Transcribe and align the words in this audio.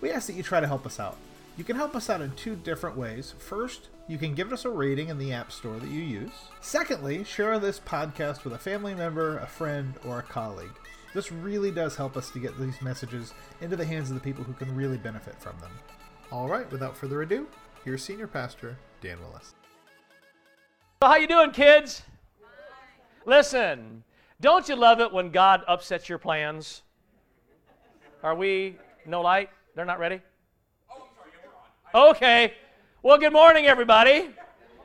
we 0.00 0.10
ask 0.10 0.26
that 0.26 0.34
you 0.34 0.42
try 0.42 0.60
to 0.60 0.66
help 0.66 0.86
us 0.86 0.98
out. 0.98 1.16
You 1.56 1.64
can 1.64 1.76
help 1.76 1.94
us 1.94 2.08
out 2.08 2.22
in 2.22 2.32
two 2.32 2.56
different 2.56 2.96
ways. 2.96 3.34
First, 3.38 3.88
you 4.08 4.18
can 4.18 4.34
give 4.34 4.52
us 4.52 4.64
a 4.64 4.70
rating 4.70 5.08
in 5.08 5.18
the 5.18 5.32
App 5.32 5.52
Store 5.52 5.78
that 5.78 5.90
you 5.90 6.00
use. 6.00 6.32
Secondly, 6.60 7.22
share 7.22 7.58
this 7.58 7.78
podcast 7.78 8.44
with 8.44 8.54
a 8.54 8.58
family 8.58 8.94
member, 8.94 9.38
a 9.38 9.46
friend, 9.46 9.94
or 10.06 10.18
a 10.18 10.22
colleague. 10.22 10.70
This 11.12 11.30
really 11.30 11.70
does 11.70 11.96
help 11.96 12.16
us 12.16 12.30
to 12.30 12.38
get 12.38 12.58
these 12.58 12.80
messages 12.80 13.34
into 13.60 13.76
the 13.76 13.84
hands 13.84 14.10
of 14.10 14.14
the 14.14 14.22
people 14.22 14.44
who 14.44 14.52
can 14.52 14.74
really 14.74 14.96
benefit 14.96 15.34
from 15.40 15.58
them. 15.60 15.72
All 16.32 16.48
right, 16.48 16.70
without 16.70 16.96
further 16.96 17.22
ado, 17.22 17.46
here's 17.84 18.02
Senior 18.02 18.26
Pastor 18.26 18.78
Dan 19.00 19.18
Willis. 19.20 19.54
So 21.02 21.08
how 21.08 21.16
you 21.16 21.26
doing, 21.26 21.50
kids? 21.50 22.02
Listen, 23.26 24.04
don't 24.40 24.68
you 24.68 24.76
love 24.76 25.00
it 25.00 25.12
when 25.12 25.30
God 25.30 25.62
upsets 25.68 26.08
your 26.08 26.18
plans? 26.18 26.82
Are 28.22 28.34
we 28.34 28.76
no 29.04 29.20
light? 29.20 29.50
They're 29.74 29.84
not 29.84 30.00
ready? 30.00 30.20
Okay. 31.94 32.54
Well, 33.02 33.18
good 33.18 33.32
morning, 33.32 33.66
everybody. 33.66 34.30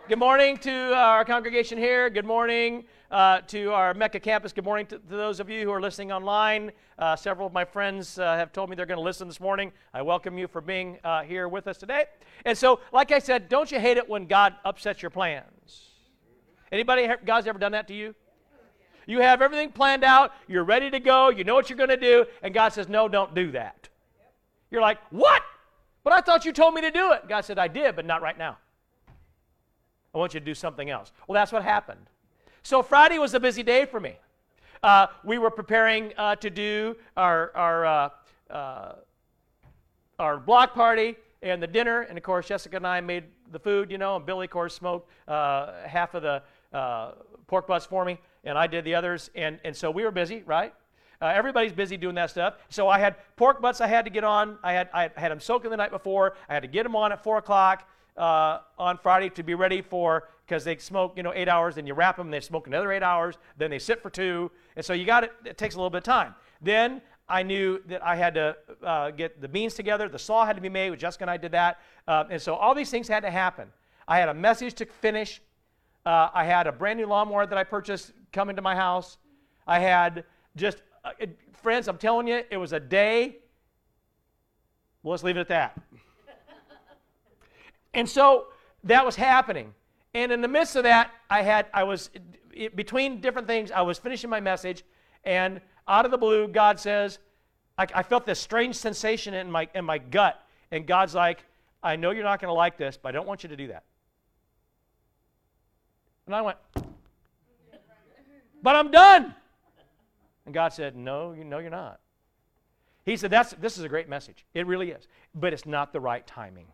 Good 0.08 0.20
morning 0.20 0.58
to 0.58 0.94
our 0.94 1.26
congregation 1.26 1.80
here. 1.80 2.08
Good 2.12 2.26
morning 2.26 2.86
uh, 3.10 3.42
to 3.48 3.72
our 3.72 3.96
Mecca 3.96 4.20
campus. 4.20 4.54
Good 4.54 4.64
morning 4.64 4.86
to, 4.88 5.00
to, 5.00 5.16
those 5.16 5.40
of 5.40 5.50
you 5.50 5.64
who 5.64 5.72
are 5.72 5.82
listening 5.82 6.12
online. 6.12 6.72
Uh, 7.00 7.16
several 7.16 7.48
of 7.48 7.54
my 7.54 7.66
friends 7.66 8.20
uh, 8.20 8.36
have 8.36 8.54
told 8.54 8.70
me 8.70 8.76
they're 8.76 8.86
going 8.86 9.00
to 9.00 9.04
listen 9.04 9.28
this 9.28 9.40
morning. 9.40 9.72
I 9.92 10.04
welcome 10.04 10.38
you 10.38 10.48
for 10.48 10.62
being 10.62 11.00
uh, 11.04 11.24
here 11.24 11.48
with 11.48 11.66
us 11.68 11.80
today. 11.80 12.06
And 12.46 12.56
so, 12.56 12.80
like 12.94 13.12
I 13.12 13.18
said, 13.18 13.50
don't 13.50 13.72
you 13.72 13.80
hate 13.80 13.98
it 13.98 14.08
when 14.08 14.28
God 14.28 14.54
upsets 14.64 15.02
your 15.02 15.10
plans? 15.10 15.90
Anybody, 16.72 17.10
God's 17.26 17.48
ever 17.48 17.58
done 17.58 17.72
that 17.72 17.88
to 17.88 17.96
you? 17.96 18.14
You 19.08 19.22
have 19.22 19.42
everything 19.42 19.72
planned 19.72 20.04
out, 20.04 20.32
you're 20.48 20.64
ready 20.64 20.92
to 20.92 21.00
go, 21.00 21.30
you 21.30 21.44
know 21.44 21.56
what 21.56 21.72
you're 21.72 21.78
going 21.78 21.90
to 21.90 21.98
do, 21.98 22.26
and 22.44 22.54
God 22.54 22.70
says, 22.74 22.88
No, 22.88 23.08
don't 23.08 23.34
do 23.34 23.52
that. 23.52 23.90
You're 24.76 24.82
like, 24.82 25.00
What? 25.10 25.42
But 26.04 26.12
I 26.12 26.20
thought 26.20 26.44
you 26.44 26.52
told 26.52 26.74
me 26.74 26.82
to 26.82 26.92
do 26.92 27.14
it. 27.14 27.30
God 27.30 27.46
said, 27.46 27.58
I 27.58 27.70
did, 27.70 27.96
but 27.96 28.06
not 28.06 28.22
right 28.22 28.38
now. 28.38 28.58
I 30.14 30.18
want 30.18 30.34
you 30.34 30.42
to 30.42 30.46
do 30.46 30.54
something 30.54 30.90
else. 30.90 31.14
Well, 31.28 31.34
that's 31.34 31.54
what 31.54 31.64
happened. 31.64 32.10
So 32.62 32.84
Friday 32.84 33.18
was 33.18 33.34
a 33.34 33.40
busy 33.40 33.64
day 33.64 33.86
for 33.86 34.02
me. 34.02 34.18
Uh, 34.84 35.08
we 35.24 35.38
were 35.38 35.50
preparing 35.50 36.12
uh, 36.18 36.36
to 36.36 36.50
do 36.50 36.98
our, 37.16 37.56
our, 37.56 37.86
uh, 37.86 38.10
uh 38.50 38.96
our 40.20 40.38
block 40.38 40.74
party 40.74 41.16
and 41.42 41.64
the 41.64 41.68
dinner. 41.68 42.02
And 42.02 42.18
of 42.18 42.24
course, 42.26 42.50
Jessica 42.50 42.76
and 42.76 42.86
I 42.86 43.00
made 43.00 43.24
the 43.54 43.60
food, 43.60 43.90
you 43.90 43.98
know, 43.98 44.18
and 44.18 44.26
Billy, 44.26 44.46
of 44.46 44.52
course, 44.52 44.76
smoked 44.76 45.10
uh, 45.30 45.88
half 45.88 46.16
of 46.16 46.22
the 46.22 46.44
uh, 46.74 47.14
pork 47.48 47.66
butts 47.66 47.86
for 47.86 48.04
me, 48.04 48.20
and 48.44 48.58
I 48.58 48.68
did 48.68 48.84
the 48.84 48.96
others. 48.96 49.30
And, 49.36 49.58
and 49.64 49.74
so 49.74 49.90
we 49.90 50.04
were 50.04 50.12
busy, 50.12 50.44
right? 50.46 50.74
Uh, 51.26 51.30
everybody's 51.34 51.74
busy 51.74 51.98
doing 51.98 52.14
that 52.14 52.30
stuff. 52.30 52.54
So 52.70 52.88
I 52.88 53.00
had 53.00 53.16
pork 53.36 53.60
butts 53.60 53.82
I 53.82 53.88
had 53.88 54.06
to 54.06 54.12
get 54.12 54.24
on. 54.24 54.60
I 54.62 54.74
had, 54.74 54.90
I 54.94 55.10
had 55.16 55.32
them 55.32 55.40
soaking 55.40 55.72
the 55.72 55.78
night 55.78 55.90
before. 55.90 56.36
I 56.48 56.54
had 56.54 56.62
to 56.62 56.68
get 56.68 56.84
them 56.84 56.96
on 56.96 57.12
at 57.12 57.24
4 57.24 57.40
o'clock 57.40 57.90
uh, 58.16 58.60
on 58.78 59.00
Friday 59.00 59.30
to 59.32 59.42
be 59.42 59.56
ready 59.56 59.82
for, 59.82 60.30
because 60.46 60.64
they 60.64 60.78
smoke, 60.78 61.14
you 61.18 61.24
know, 61.24 61.34
eight 61.34 61.50
hours, 61.50 61.76
then 61.76 61.88
you 61.88 61.96
wrap 61.96 62.16
them, 62.16 62.30
they 62.30 62.40
smoke 62.42 62.68
another 62.68 62.92
eight 62.92 63.02
hours, 63.02 63.40
then 63.58 63.72
they 63.72 63.80
sit 63.80 64.04
for 64.04 64.12
two. 64.12 64.52
And 64.76 64.86
so 64.86 64.94
you 64.94 65.04
got 65.04 65.24
it, 65.24 65.32
it 65.46 65.58
takes 65.58 65.74
a 65.74 65.80
little 65.80 65.90
bit 65.90 65.98
of 65.98 66.04
time. 66.04 66.36
Then 66.62 67.02
I 67.28 67.42
knew 67.42 67.82
that 67.88 68.06
I 68.06 68.16
had 68.16 68.36
to 68.36 68.56
uh, 68.84 69.10
get 69.10 69.42
the 69.42 69.48
beans 69.48 69.74
together. 69.74 70.08
The 70.08 70.20
saw 70.20 70.46
had 70.46 70.56
to 70.58 70.62
be 70.62 70.70
made. 70.70 70.92
With 70.92 71.00
Jessica 71.00 71.24
and 71.24 71.32
I 71.32 71.38
did 71.38 71.54
that. 71.54 71.80
Uh, 72.08 72.26
and 72.30 72.40
so 72.40 72.54
all 72.54 72.76
these 72.76 72.92
things 72.92 73.08
had 73.08 73.22
to 73.22 73.32
happen. 73.32 73.68
I 74.08 74.20
had 74.20 74.30
a 74.30 74.34
message 74.36 74.76
to 74.76 74.86
finish. 74.86 75.42
Uh, 76.06 76.30
I 76.36 76.46
had 76.46 76.68
a 76.68 76.72
brand 76.72 77.00
new 77.00 77.08
lawnmower 77.08 77.48
that 77.48 77.58
I 77.58 77.64
purchased 77.64 78.14
coming 78.32 78.56
to 78.58 78.62
my 78.62 78.76
house. 78.76 79.18
I 79.66 79.80
had 79.80 80.24
just 80.56 80.82
uh, 81.06 81.12
it, 81.20 81.40
friends, 81.62 81.88
I'm 81.88 81.98
telling 81.98 82.28
you, 82.28 82.44
it 82.50 82.58
was 82.58 82.74
a 82.74 82.80
day. 82.80 83.38
Well, 85.04 85.12
let's 85.12 85.24
leave 85.24 85.38
it 85.38 85.42
at 85.42 85.48
that. 85.50 85.80
and 87.94 88.10
so 88.10 88.48
that 88.84 89.06
was 89.06 89.16
happening. 89.16 89.74
And 90.16 90.32
in 90.32 90.42
the 90.42 90.48
midst 90.48 90.76
of 90.76 90.84
that, 90.84 91.12
I 91.30 91.44
had, 91.44 91.68
I 91.74 91.84
was, 91.84 92.10
it, 92.54 92.76
between 92.76 93.22
different 93.22 93.48
things, 93.48 93.72
I 93.72 93.82
was 93.82 94.00
finishing 94.00 94.30
my 94.30 94.40
message, 94.40 94.84
and 95.24 95.62
out 95.88 96.06
of 96.06 96.12
the 96.12 96.18
blue, 96.18 96.48
God 96.48 96.80
says, 96.80 97.20
I, 97.78 97.86
I 97.94 98.04
felt 98.04 98.26
this 98.26 98.40
strange 98.40 98.76
sensation 98.76 99.34
in 99.36 99.52
my, 99.52 99.68
in 99.76 99.86
my 99.86 100.00
gut. 100.00 100.42
And 100.72 100.88
God's 100.88 101.14
like, 101.14 101.44
I 101.84 101.96
know 101.96 102.12
you're 102.12 102.24
not 102.24 102.42
going 102.42 102.50
to 102.50 102.54
like 102.54 102.78
this, 102.78 102.98
but 102.98 103.10
I 103.10 103.12
don't 103.12 103.28
want 103.28 103.44
you 103.44 103.50
to 103.50 103.56
do 103.56 103.68
that. 103.68 103.84
And 106.26 106.34
I 106.34 106.42
went, 106.42 106.58
but 108.64 108.76
I'm 108.76 108.90
done. 108.90 109.36
And 110.46 110.54
God 110.54 110.74
said, 110.74 110.96
No, 110.96 111.34
you 111.34 111.44
know 111.44 111.60
you're 111.60 111.70
not. 111.70 112.00
He 113.04 113.18
said, 113.18 113.32
That's 113.32 113.54
this 113.54 113.78
is 113.78 113.84
a 113.84 113.90
great 113.90 114.10
message. 114.10 114.46
It 114.54 114.68
really 114.68 114.92
is. 114.92 115.08
But 115.34 115.54
it's 115.54 115.66
not 115.66 115.94
the 115.94 116.00
right 116.00 116.26
timing. 116.26 116.68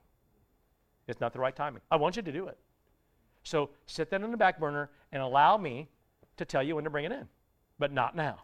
It's 1.07 1.19
not 1.19 1.33
the 1.33 1.39
right 1.39 1.55
timing. 1.55 1.81
I 1.89 1.95
want 1.97 2.15
you 2.15 2.21
to 2.21 2.31
do 2.31 2.47
it. 2.47 2.57
So 3.43 3.71
sit 3.85 4.09
that 4.11 4.21
in 4.21 4.31
the 4.31 4.37
back 4.37 4.59
burner 4.59 4.89
and 5.11 5.21
allow 5.21 5.57
me 5.57 5.89
to 6.37 6.45
tell 6.45 6.63
you 6.63 6.75
when 6.75 6.83
to 6.83 6.89
bring 6.89 7.05
it 7.05 7.11
in. 7.11 7.27
But 7.79 7.91
not 7.91 8.15
now. 8.15 8.43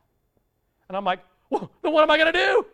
And 0.88 0.98
I'm 0.98 1.06
like, 1.06 1.20
well, 1.50 1.72
then 1.82 1.94
what 1.94 2.04
am 2.04 2.12
I 2.12 2.18
going 2.18 2.34
to 2.34 2.40
do? 2.40 2.66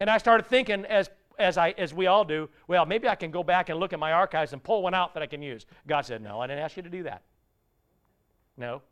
And 0.00 0.08
I 0.08 0.18
started 0.18 0.46
thinking 0.46 0.84
as 0.86 1.10
as 1.38 1.56
I 1.56 1.70
as 1.70 1.92
we 1.92 2.06
all 2.06 2.24
do, 2.24 2.48
well, 2.68 2.86
maybe 2.86 3.08
I 3.08 3.14
can 3.14 3.30
go 3.30 3.42
back 3.42 3.68
and 3.68 3.78
look 3.78 3.92
at 3.92 3.98
my 3.98 4.12
archives 4.12 4.52
and 4.52 4.62
pull 4.62 4.82
one 4.82 4.94
out 4.94 5.14
that 5.14 5.22
I 5.22 5.26
can 5.26 5.42
use. 5.42 5.66
God 5.86 6.02
said, 6.02 6.22
No, 6.22 6.40
I 6.40 6.46
didn't 6.46 6.62
ask 6.62 6.76
you 6.76 6.82
to 6.82 6.90
do 6.90 7.02
that. 7.04 7.22
No. 8.56 8.82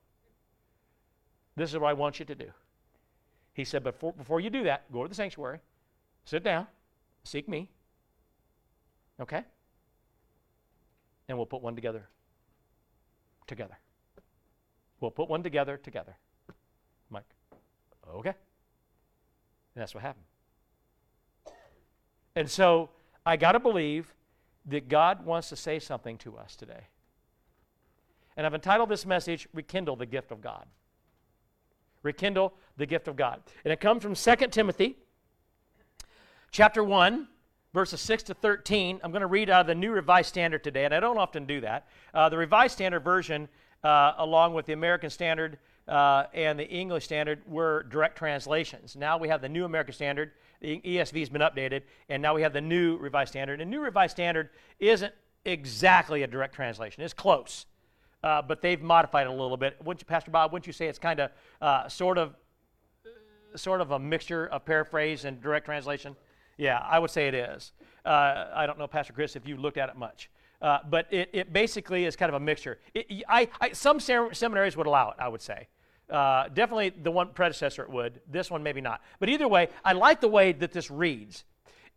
This 1.58 1.70
is 1.70 1.78
what 1.78 1.88
I 1.88 1.92
want 1.92 2.20
you 2.20 2.24
to 2.24 2.36
do. 2.36 2.52
He 3.52 3.64
said, 3.64 3.82
But 3.82 3.94
before, 3.94 4.12
before 4.12 4.40
you 4.40 4.48
do 4.48 4.62
that, 4.62 4.90
go 4.92 5.02
to 5.02 5.08
the 5.08 5.14
sanctuary, 5.14 5.58
sit 6.24 6.44
down, 6.44 6.68
seek 7.24 7.48
me. 7.48 7.68
Okay? 9.20 9.42
And 11.28 11.36
we'll 11.36 11.46
put 11.46 11.60
one 11.60 11.74
together. 11.74 12.06
Together. 13.48 13.76
We'll 15.00 15.10
put 15.10 15.28
one 15.28 15.42
together 15.42 15.76
together. 15.76 16.16
I'm 16.48 17.14
like, 17.14 17.24
okay. 18.14 18.34
And 19.74 19.82
that's 19.82 19.94
what 19.94 20.02
happened. 20.02 20.26
And 22.36 22.48
so 22.48 22.90
I 23.26 23.36
got 23.36 23.52
to 23.52 23.60
believe 23.60 24.14
that 24.66 24.88
God 24.88 25.26
wants 25.26 25.48
to 25.48 25.56
say 25.56 25.80
something 25.80 26.18
to 26.18 26.36
us 26.36 26.54
today. 26.54 26.86
And 28.36 28.46
I've 28.46 28.54
entitled 28.54 28.90
this 28.90 29.04
message, 29.04 29.48
Rekindle 29.52 29.96
the 29.96 30.06
Gift 30.06 30.30
of 30.30 30.40
God 30.40 30.66
rekindle 32.08 32.54
the 32.78 32.86
gift 32.86 33.06
of 33.06 33.16
God. 33.16 33.42
And 33.64 33.72
it 33.72 33.80
comes 33.80 34.02
from 34.02 34.14
2 34.14 34.46
Timothy 34.48 34.96
chapter 36.50 36.82
1, 36.82 37.28
verses 37.74 38.00
6 38.00 38.22
to 38.24 38.34
13. 38.34 39.00
I'm 39.04 39.10
going 39.10 39.20
to 39.20 39.26
read 39.26 39.50
out 39.50 39.62
of 39.62 39.66
the 39.66 39.74
New 39.74 39.92
Revised 39.92 40.30
Standard 40.30 40.64
today, 40.64 40.86
and 40.86 40.94
I 40.94 41.00
don't 41.00 41.18
often 41.18 41.44
do 41.44 41.60
that. 41.60 41.86
Uh, 42.14 42.28
the 42.30 42.38
Revised 42.38 42.72
Standard 42.72 43.00
version, 43.00 43.48
uh, 43.84 44.14
along 44.16 44.54
with 44.54 44.64
the 44.64 44.72
American 44.72 45.10
Standard 45.10 45.58
uh, 45.86 46.24
and 46.32 46.58
the 46.58 46.66
English 46.66 47.04
Standard, 47.04 47.42
were 47.46 47.84
direct 47.90 48.16
translations. 48.16 48.96
Now 48.96 49.18
we 49.18 49.28
have 49.28 49.42
the 49.42 49.48
New 49.48 49.66
American 49.66 49.92
Standard. 49.92 50.32
The 50.60 50.80
ESV 50.80 51.20
has 51.20 51.28
been 51.28 51.42
updated, 51.42 51.82
and 52.08 52.22
now 52.22 52.34
we 52.34 52.42
have 52.42 52.54
the 52.54 52.60
New 52.60 52.96
Revised 52.96 53.32
Standard. 53.32 53.60
And 53.60 53.70
New 53.70 53.80
Revised 53.80 54.12
Standard 54.12 54.48
isn't 54.78 55.12
exactly 55.44 56.22
a 56.22 56.26
direct 56.26 56.54
translation, 56.54 57.02
it's 57.02 57.14
close 57.14 57.66
uh, 58.22 58.42
but 58.42 58.62
they've 58.62 58.82
modified 58.82 59.26
it 59.26 59.30
a 59.30 59.32
little 59.32 59.56
bit. 59.56 59.76
Wouldn't 59.84 60.00
you, 60.00 60.06
Pastor 60.06 60.30
Bob? 60.30 60.52
Wouldn't 60.52 60.66
you 60.66 60.72
say 60.72 60.86
it's 60.86 60.98
kind 60.98 61.20
of 61.20 61.30
uh, 61.60 61.88
sort 61.88 62.18
of 62.18 62.34
sort 63.56 63.80
of 63.80 63.92
a 63.92 63.98
mixture 63.98 64.46
of 64.46 64.64
paraphrase 64.64 65.24
and 65.24 65.40
direct 65.40 65.64
translation? 65.64 66.16
Yeah, 66.56 66.78
I 66.78 66.98
would 66.98 67.10
say 67.10 67.28
it 67.28 67.34
is. 67.34 67.72
Uh, 68.04 68.46
I 68.54 68.66
don't 68.66 68.78
know, 68.78 68.86
Pastor 68.86 69.12
Chris, 69.12 69.36
if 69.36 69.46
you 69.46 69.56
looked 69.56 69.78
at 69.78 69.88
it 69.88 69.96
much. 69.96 70.30
Uh, 70.60 70.78
but 70.90 71.06
it, 71.12 71.30
it 71.32 71.52
basically 71.52 72.04
is 72.04 72.16
kind 72.16 72.28
of 72.28 72.34
a 72.34 72.40
mixture. 72.40 72.78
It, 72.92 73.22
I, 73.28 73.48
I, 73.60 73.72
some 73.72 74.00
seminaries 74.00 74.76
would 74.76 74.88
allow 74.88 75.10
it, 75.10 75.16
I 75.18 75.28
would 75.28 75.40
say. 75.40 75.68
Uh, 76.10 76.48
definitely 76.48 76.90
the 76.90 77.10
one 77.10 77.28
predecessor 77.28 77.82
it 77.82 77.90
would. 77.90 78.20
This 78.28 78.50
one 78.50 78.62
maybe 78.62 78.80
not. 78.80 79.02
But 79.20 79.28
either 79.28 79.46
way, 79.46 79.68
I 79.84 79.92
like 79.92 80.20
the 80.20 80.28
way 80.28 80.52
that 80.52 80.72
this 80.72 80.90
reads. 80.90 81.44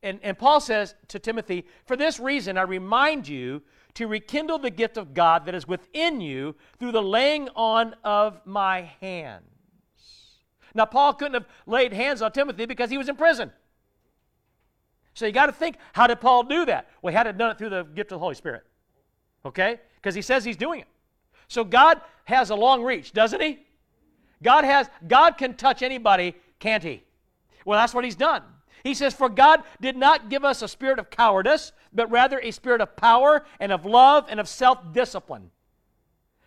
And, 0.04 0.20
and 0.22 0.38
Paul 0.38 0.60
says 0.60 0.96
to 1.10 1.20
Timothy, 1.20 1.66
For 1.86 1.96
this 1.96 2.20
reason 2.20 2.58
I 2.58 2.64
remind 2.64 3.28
you 3.28 3.64
to 3.96 4.08
rekindle 4.08 4.60
the 4.60 4.70
gift 4.70 4.98
of 4.98 5.14
God 5.14 5.46
that 5.46 5.56
is 5.56 5.68
within 5.68 6.22
you 6.22 6.56
through 6.80 6.92
the 6.92 7.02
laying 7.02 7.50
on 7.56 7.96
of 8.04 8.40
my 8.46 8.92
hands. 9.02 9.46
Now, 10.74 10.86
Paul 10.86 11.14
couldn't 11.14 11.34
have 11.34 11.48
laid 11.66 11.92
hands 11.92 12.22
on 12.22 12.32
Timothy 12.32 12.66
because 12.66 12.90
he 12.90 12.98
was 12.98 13.10
in 13.10 13.16
prison. 13.16 13.52
So 15.14 15.26
you 15.26 15.34
got 15.34 15.48
to 15.48 15.52
think, 15.52 15.78
how 15.94 16.08
did 16.08 16.22
Paul 16.22 16.44
do 16.44 16.66
that? 16.66 16.90
Well, 17.02 17.12
he 17.12 17.18
had 17.18 17.24
to 17.24 17.34
done 17.34 17.52
it 17.52 17.58
through 17.58 17.70
the 17.70 17.84
gift 17.84 18.12
of 18.12 18.16
the 18.16 18.20
Holy 18.20 18.36
Spirit. 18.36 18.64
Okay? 19.46 19.80
Because 19.96 20.16
he 20.16 20.22
says 20.22 20.46
he's 20.46 20.58
doing 20.58 20.82
it. 20.82 20.88
So 21.48 21.64
God 21.66 22.00
has 22.26 22.50
a 22.50 22.56
long 22.56 22.82
reach, 22.84 23.12
doesn't 23.12 23.42
he? 23.42 23.60
God 24.42 24.64
has 24.64 24.90
God 25.08 25.38
can 25.38 25.56
touch 25.56 25.82
anybody, 25.82 26.36
can't 26.60 26.84
he? 26.84 27.04
Well, 27.66 27.80
that's 27.80 27.94
what 27.94 28.06
he's 28.06 28.16
done. 28.16 28.44
He 28.84 28.94
says, 28.94 29.14
For 29.14 29.30
God 29.30 29.64
did 29.80 29.96
not 29.96 30.30
give 30.30 30.44
us 30.44 30.62
a 30.62 30.68
spirit 30.68 30.98
of 30.98 31.10
cowardice, 31.10 31.72
but 31.94 32.10
rather 32.10 32.40
a 32.40 32.52
spirit 32.52 32.82
of 32.82 32.96
power 32.96 33.44
and 33.60 33.72
of 33.72 33.86
love 33.86 34.26
and 34.30 34.40
of 34.40 34.48
self 34.48 34.94
discipline. 34.94 35.52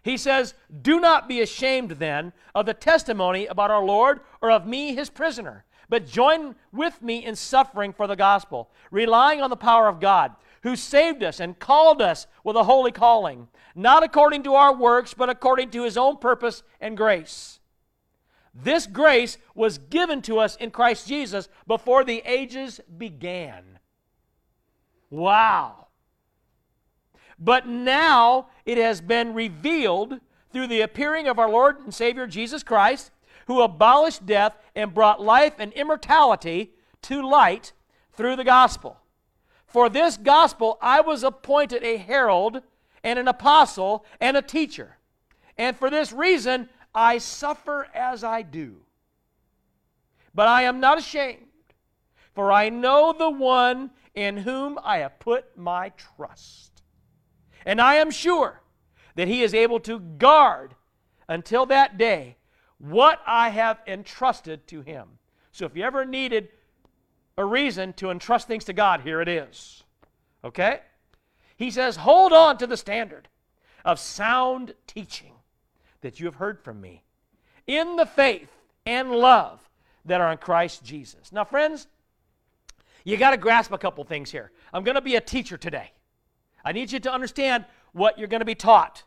He 0.02 0.16
says, 0.16 0.54
Do 0.82 1.00
not 1.00 1.28
be 1.28 1.40
ashamed 1.40 1.92
then 1.92 2.32
of 2.54 2.66
the 2.66 2.74
testimony 2.74 3.46
about 3.46 3.70
our 3.70 3.84
Lord 3.84 4.20
or 4.42 4.50
of 4.50 4.66
me, 4.66 4.94
his 4.94 5.10
prisoner, 5.10 5.64
but 5.88 6.06
join 6.06 6.54
with 6.72 7.00
me 7.00 7.24
in 7.24 7.36
suffering 7.36 7.92
for 7.92 8.06
the 8.06 8.16
gospel, 8.16 8.70
relying 8.90 9.40
on 9.40 9.50
the 9.50 9.56
power 9.56 9.88
of 9.88 10.00
God, 10.00 10.32
who 10.62 10.76
saved 10.76 11.22
us 11.22 11.40
and 11.40 11.58
called 11.58 12.02
us 12.02 12.26
with 12.42 12.56
a 12.56 12.64
holy 12.64 12.92
calling, 12.92 13.48
not 13.74 14.02
according 14.02 14.42
to 14.42 14.54
our 14.54 14.74
works, 14.74 15.14
but 15.14 15.30
according 15.30 15.70
to 15.70 15.84
his 15.84 15.96
own 15.96 16.18
purpose 16.18 16.62
and 16.80 16.96
grace 16.96 17.60
this 18.54 18.86
grace 18.86 19.36
was 19.54 19.78
given 19.78 20.22
to 20.22 20.38
us 20.38 20.54
in 20.56 20.70
Christ 20.70 21.08
Jesus 21.08 21.48
before 21.66 22.04
the 22.04 22.22
ages 22.24 22.80
began. 22.96 23.73
Wow. 25.14 25.86
But 27.38 27.68
now 27.68 28.48
it 28.66 28.78
has 28.78 29.00
been 29.00 29.32
revealed 29.32 30.18
through 30.52 30.66
the 30.66 30.80
appearing 30.80 31.28
of 31.28 31.38
our 31.38 31.48
Lord 31.48 31.78
and 31.78 31.94
Savior 31.94 32.26
Jesus 32.26 32.64
Christ, 32.64 33.12
who 33.46 33.60
abolished 33.60 34.26
death 34.26 34.56
and 34.74 34.92
brought 34.92 35.22
life 35.22 35.54
and 35.58 35.72
immortality 35.74 36.72
to 37.02 37.24
light 37.24 37.72
through 38.12 38.34
the 38.34 38.44
gospel. 38.44 38.96
For 39.68 39.88
this 39.88 40.16
gospel 40.16 40.78
I 40.82 41.00
was 41.00 41.22
appointed 41.22 41.84
a 41.84 41.96
herald 41.96 42.62
and 43.04 43.16
an 43.16 43.28
apostle 43.28 44.04
and 44.20 44.36
a 44.36 44.42
teacher. 44.42 44.96
And 45.56 45.76
for 45.76 45.90
this 45.90 46.12
reason 46.12 46.68
I 46.92 47.18
suffer 47.18 47.86
as 47.94 48.24
I 48.24 48.42
do. 48.42 48.78
But 50.34 50.48
I 50.48 50.62
am 50.62 50.80
not 50.80 50.98
ashamed, 50.98 51.46
for 52.34 52.50
I 52.50 52.68
know 52.68 53.14
the 53.16 53.30
one 53.30 53.90
in 54.14 54.38
whom 54.38 54.78
I 54.82 54.98
have 54.98 55.18
put 55.18 55.56
my 55.56 55.90
trust. 55.90 56.82
And 57.66 57.80
I 57.80 57.96
am 57.96 58.10
sure 58.10 58.60
that 59.14 59.28
he 59.28 59.42
is 59.42 59.54
able 59.54 59.80
to 59.80 59.98
guard 59.98 60.74
until 61.28 61.66
that 61.66 61.98
day 61.98 62.36
what 62.78 63.20
I 63.26 63.48
have 63.48 63.80
entrusted 63.86 64.66
to 64.68 64.82
him. 64.82 65.08
So 65.52 65.66
if 65.66 65.76
you 65.76 65.84
ever 65.84 66.04
needed 66.04 66.48
a 67.38 67.44
reason 67.44 67.92
to 67.94 68.10
entrust 68.10 68.46
things 68.46 68.64
to 68.64 68.72
God, 68.72 69.00
here 69.00 69.20
it 69.20 69.28
is. 69.28 69.82
Okay? 70.44 70.80
He 71.56 71.70
says, 71.70 71.96
hold 71.96 72.32
on 72.32 72.58
to 72.58 72.66
the 72.66 72.76
standard 72.76 73.28
of 73.84 73.98
sound 73.98 74.74
teaching 74.86 75.32
that 76.00 76.20
you 76.20 76.26
have 76.26 76.36
heard 76.36 76.60
from 76.60 76.80
me 76.80 77.04
in 77.66 77.96
the 77.96 78.06
faith 78.06 78.50
and 78.84 79.10
love 79.10 79.68
that 80.04 80.20
are 80.20 80.30
in 80.32 80.38
Christ 80.38 80.84
Jesus. 80.84 81.32
Now, 81.32 81.44
friends, 81.44 81.86
you 83.04 83.16
got 83.16 83.30
to 83.30 83.36
grasp 83.36 83.72
a 83.72 83.78
couple 83.78 84.02
things 84.04 84.30
here. 84.30 84.50
I'm 84.72 84.82
going 84.82 84.94
to 84.94 85.00
be 85.00 85.16
a 85.16 85.20
teacher 85.20 85.56
today. 85.56 85.92
I 86.64 86.72
need 86.72 86.90
you 86.90 87.00
to 87.00 87.12
understand 87.12 87.64
what 87.92 88.18
you're 88.18 88.28
going 88.28 88.40
to 88.40 88.46
be 88.46 88.54
taught. 88.54 89.04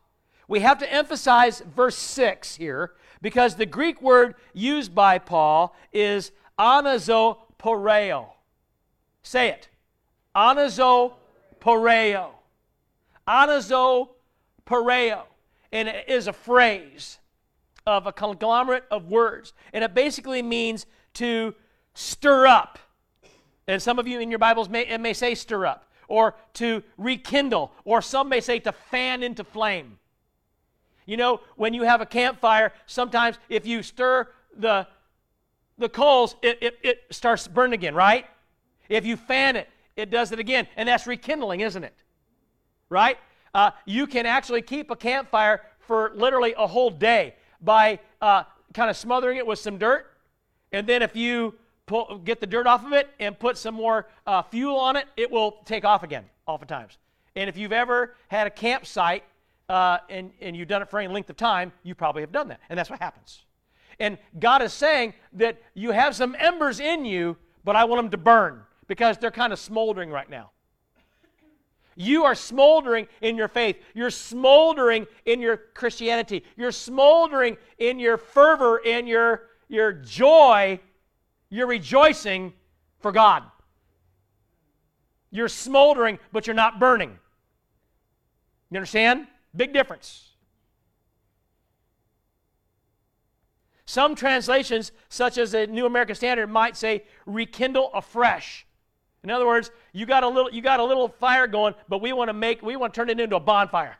We 0.48 0.62
have 0.62 0.78
to 0.80 0.92
emphasize 0.92 1.62
verse 1.76 1.98
6 1.98 2.56
here 2.56 2.94
because 3.22 3.56
the 3.56 3.66
Greek 3.66 4.02
word 4.02 4.36
used 4.54 4.96
by 4.96 5.18
Paul 5.20 5.76
is 5.92 6.32
anazoporeo. 6.58 8.28
Say 9.24 9.50
it. 9.50 9.68
Anazoporeo. 10.36 12.30
Anazoporeo 13.28 15.24
and 15.72 15.88
it 15.88 16.08
is 16.08 16.28
a 16.28 16.34
phrase 16.34 17.20
of 17.86 18.08
a 18.08 18.12
conglomerate 18.12 18.86
of 18.92 19.08
words. 19.08 19.54
And 19.74 19.84
it 19.84 19.94
basically 19.94 20.42
means 20.42 20.86
to 21.16 21.56
stir 21.94 22.48
up. 22.48 22.80
And 23.68 23.82
some 23.82 24.00
of 24.00 24.08
you 24.08 24.20
in 24.20 24.30
your 24.30 24.40
Bibles 24.40 24.70
may, 24.70 24.88
it 24.88 25.00
may 25.00 25.14
say 25.14 25.36
stir 25.36 25.66
up, 25.66 25.92
or 26.08 26.36
to 26.54 26.84
rekindle, 26.98 27.72
or 27.84 28.02
some 28.02 28.30
may 28.30 28.40
say 28.40 28.60
to 28.60 28.72
fan 28.72 29.24
into 29.24 29.44
flame. 29.44 30.00
You 31.06 31.18
know, 31.18 31.42
when 31.56 31.74
you 31.74 31.84
have 31.84 32.02
a 32.02 32.06
campfire, 32.06 32.74
sometimes 32.86 33.38
if 33.50 33.66
you 33.66 33.84
stir 33.84 34.28
the, 34.58 34.88
the 35.78 35.90
coals, 35.90 36.36
it, 36.42 36.58
it, 36.62 36.78
it 36.84 37.04
starts 37.12 37.48
burning 37.48 37.74
again, 37.74 37.96
right? 37.96 38.26
If 38.90 39.06
you 39.06 39.16
fan 39.16 39.56
it, 39.56 39.70
it 39.96 40.10
does 40.10 40.32
it 40.32 40.40
again. 40.40 40.68
And 40.76 40.88
that's 40.90 41.08
rekindling, 41.08 41.62
isn't 41.62 41.84
it? 41.84 41.96
Right? 42.90 43.18
uh, 43.58 43.72
you 43.86 44.06
can 44.06 44.28
actually 44.28 44.62
keep 44.62 44.92
a 44.92 44.96
campfire 44.96 45.62
for 45.80 46.12
literally 46.16 46.54
a 46.58 46.68
whole 46.68 46.92
day 46.92 47.34
by 47.60 48.00
uh, 48.22 48.44
kind 48.74 48.88
of 48.88 48.96
smothering 48.96 49.38
it 49.38 49.48
with 49.48 49.58
some 49.58 49.80
dirt. 49.80 50.06
And 50.72 50.86
then 50.86 51.02
if 51.02 51.16
you 51.16 51.56
pull, 51.88 52.22
get 52.24 52.40
the 52.40 52.46
dirt 52.46 52.68
off 52.68 52.86
of 52.86 52.94
it 52.94 53.10
and 53.20 53.38
put 53.40 53.58
some 53.58 53.74
more 53.74 54.08
uh, 54.28 54.44
fuel 54.44 54.78
on 54.78 54.96
it, 54.96 55.08
it 55.18 55.32
will 55.32 55.58
take 55.66 55.84
off 55.84 56.04
again, 56.04 56.26
oftentimes. 56.46 56.98
And 57.36 57.50
if 57.50 57.58
you've 57.58 57.74
ever 57.74 58.16
had 58.28 58.46
a 58.46 58.52
campsite 58.52 59.24
uh, 59.70 59.98
and, 60.10 60.32
and 60.40 60.56
you've 60.56 60.68
done 60.68 60.82
it 60.82 60.90
for 60.90 61.00
any 61.00 61.12
length 61.12 61.30
of 61.30 61.38
time, 61.38 61.72
you 61.84 61.96
probably 61.96 62.22
have 62.22 62.32
done 62.32 62.50
that. 62.50 62.60
And 62.70 62.78
that's 62.78 62.90
what 62.90 63.00
happens. 63.00 63.42
And 64.00 64.18
God 64.40 64.62
is 64.62 64.74
saying 64.74 65.14
that 65.34 65.60
you 65.74 65.92
have 65.92 66.16
some 66.16 66.36
embers 66.38 66.80
in 66.80 67.06
you, 67.06 67.36
but 67.64 67.76
I 67.76 67.86
want 67.86 68.00
them 68.00 68.12
to 68.12 68.18
burn 68.18 68.62
because 68.88 69.18
they're 69.18 69.32
kind 69.32 69.52
of 69.52 69.60
smoldering 69.60 70.12
right 70.12 70.30
now. 70.30 70.52
You 71.96 72.26
are 72.26 72.36
smoldering 72.36 73.08
in 73.22 73.36
your 73.38 73.48
faith. 73.48 73.78
You're 73.96 74.12
smoldering 74.12 75.08
in 75.26 75.42
your 75.42 75.58
Christianity. 75.58 76.44
You're 76.56 76.72
smoldering 76.72 77.58
in 77.80 78.00
your 78.00 78.18
fervor, 78.18 78.78
in 78.78 79.08
your, 79.08 79.48
your 79.68 79.94
joy. 79.94 80.80
You're 81.50 81.68
rejoicing 81.68 82.54
for 83.00 83.12
God. 83.12 83.44
You're 85.32 85.50
smoldering, 85.50 86.20
but 86.32 86.48
you're 86.48 86.56
not 86.56 86.80
burning. 86.80 87.18
You 88.70 88.78
understand? 88.78 89.28
Big 89.56 89.74
difference. 89.74 90.30
Some 93.86 94.16
translations, 94.16 94.92
such 95.08 95.38
as 95.38 95.52
the 95.52 95.66
New 95.66 95.86
American 95.86 96.16
Standard, 96.16 96.48
might 96.48 96.76
say 96.76 97.04
rekindle 97.26 97.90
afresh. 97.94 98.66
In 99.24 99.32
other 99.32 99.48
words, 99.48 99.72
you 99.94 100.06
got 100.06 100.24
a 100.24 100.28
little, 100.28 100.52
you 100.52 100.62
got 100.62 100.82
a 100.82 100.84
little 100.84 101.08
fire 101.08 101.48
going, 101.48 101.74
but 101.88 102.02
we 102.02 102.12
want 102.12 102.28
to 102.28 102.34
make, 102.34 102.62
we 102.62 102.76
want 102.76 102.94
to 102.94 103.00
turn 103.00 103.10
it 103.10 103.20
into 103.20 103.38
a 103.38 103.40
bonfire. 103.40 103.98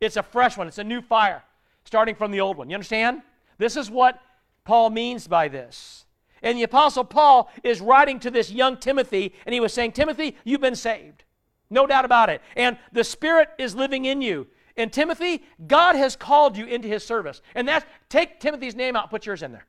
It's 0.00 0.16
a 0.16 0.22
fresh 0.22 0.56
one. 0.56 0.66
It's 0.66 0.78
a 0.78 0.84
new 0.84 1.02
fire, 1.02 1.44
starting 1.84 2.14
from 2.14 2.30
the 2.30 2.40
old 2.40 2.56
one. 2.56 2.70
You 2.70 2.74
understand? 2.74 3.20
This 3.58 3.76
is 3.76 3.90
what 3.90 4.18
Paul 4.64 4.88
means 4.88 5.26
by 5.26 5.48
this. 5.48 6.05
And 6.42 6.58
the 6.58 6.62
Apostle 6.64 7.04
Paul 7.04 7.50
is 7.64 7.80
writing 7.80 8.20
to 8.20 8.30
this 8.30 8.50
young 8.50 8.76
Timothy, 8.76 9.34
and 9.44 9.54
he 9.54 9.60
was 9.60 9.72
saying, 9.72 9.92
Timothy, 9.92 10.36
you've 10.44 10.60
been 10.60 10.76
saved. 10.76 11.24
No 11.70 11.86
doubt 11.86 12.04
about 12.04 12.30
it. 12.30 12.42
And 12.56 12.78
the 12.92 13.04
Spirit 13.04 13.48
is 13.58 13.74
living 13.74 14.04
in 14.04 14.22
you. 14.22 14.46
And 14.76 14.92
Timothy, 14.92 15.42
God 15.66 15.96
has 15.96 16.16
called 16.16 16.56
you 16.56 16.66
into 16.66 16.86
his 16.86 17.04
service. 17.04 17.40
And 17.54 17.66
that's, 17.66 17.86
take 18.08 18.40
Timothy's 18.40 18.74
name 18.74 18.94
out, 18.94 19.10
put 19.10 19.26
yours 19.26 19.42
in 19.42 19.52
there. 19.52 19.66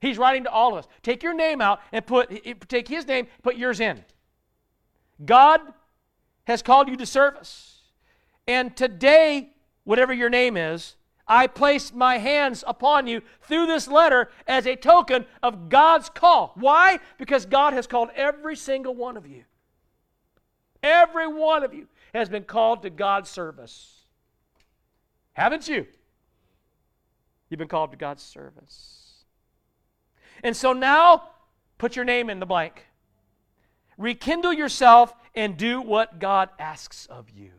He's 0.00 0.18
writing 0.18 0.44
to 0.44 0.50
all 0.50 0.72
of 0.72 0.78
us. 0.78 0.88
Take 1.02 1.22
your 1.22 1.34
name 1.34 1.60
out 1.60 1.80
and 1.90 2.06
put 2.06 2.68
take 2.68 2.86
his 2.86 3.06
name, 3.06 3.28
put 3.42 3.56
yours 3.56 3.80
in. 3.80 4.04
God 5.24 5.60
has 6.44 6.62
called 6.62 6.88
you 6.88 6.96
to 6.96 7.06
service. 7.06 7.80
And 8.46 8.76
today, 8.76 9.54
whatever 9.84 10.12
your 10.12 10.28
name 10.28 10.56
is, 10.56 10.96
I 11.28 11.48
place 11.48 11.92
my 11.92 12.18
hands 12.18 12.62
upon 12.66 13.06
you 13.06 13.22
through 13.42 13.66
this 13.66 13.88
letter 13.88 14.30
as 14.46 14.66
a 14.66 14.76
token 14.76 15.26
of 15.42 15.68
God's 15.68 16.08
call. 16.08 16.52
Why? 16.54 17.00
Because 17.18 17.46
God 17.46 17.72
has 17.72 17.86
called 17.86 18.10
every 18.14 18.54
single 18.54 18.94
one 18.94 19.16
of 19.16 19.26
you. 19.26 19.44
Every 20.82 21.26
one 21.26 21.64
of 21.64 21.74
you 21.74 21.88
has 22.14 22.28
been 22.28 22.44
called 22.44 22.82
to 22.82 22.90
God's 22.90 23.28
service. 23.28 24.02
Haven't 25.32 25.66
you? 25.66 25.86
You've 27.48 27.58
been 27.58 27.68
called 27.68 27.90
to 27.90 27.96
God's 27.96 28.22
service. 28.22 29.24
And 30.44 30.56
so 30.56 30.72
now, 30.72 31.30
put 31.78 31.96
your 31.96 32.04
name 32.04 32.30
in 32.30 32.40
the 32.40 32.46
blank. 32.46 32.86
Rekindle 33.98 34.52
yourself 34.52 35.14
and 35.34 35.56
do 35.56 35.80
what 35.80 36.18
God 36.18 36.50
asks 36.58 37.06
of 37.06 37.30
you. 37.30 37.50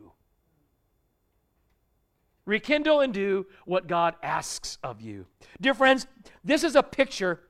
Rekindle 2.48 3.01
and 3.01 3.13
do 3.13 3.46
what 3.66 3.88
God 3.88 4.16
asks 4.24 4.80
of 4.82 5.01
you. 5.01 5.27
Dear 5.62 5.75
friends, 5.75 6.08
this 6.44 6.63
is 6.63 6.75
a 6.75 6.82
picture 6.82 7.42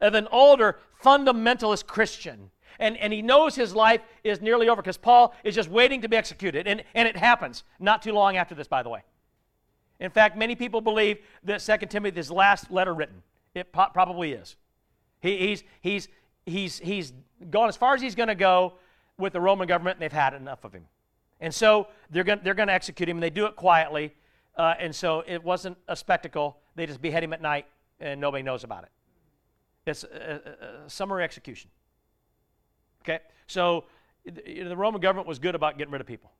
of 0.00 0.14
an 0.14 0.28
older 0.30 0.78
fundamentalist 1.02 1.86
Christian. 1.86 2.50
And, 2.78 2.96
and 2.98 3.12
he 3.12 3.22
knows 3.22 3.56
his 3.56 3.74
life 3.74 4.00
is 4.22 4.40
nearly 4.40 4.68
over 4.68 4.82
because 4.82 4.96
Paul 4.96 5.34
is 5.42 5.54
just 5.54 5.68
waiting 5.68 6.02
to 6.02 6.08
be 6.08 6.16
executed. 6.16 6.68
And, 6.68 6.84
and 6.94 7.08
it 7.08 7.16
happens 7.16 7.64
not 7.80 8.02
too 8.02 8.12
long 8.12 8.36
after 8.36 8.54
this, 8.54 8.68
by 8.68 8.82
the 8.82 8.88
way. 8.88 9.02
In 10.00 10.10
fact, 10.10 10.36
many 10.36 10.54
people 10.54 10.80
believe 10.80 11.18
that 11.44 11.60
2 11.60 11.86
Timothy 11.86 12.20
is 12.20 12.30
last 12.30 12.70
letter 12.70 12.94
written. 12.94 13.22
It 13.54 13.72
po- 13.72 13.90
probably 13.92 14.32
is. 14.32 14.56
He, 15.20 15.38
he's, 15.38 15.64
he's 15.80 16.08
he's, 16.46 16.78
he's 16.78 17.12
gone 17.50 17.68
as 17.68 17.76
far 17.76 17.94
as 17.94 18.02
he's 18.02 18.14
going 18.14 18.28
to 18.28 18.34
go 18.34 18.74
with 19.18 19.32
the 19.32 19.40
Roman 19.40 19.68
government, 19.68 19.96
and 19.96 20.02
they've 20.02 20.12
had 20.12 20.34
enough 20.34 20.64
of 20.64 20.72
him. 20.72 20.84
And 21.40 21.54
so 21.54 21.88
they're 22.10 22.24
going 22.24 22.40
they're 22.42 22.54
to 22.54 22.72
execute 22.72 23.08
him, 23.08 23.16
and 23.16 23.22
they 23.22 23.30
do 23.30 23.46
it 23.46 23.56
quietly. 23.56 24.14
Uh, 24.56 24.74
and 24.78 24.94
so 24.94 25.24
it 25.26 25.42
wasn't 25.42 25.76
a 25.88 25.96
spectacle. 25.96 26.58
They 26.76 26.86
just 26.86 27.02
behead 27.02 27.24
him 27.24 27.32
at 27.32 27.42
night, 27.42 27.66
and 28.00 28.20
nobody 28.20 28.42
knows 28.42 28.64
about 28.64 28.84
it. 28.84 28.90
It's 29.86 30.04
a, 30.04 30.40
a, 30.60 30.84
a 30.86 30.90
summary 30.90 31.24
execution. 31.24 31.70
Okay? 33.02 33.20
So 33.46 33.84
the, 34.24 34.62
the 34.62 34.76
Roman 34.76 35.00
government 35.00 35.26
was 35.26 35.38
good 35.38 35.54
about 35.54 35.76
getting 35.76 35.92
rid 35.92 36.00
of 36.00 36.06
people. 36.06 36.32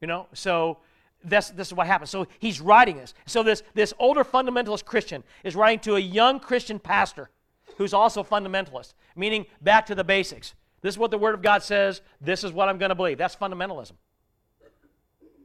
You 0.00 0.06
know? 0.06 0.28
So 0.32 0.78
this, 1.22 1.50
this 1.50 1.68
is 1.68 1.74
what 1.74 1.86
happens. 1.86 2.10
So 2.10 2.26
he's 2.38 2.60
writing 2.60 2.96
this. 2.96 3.14
So 3.26 3.42
this, 3.42 3.62
this 3.74 3.92
older 3.98 4.24
fundamentalist 4.24 4.84
Christian 4.84 5.24
is 5.42 5.56
writing 5.56 5.80
to 5.80 5.96
a 5.96 6.00
young 6.00 6.40
Christian 6.40 6.78
pastor 6.78 7.30
who's 7.76 7.92
also 7.92 8.22
fundamentalist, 8.22 8.94
meaning 9.16 9.46
back 9.60 9.86
to 9.86 9.94
the 9.94 10.04
basics. 10.04 10.54
This 10.84 10.96
is 10.96 10.98
what 10.98 11.10
the 11.10 11.16
Word 11.16 11.34
of 11.34 11.40
God 11.40 11.62
says. 11.62 12.02
This 12.20 12.44
is 12.44 12.52
what 12.52 12.68
I'm 12.68 12.76
going 12.76 12.90
to 12.90 12.94
believe. 12.94 13.16
That's 13.16 13.34
fundamentalism. 13.34 13.92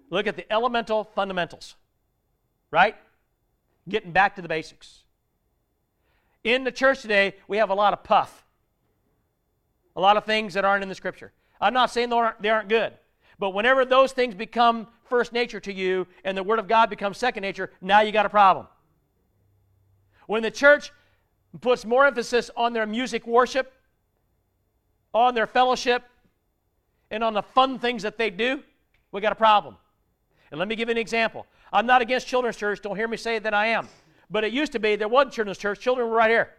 Look 0.10 0.28
at 0.28 0.36
the 0.36 0.52
elemental 0.52 1.06
fundamentals, 1.16 1.76
right? 2.72 2.98
Getting 3.88 4.12
back 4.12 4.36
to 4.36 4.42
the 4.42 4.50
basics. 4.50 5.04
In 6.44 6.66
the 6.66 6.74
church 6.74 7.02
today, 7.02 7.36
we 7.48 7.56
have 7.56 7.70
a 7.70 7.74
lot 7.74 7.94
of 7.94 8.04
puff, 8.04 8.44
a 9.96 10.02
lot 10.02 10.18
of 10.18 10.26
things 10.26 10.56
that 10.56 10.66
aren't 10.66 10.84
in 10.84 10.90
the 10.90 10.96
Scripture. 10.96 11.32
I'm 11.62 11.74
not 11.74 11.90
saying 11.90 12.10
they 12.10 12.18
aren't, 12.18 12.42
they 12.42 12.50
aren't 12.50 12.68
good, 12.68 12.92
but 13.40 13.52
whenever 13.52 13.86
those 13.86 14.12
things 14.12 14.36
become 14.36 14.88
first 15.06 15.32
nature 15.32 15.62
to 15.62 15.72
you 15.72 16.06
and 16.26 16.38
the 16.38 16.44
Word 16.44 16.60
of 16.60 16.68
God 16.68 16.90
becomes 16.90 17.18
second 17.18 17.44
nature, 17.44 17.72
now 17.80 18.02
you 18.02 18.12
got 18.12 18.26
a 18.26 18.30
problem. 18.30 18.68
When 20.28 20.44
the 20.44 20.52
church 20.52 20.92
puts 21.62 21.86
more 21.86 22.06
emphasis 22.06 22.52
on 22.58 22.74
their 22.74 22.86
music 22.86 23.26
worship, 23.26 23.72
on 25.14 25.36
their 25.36 25.48
fellowship, 25.48 26.04
and 27.12 27.24
on 27.24 27.34
the 27.34 27.42
fun 27.42 27.80
things 27.80 28.04
that 28.04 28.18
they 28.18 28.30
do, 28.30 28.62
we 29.12 29.22
got 29.22 29.32
a 29.32 29.36
problem. 29.36 29.76
And 30.52 30.60
let 30.60 30.68
me 30.68 30.76
give 30.76 30.90
you 30.90 30.92
an 30.92 30.98
example. 30.98 31.46
I'm 31.72 31.86
not 31.86 32.02
against 32.02 32.28
children's 32.28 32.58
church. 32.58 32.82
Don't 32.82 32.96
hear 32.96 33.08
me 33.08 33.18
say 33.18 33.40
that 33.40 33.54
I 33.54 33.68
am. 33.68 33.88
But 34.30 34.44
it 34.44 34.54
used 34.54 34.72
to 34.74 34.80
be 34.80 34.96
there 34.96 35.08
wasn't 35.08 35.34
children's 35.34 35.58
church. 35.58 35.80
Children 35.80 36.08
were 36.10 36.16
right 36.16 36.30
here. 36.30 36.50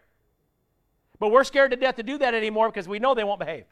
But 1.19 1.31
we're 1.31 1.45
scared 1.45 1.71
to 1.73 1.77
death 1.77 1.97
to 1.97 2.03
do 2.03 2.19
that 2.19 2.35
anymore 2.35 2.69
because 2.69 2.89
we 2.89 2.99
know 2.99 3.15
they 3.15 3.25
won't 3.25 3.41
behave. 3.41 3.65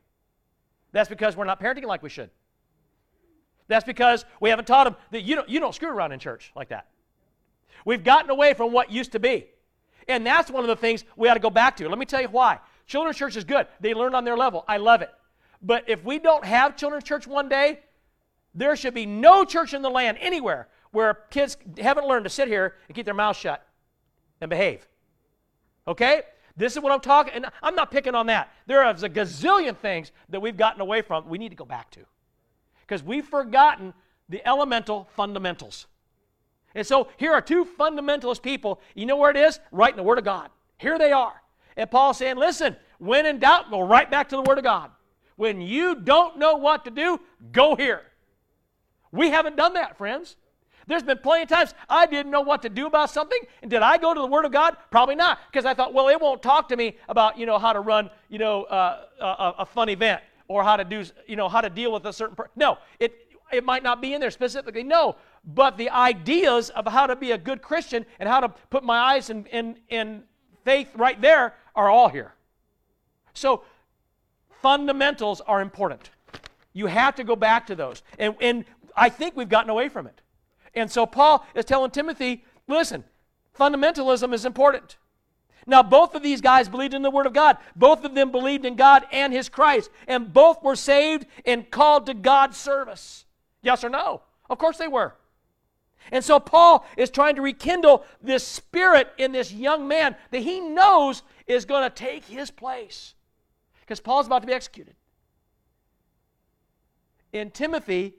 That's 0.93 1.09
because 1.09 1.37
we're 1.37 1.45
not 1.45 1.61
parenting 1.61 1.85
like 1.85 2.03
we 2.03 2.11
should. 2.11 2.31
That's 3.69 3.85
because 3.85 4.25
we 4.41 4.51
haven't 4.51 4.67
taught 4.67 4.85
them 4.85 4.97
that 5.11 5.23
you 5.23 5.37
don't, 5.37 5.49
you 5.49 5.61
don't 5.61 5.75
screw 5.75 5.89
around 5.89 6.13
in 6.13 6.19
church 6.19 6.53
like 6.57 6.69
that. 6.69 6.87
We've 7.85 8.03
gotten 8.03 8.31
away 8.31 8.55
from 8.55 8.73
what 8.73 8.91
used 8.91 9.13
to 9.13 9.21
be. 9.21 9.47
And 10.09 10.27
that's 10.27 10.51
one 10.51 10.65
of 10.65 10.69
the 10.69 10.77
things 10.77 11.05
we 11.17 11.29
ought 11.29 11.35
to 11.35 11.41
go 11.41 11.51
back 11.51 11.77
to. 11.77 11.89
Let 11.89 11.99
me 11.99 12.07
tell 12.07 12.23
you 12.23 12.29
why. 12.29 12.59
Children's 12.88 13.18
church 13.18 13.37
is 13.37 13.45
good. 13.45 13.68
They 13.80 13.95
learn 13.95 14.14
on 14.14 14.25
their 14.25 14.37
level. 14.37 14.64
I 14.66 14.78
love 14.78 15.02
it. 15.02 15.11
But 15.62 15.85
if 15.88 16.02
we 16.04 16.18
don't 16.18 16.45
have 16.45 16.76
children's 16.76 17.04
church 17.04 17.26
one 17.26 17.49
day, 17.49 17.80
there 18.54 18.75
should 18.75 18.95
be 18.95 19.07
no 19.07 19.45
church 19.45 19.75
in 19.75 19.83
the 19.83 19.90
land 19.90 20.18
anywhere 20.21 20.68
where 20.90 21.14
kids 21.30 21.59
haven't 21.78 22.07
learned 22.07 22.25
to 22.25 22.30
sit 22.30 22.49
here 22.49 22.75
and 22.88 22.97
keep 22.97 23.04
their 23.04 23.14
mouth 23.14 23.37
shut 23.37 23.64
and 24.40 24.49
behave. 24.49 24.88
Okay? 25.87 26.23
This 26.57 26.76
is 26.76 26.83
what 26.83 26.92
I'm 26.92 27.00
talking, 27.00 27.35
and 27.35 27.47
I'm 27.62 27.75
not 27.75 27.90
picking 27.90 28.14
on 28.14 28.26
that. 28.26 28.50
There 28.66 28.88
is 28.90 29.02
a 29.02 29.09
gazillion 29.09 29.76
things 29.76 30.11
that 30.30 30.40
we've 30.40 30.57
gotten 30.57 30.80
away 30.80 31.02
from 31.02 31.28
we 31.28 31.38
need 31.38 31.50
to 31.50 31.57
go 31.57 31.66
back 31.66 31.90
to. 31.92 32.00
Because 32.87 33.02
we've 33.02 33.26
forgotten 33.26 33.92
the 34.30 34.47
elemental 34.49 35.09
fundamentals. 35.14 35.87
And 36.75 36.87
so 36.87 37.09
here 37.18 37.33
are 37.33 37.42
two 37.42 37.66
fundamentalist 37.66 38.40
people. 38.40 38.80
You 38.95 39.04
know 39.04 39.16
where 39.16 39.30
it 39.30 39.37
is? 39.37 39.61
Right 39.71 39.90
in 39.90 39.97
the 39.97 40.02
Word 40.02 40.18
of 40.18 40.25
God. 40.25 40.50
Here 40.78 40.99
they 40.99 41.12
are. 41.12 41.42
And 41.79 41.89
Paul's 41.89 42.19
saying, 42.19 42.37
listen, 42.37 42.77
when 42.99 43.25
in 43.25 43.39
doubt, 43.39 43.71
go 43.71 43.81
right 43.81 44.11
back 44.11 44.29
to 44.31 44.37
the 44.37 44.43
Word 44.43 44.59
of 44.59 44.65
God. 44.65 44.91
When 45.37 45.61
you 45.61 45.95
don't 45.95 46.37
know 46.37 46.57
what 46.57 46.85
to 46.85 46.91
do, 46.91 47.21
go 47.53 47.77
here. 47.77 48.03
We 49.13 49.31
haven't 49.31 49.57
done 49.57 49.75
that, 49.75 49.97
friends. 49.97 50.37
There's 50.89 51.05
been 51.05 51.19
plenty 51.19 51.45
of 51.45 51.49
times 51.49 51.75
I 51.89 52.07
didn't 52.07 52.33
know 52.33 52.41
what 52.41 52.63
to 52.63 52.69
do 52.69 52.87
about 52.87 53.11
something. 53.11 53.39
And 53.63 53.71
did 53.71 53.83
I 53.83 53.97
go 53.97 54.13
to 54.13 54.21
the 54.21 54.27
Word 54.27 54.45
of 54.45 54.53
God? 54.53 54.77
Probably 54.91 55.15
not. 55.15 55.39
Because 55.51 55.65
I 55.65 55.73
thought, 55.73 55.95
well, 55.95 56.09
it 56.09 56.21
won't 56.21 56.43
talk 56.43 56.69
to 56.71 56.77
me 56.77 56.97
about, 57.09 57.39
you 57.39 57.47
know, 57.47 57.59
how 57.59 57.73
to 57.73 57.81
run, 57.81 58.11
you 58.29 58.39
know, 58.39 58.65
uh, 58.65 59.05
a, 59.21 59.55
a, 59.61 59.67
fun 59.67 59.89
event 59.89 60.21
or 60.49 60.65
how 60.65 60.77
to 60.77 60.85
do, 60.85 61.05
you 61.29 61.37
know, 61.37 61.49
how 61.49 61.61
to 61.61 61.71
deal 61.71 61.93
with 61.93 62.07
a 62.07 62.13
certain 62.13 62.35
person. 62.35 62.53
No, 62.57 62.79
it, 62.99 63.15
it 63.53 63.65
might 63.65 63.85
not 63.85 64.03
be 64.03 64.15
in 64.15 64.21
there 64.21 64.33
specifically. 64.33 64.83
No, 64.83 65.15
but 65.45 65.77
the 65.77 65.91
ideas 65.91 66.71
of 66.71 66.87
how 66.87 67.07
to 67.07 67.15
be 67.15 67.31
a 67.33 67.39
good 67.39 67.63
Christian 67.63 68.05
and 68.19 68.29
how 68.29 68.41
to 68.41 68.49
put 68.71 68.83
my 68.83 68.99
eyes 68.99 69.31
in, 69.31 69.47
in, 69.47 69.77
in 69.91 70.25
faith 70.65 70.91
right 70.97 71.21
there 71.21 71.55
are 71.79 71.89
all 71.89 72.09
here. 72.09 72.35
So 73.35 73.63
fundamentals 74.61 75.41
are 75.41 75.61
important. 75.63 76.11
You 76.73 76.87
have 76.87 77.15
to 77.15 77.25
go 77.25 77.37
back 77.37 77.69
to 77.69 77.77
those. 77.77 78.03
And, 78.19 78.35
and 78.41 78.65
I 78.97 79.09
think 79.09 79.37
we've 79.37 79.49
gotten 79.49 79.71
away 79.71 79.89
from 79.89 80.09
it. 80.09 80.21
And 80.75 80.91
so 80.91 81.07
Paul 81.07 81.47
is 81.55 81.65
telling 81.65 81.93
Timothy, 81.93 82.45
listen, 82.67 83.05
fundamentalism 83.57 84.35
is 84.35 84.45
important. 84.45 84.97
Now, 85.67 85.85
both 85.85 86.15
of 86.17 86.23
these 86.23 86.41
guys 86.41 86.69
believed 86.69 86.95
in 86.95 87.03
the 87.03 87.11
Word 87.11 87.27
of 87.27 87.33
God. 87.33 87.59
Both 87.77 88.05
of 88.05 88.15
them 88.15 88.33
believed 88.33 88.65
in 88.65 88.75
God 88.75 89.05
and 89.13 89.33
His 89.33 89.49
Christ. 89.49 89.91
And 90.09 90.33
both 90.33 90.63
were 90.63 90.77
saved 90.77 91.27
and 91.45 91.71
called 91.71 92.07
to 92.07 92.15
God's 92.15 92.57
service. 92.57 93.25
Yes 93.63 93.85
or 93.85 93.89
no? 93.89 94.23
Of 94.51 94.59
course 94.59 94.79
they 94.79 94.89
were. 94.89 95.15
And 96.11 96.25
so 96.25 96.41
Paul 96.41 96.87
is 96.97 97.11
trying 97.11 97.37
to 97.37 97.43
rekindle 97.43 98.05
this 98.23 98.47
spirit 98.47 99.13
in 99.19 99.33
this 99.33 99.53
young 99.53 99.87
man 99.87 100.17
that 100.31 100.41
he 100.41 100.61
knows 100.61 101.23
is 101.49 101.64
going 101.64 101.83
to 101.83 101.90
take 101.90 102.25
his 102.25 102.50
place. 102.50 103.14
Because 103.81 104.00
Paul's 104.00 104.26
about 104.26 104.43
to 104.43 104.47
be 104.47 104.52
executed. 104.52 104.95
And 107.33 107.52
Timothy 107.52 108.14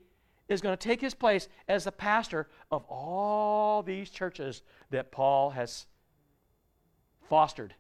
is 0.48 0.62
going 0.62 0.75
to 0.75 0.88
take 0.88 1.00
his 1.00 1.13
place 1.13 1.48
as 1.67 1.83
the 1.83 1.91
pastor 1.91 2.50
of 2.71 2.83
all 2.89 3.83
these 3.83 4.09
churches 4.09 4.63
that 4.89 5.12
Paul 5.12 5.51
has 5.51 5.86
fostered 7.29 7.75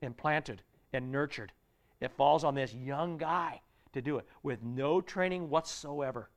and 0.00 0.16
planted 0.16 0.62
and 0.92 1.10
nurtured. 1.10 1.52
It 2.00 2.12
falls 2.12 2.44
on 2.44 2.54
this 2.54 2.72
young 2.72 3.18
guy 3.18 3.60
to 3.92 4.00
do 4.00 4.18
it 4.18 4.26
with 4.42 4.62
no 4.62 5.00
training 5.00 5.50
whatsoever 5.50 6.30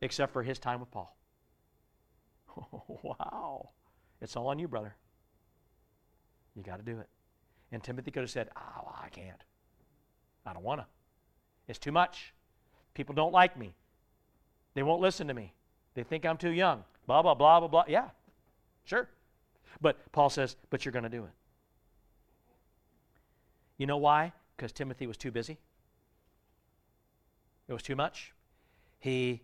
except 0.00 0.32
for 0.32 0.42
his 0.42 0.58
time 0.58 0.80
with 0.80 0.90
Paul. 0.90 1.16
wow. 3.02 3.70
It's 4.20 4.36
all 4.36 4.48
on 4.48 4.58
you, 4.58 4.68
brother. 4.68 4.96
You 6.54 6.62
got 6.62 6.76
to 6.76 6.82
do 6.82 6.98
it. 6.98 7.08
And 7.70 7.82
Timothy 7.82 8.10
could 8.10 8.22
have 8.22 8.30
said, 8.30 8.48
Oh, 8.56 8.82
well, 8.84 8.98
I 9.02 9.08
can't. 9.08 9.42
I 10.46 10.52
don't 10.52 10.64
want 10.64 10.80
to. 10.80 10.86
It's 11.66 11.78
too 11.78 11.92
much. 11.92 12.32
People 12.94 13.14
don't 13.14 13.32
like 13.32 13.58
me. 13.58 13.74
They 14.74 14.82
won't 14.82 15.00
listen 15.00 15.28
to 15.28 15.34
me. 15.34 15.52
They 15.94 16.02
think 16.02 16.24
I'm 16.24 16.36
too 16.36 16.50
young. 16.50 16.84
Blah, 17.06 17.22
blah, 17.22 17.34
blah, 17.34 17.60
blah, 17.60 17.68
blah. 17.68 17.84
Yeah, 17.88 18.08
sure. 18.84 19.08
But 19.80 20.12
Paul 20.12 20.30
says, 20.30 20.56
But 20.70 20.84
you're 20.84 20.92
going 20.92 21.04
to 21.04 21.08
do 21.08 21.24
it. 21.24 21.30
You 23.76 23.86
know 23.86 23.96
why? 23.96 24.32
Because 24.56 24.72
Timothy 24.72 25.06
was 25.06 25.16
too 25.16 25.30
busy. 25.30 25.58
It 27.68 27.72
was 27.72 27.82
too 27.82 27.96
much. 27.96 28.32
He 28.98 29.42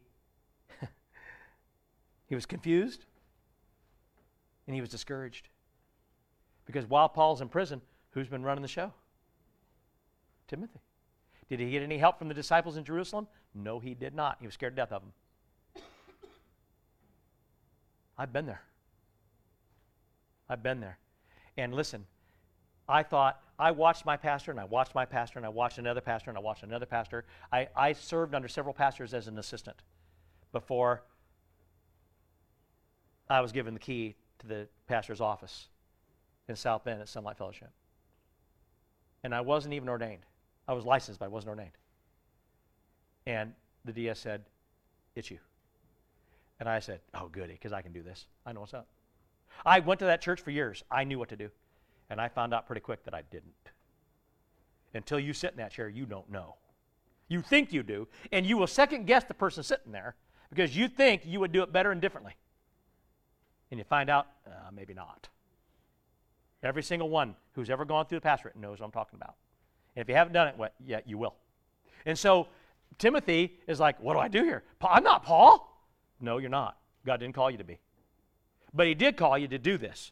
he 2.27 2.35
was 2.35 2.47
confused 2.47 3.05
and 4.67 4.75
he 4.75 4.81
was 4.81 4.91
discouraged. 4.91 5.49
Because 6.67 6.87
while 6.87 7.09
Paul's 7.09 7.41
in 7.41 7.49
prison, 7.49 7.83
who's 8.15 8.29
been 8.29 8.43
running 8.43 8.63
the 8.63 8.69
show? 8.69 8.93
Timothy. 10.49 10.81
Did 11.49 11.61
he 11.61 11.71
get 11.71 11.83
any 11.83 11.99
help 11.99 12.19
from 12.19 12.29
the 12.29 12.35
disciples 12.35 12.77
in 12.77 12.85
Jerusalem? 12.85 13.27
No, 13.55 13.79
he 13.79 13.95
did 13.95 14.15
not. 14.15 14.39
He 14.41 14.47
was 14.47 14.55
scared 14.55 14.75
to 14.75 14.83
death 14.83 14.93
of 14.93 15.03
them. 15.03 15.83
I've 18.17 18.33
been 18.33 18.47
there. 18.47 18.63
I've 20.49 20.63
been 20.63 20.81
there. 20.81 20.99
And 21.57 21.75
listen, 21.75 22.07
I 22.89 23.03
thought, 23.03 23.41
I 23.59 23.73
watched 23.73 24.07
my 24.07 24.17
pastor, 24.17 24.51
and 24.51 24.61
I 24.61 24.65
watched 24.65 24.95
my 24.95 25.05
pastor, 25.05 25.39
and 25.39 25.47
I 25.47 25.49
watched 25.49 25.79
another 25.79 26.01
pastor, 26.01 26.31
and 26.31 26.39
I 26.39 26.41
watched 26.41 26.63
another 26.63 26.87
pastor. 26.87 27.25
I, 27.53 27.69
I 27.77 27.93
served 27.93 28.35
under 28.35 28.49
several 28.49 28.75
pastors 28.75 29.15
as 29.15 29.27
an 29.27 29.39
assistant 29.39 29.77
before 30.53 31.03
I 33.29 33.41
was 33.41 33.53
given 33.53 33.75
the 33.75 33.81
key 33.81 34.15
to 34.41 34.47
the 34.47 34.69
pastor's 34.87 35.21
office 35.21 35.69
in 36.49 36.57
South 36.57 36.85
Bend 36.85 37.01
at 37.01 37.09
Sunlight 37.09 37.39
Fellowship. 37.39 37.71
And 39.25 39.35
I 39.35 39.41
wasn't 39.41 39.75
even 39.75 39.89
ordained. 39.89 40.23
I 40.69 40.75
was 40.75 40.85
licensed, 40.85 41.19
but 41.19 41.27
I 41.27 41.29
wasn't 41.29 41.51
ordained. 41.51 41.77
And 43.27 43.53
the 43.85 43.93
DS 43.93 44.21
said, 44.21 44.43
It's 45.17 45.31
you. 45.31 45.39
And 46.61 46.69
I 46.69 46.79
said, 46.79 47.01
Oh, 47.15 47.29
goody, 47.29 47.55
because 47.55 47.73
I 47.73 47.83
can 47.83 47.93
do 47.93 48.03
this. 48.03 48.27
I 48.47 48.53
know 48.53 48.61
what's 48.61 48.75
up. 48.75 48.87
I 49.65 49.81
went 49.81 49.99
to 50.01 50.07
that 50.07 50.21
church 50.21 50.41
for 50.41 50.51
years. 50.51 50.85
I 50.91 51.05
knew 51.05 51.19
what 51.19 51.31
to 51.31 51.37
do. 51.37 51.51
And 52.11 52.21
I 52.21 52.29
found 52.29 52.53
out 52.53 52.67
pretty 52.67 52.81
quick 52.81 53.05
that 53.05 53.15
I 53.15 53.23
didn't. 53.31 53.53
Until 54.93 55.19
you 55.19 55.33
sit 55.33 55.53
in 55.53 55.57
that 55.57 55.73
chair, 55.73 55.89
you 55.89 56.07
don't 56.07 56.31
know. 56.31 56.57
You 57.29 57.41
think 57.41 57.73
you 57.73 57.83
do, 57.83 58.07
and 58.31 58.45
you 58.45 58.59
will 58.59 58.67
second 58.67 59.07
guess 59.07 59.25
the 59.25 59.35
person 59.35 59.63
sitting 59.63 59.91
there 59.91 60.15
because 60.51 60.77
you 60.77 60.89
think 60.89 61.23
you 61.25 61.41
would 61.41 61.53
do 61.53 61.63
it 61.63 61.73
better 61.73 61.91
and 61.91 62.01
differently. 62.01 62.35
And 63.71 63.79
you 63.79 63.85
find 63.85 64.11
out, 64.11 64.27
uh, 64.47 64.71
maybe 64.73 64.95
not. 64.95 65.29
Every 66.65 66.83
single 66.83 67.11
one 67.11 67.37
who's 67.53 67.69
ever 67.69 67.85
gone 67.85 68.07
through 68.07 68.19
the 68.19 68.23
pastorate 68.23 68.57
knows 68.57 68.81
what 68.81 68.87
I'm 68.87 68.93
talking 68.93 69.19
about. 69.21 69.35
And 69.95 70.03
if 70.03 70.09
you 70.09 70.15
haven't 70.15 70.33
done 70.33 70.49
it 70.49 70.57
well, 70.57 70.71
yeah, 70.85 71.01
you 71.05 71.19
will. 71.19 71.35
And 72.07 72.19
so 72.19 72.49
Timothy 72.99 73.59
is 73.69 73.79
like, 73.79 74.01
What 74.01 74.15
do 74.15 74.19
I 74.19 74.29
do 74.29 74.43
here? 74.43 74.65
I'm 74.81 75.05
not 75.05 75.23
Paul. 75.23 75.71
No, 76.21 76.39
you're 76.39 76.51
not. 76.51 76.79
God 77.05 77.21
didn't 77.21 77.35
call 77.35 77.51
you 77.51 77.59
to 77.59 77.65
be. 77.65 77.79
But 78.73 78.87
He 78.87 78.95
did 78.95 79.19
call 79.19 79.37
you 79.37 79.47
to 79.49 79.59
do 79.59 79.77
this. 79.77 80.11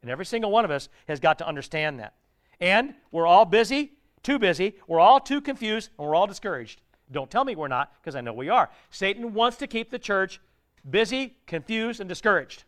And 0.00 0.10
every 0.10 0.24
single 0.24 0.50
one 0.50 0.64
of 0.64 0.70
us 0.70 0.88
has 1.06 1.20
got 1.20 1.38
to 1.38 1.46
understand 1.46 2.00
that. 2.00 2.14
And 2.58 2.94
we're 3.10 3.26
all 3.26 3.44
busy, 3.44 3.92
too 4.22 4.38
busy, 4.38 4.76
we're 4.88 5.00
all 5.00 5.20
too 5.20 5.40
confused, 5.40 5.90
and 5.98 6.08
we're 6.08 6.14
all 6.14 6.26
discouraged. 6.26 6.80
Don't 7.10 7.30
tell 7.30 7.44
me 7.44 7.54
we're 7.54 7.68
not, 7.68 7.92
because 8.00 8.16
I 8.16 8.22
know 8.22 8.32
we 8.32 8.48
are. 8.48 8.70
Satan 8.90 9.34
wants 9.34 9.58
to 9.58 9.66
keep 9.66 9.90
the 9.90 9.98
church 9.98 10.40
busy, 10.88 11.36
confused, 11.46 12.00
and 12.00 12.08
discouraged. 12.08 12.64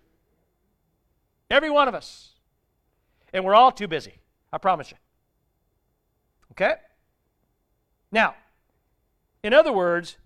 Every 1.50 1.70
one 1.70 1.88
of 1.88 1.94
us. 1.94 2.33
And 3.34 3.44
we're 3.44 3.54
all 3.54 3.72
too 3.72 3.88
busy. 3.88 4.14
I 4.50 4.58
promise 4.58 4.90
you. 4.90 4.96
Okay? 6.52 6.76
Now, 8.12 8.36
in 9.42 9.52
other 9.52 9.72
words, 9.72 10.16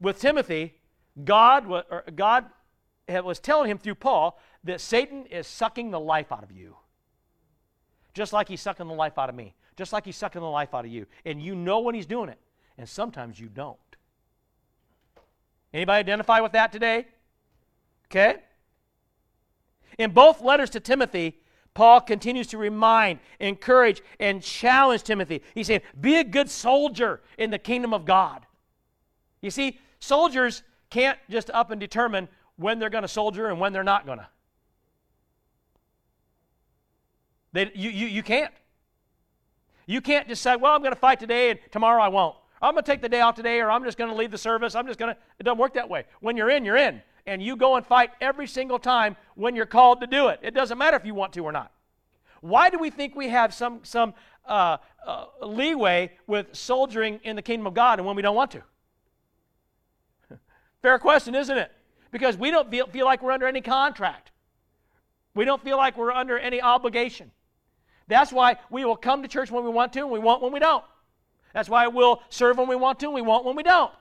with 0.00 0.20
Timothy, 0.20 0.74
God, 1.24 1.84
God 2.14 2.46
was 3.08 3.40
telling 3.40 3.68
him 3.68 3.78
through 3.78 3.96
Paul 3.96 4.40
that 4.62 4.80
Satan 4.80 5.26
is 5.26 5.46
sucking 5.46 5.90
the 5.90 5.98
life 5.98 6.30
out 6.30 6.44
of 6.44 6.52
you. 6.52 6.76
Just 8.14 8.32
like 8.32 8.48
he's 8.48 8.60
sucking 8.60 8.86
the 8.86 8.94
life 8.94 9.18
out 9.18 9.28
of 9.28 9.34
me. 9.34 9.54
Just 9.76 9.92
like 9.92 10.04
he's 10.04 10.16
sucking 10.16 10.40
the 10.40 10.48
life 10.48 10.72
out 10.72 10.84
of 10.84 10.90
you. 10.90 11.06
And 11.24 11.42
you 11.42 11.56
know 11.56 11.80
when 11.80 11.94
he's 11.96 12.06
doing 12.06 12.28
it. 12.28 12.38
And 12.78 12.88
sometimes 12.88 13.40
you 13.40 13.48
don't. 13.48 13.76
Anybody 15.74 15.98
identify 15.98 16.40
with 16.40 16.52
that 16.52 16.70
today? 16.70 17.08
Okay? 18.06 18.36
In 19.98 20.12
both 20.12 20.40
letters 20.40 20.70
to 20.70 20.80
Timothy, 20.80 21.39
Paul 21.74 22.00
continues 22.00 22.48
to 22.48 22.58
remind, 22.58 23.20
encourage, 23.38 24.02
and 24.18 24.42
challenge 24.42 25.04
Timothy. 25.04 25.42
He's 25.54 25.68
saying, 25.68 25.82
Be 26.00 26.16
a 26.16 26.24
good 26.24 26.50
soldier 26.50 27.20
in 27.38 27.50
the 27.50 27.58
kingdom 27.58 27.94
of 27.94 28.04
God. 28.04 28.44
You 29.40 29.50
see, 29.50 29.78
soldiers 30.00 30.62
can't 30.90 31.18
just 31.30 31.50
up 31.50 31.70
and 31.70 31.80
determine 31.80 32.28
when 32.56 32.78
they're 32.78 32.90
going 32.90 33.02
to 33.02 33.08
soldier 33.08 33.46
and 33.46 33.60
when 33.60 33.72
they're 33.72 33.84
not 33.84 34.04
going 34.04 34.18
to. 34.18 34.28
They, 37.52 37.70
you, 37.74 37.90
you, 37.90 38.06
you 38.06 38.22
can't. 38.22 38.52
You 39.86 40.00
can't 40.00 40.28
just 40.28 40.42
say, 40.42 40.56
well, 40.56 40.74
I'm 40.74 40.82
going 40.82 40.94
to 40.94 41.00
fight 41.00 41.18
today 41.18 41.50
and 41.50 41.58
tomorrow 41.70 42.02
I 42.02 42.08
won't. 42.08 42.36
I'm 42.62 42.74
going 42.74 42.84
to 42.84 42.90
take 42.90 43.00
the 43.00 43.08
day 43.08 43.22
off 43.22 43.34
today 43.34 43.60
or 43.60 43.70
I'm 43.70 43.82
just 43.82 43.96
going 43.96 44.10
to 44.10 44.16
leave 44.16 44.30
the 44.30 44.38
service. 44.38 44.74
I'm 44.74 44.86
just 44.86 44.98
going 44.98 45.14
to. 45.14 45.20
It 45.38 45.44
doesn't 45.44 45.58
work 45.58 45.74
that 45.74 45.88
way. 45.88 46.04
When 46.20 46.36
you're 46.36 46.50
in, 46.50 46.64
you're 46.64 46.76
in 46.76 47.02
and 47.26 47.42
you 47.42 47.56
go 47.56 47.76
and 47.76 47.86
fight 47.86 48.10
every 48.20 48.46
single 48.46 48.78
time 48.78 49.16
when 49.34 49.54
you're 49.54 49.66
called 49.66 50.00
to 50.00 50.06
do 50.06 50.28
it. 50.28 50.40
It 50.42 50.54
doesn't 50.54 50.78
matter 50.78 50.96
if 50.96 51.04
you 51.04 51.14
want 51.14 51.32
to 51.34 51.40
or 51.40 51.52
not. 51.52 51.72
Why 52.40 52.70
do 52.70 52.78
we 52.78 52.90
think 52.90 53.14
we 53.14 53.28
have 53.28 53.52
some, 53.52 53.80
some 53.82 54.14
uh, 54.46 54.78
uh, 55.06 55.26
leeway 55.42 56.12
with 56.26 56.54
soldiering 56.54 57.20
in 57.22 57.36
the 57.36 57.42
kingdom 57.42 57.66
of 57.66 57.74
God 57.74 57.98
and 57.98 58.06
when 58.06 58.16
we 58.16 58.22
don't 58.22 58.34
want 58.34 58.50
to? 58.52 58.62
Fair 60.82 60.98
question, 60.98 61.34
isn't 61.34 61.56
it? 61.56 61.70
Because 62.10 62.36
we 62.36 62.50
don't 62.50 62.70
feel, 62.70 62.86
feel 62.86 63.04
like 63.04 63.22
we're 63.22 63.32
under 63.32 63.46
any 63.46 63.60
contract. 63.60 64.32
We 65.34 65.44
don't 65.44 65.62
feel 65.62 65.76
like 65.76 65.96
we're 65.96 66.12
under 66.12 66.38
any 66.38 66.60
obligation. 66.60 67.30
That's 68.08 68.32
why 68.32 68.56
we 68.70 68.84
will 68.84 68.96
come 68.96 69.22
to 69.22 69.28
church 69.28 69.50
when 69.50 69.64
we 69.64 69.70
want 69.70 69.92
to 69.92 70.00
and 70.00 70.10
we 70.10 70.18
won't 70.18 70.42
when 70.42 70.52
we 70.52 70.58
don't. 70.58 70.84
That's 71.54 71.68
why 71.68 71.86
we'll 71.86 72.22
serve 72.28 72.58
when 72.58 72.68
we 72.68 72.76
want 72.76 72.98
to 73.00 73.06
and 73.06 73.14
we 73.14 73.22
won't 73.22 73.44
when 73.44 73.54
we 73.54 73.62
don't 73.62 73.92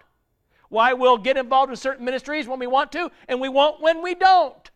why 0.69 0.93
we'll 0.93 1.17
get 1.17 1.37
involved 1.37 1.71
in 1.71 1.75
certain 1.75 2.05
ministries 2.05 2.47
when 2.47 2.59
we 2.59 2.67
want 2.67 2.91
to, 2.93 3.11
and 3.27 3.41
we 3.41 3.49
won't 3.49 3.81
when 3.81 4.01
we 4.01 4.15
don't. 4.15 4.69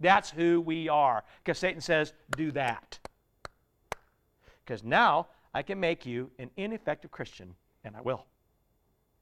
That's 0.00 0.30
who 0.30 0.60
we 0.60 0.88
are. 0.88 1.24
Because 1.42 1.58
Satan 1.58 1.80
says, 1.80 2.12
do 2.36 2.52
that. 2.52 2.98
Because 4.64 4.84
now 4.84 5.28
I 5.52 5.62
can 5.62 5.80
make 5.80 6.06
you 6.06 6.30
an 6.38 6.50
ineffective 6.56 7.10
Christian, 7.10 7.54
and 7.84 7.96
I 7.96 8.00
will. 8.02 8.26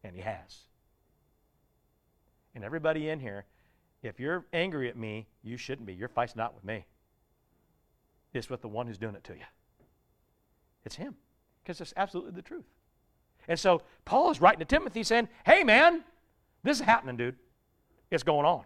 And 0.04 0.14
he 0.14 0.20
has. 0.20 0.66
And 2.54 2.64
everybody 2.64 3.08
in 3.08 3.20
here, 3.20 3.44
if 4.02 4.20
you're 4.20 4.44
angry 4.52 4.88
at 4.88 4.96
me, 4.96 5.26
you 5.42 5.56
shouldn't 5.56 5.86
be. 5.86 5.94
Your 5.94 6.08
fight's 6.08 6.36
not 6.36 6.54
with 6.54 6.64
me, 6.64 6.84
it's 8.34 8.50
with 8.50 8.60
the 8.60 8.68
one 8.68 8.86
who's 8.86 8.98
doing 8.98 9.14
it 9.14 9.24
to 9.24 9.34
you. 9.34 9.44
It's 10.84 10.96
him. 10.96 11.16
Because 11.62 11.80
it's 11.80 11.94
absolutely 11.96 12.32
the 12.32 12.42
truth. 12.42 12.66
And 13.48 13.58
so 13.58 13.82
Paul 14.04 14.30
is 14.30 14.40
writing 14.40 14.60
to 14.60 14.64
Timothy 14.64 15.02
saying, 15.02 15.28
hey, 15.44 15.62
man, 15.64 16.02
this 16.62 16.78
is 16.80 16.84
happening, 16.84 17.16
dude. 17.16 17.36
It's 18.10 18.22
going 18.22 18.46
on. 18.46 18.64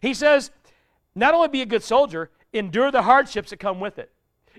He 0.00 0.14
says, 0.14 0.50
not 1.14 1.34
only 1.34 1.48
be 1.48 1.62
a 1.62 1.66
good 1.66 1.82
soldier, 1.82 2.30
endure 2.52 2.90
the 2.90 3.02
hardships 3.02 3.50
that 3.50 3.58
come 3.58 3.80
with 3.80 3.98
it, 3.98 4.10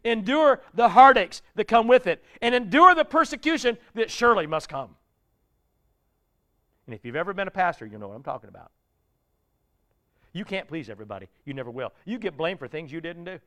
endure 0.04 0.62
the 0.74 0.90
heartaches 0.90 1.42
that 1.56 1.68
come 1.68 1.88
with 1.88 2.08
it, 2.08 2.24
and 2.42 2.54
endure 2.54 2.94
the 2.96 3.06
persecution 3.06 3.78
that 3.96 4.12
surely 4.12 4.48
must 4.48 4.70
come. 4.70 4.96
And 6.86 6.96
if 6.96 7.06
you've 7.06 7.16
ever 7.16 7.34
been 7.34 7.48
a 7.48 7.52
pastor, 7.52 7.86
you 7.86 7.98
know 7.98 8.08
what 8.08 8.16
I'm 8.16 8.24
talking 8.24 8.50
about. 8.50 8.72
You 10.34 10.46
can't 10.46 10.68
please 10.68 10.90
everybody. 10.90 11.28
You 11.46 11.54
never 11.54 11.72
will. 11.72 11.92
You 12.06 12.20
get 12.20 12.38
blamed 12.38 12.60
for 12.60 12.68
things 12.68 12.92
you 12.92 13.02
didn't 13.02 13.24
do, 13.24 13.40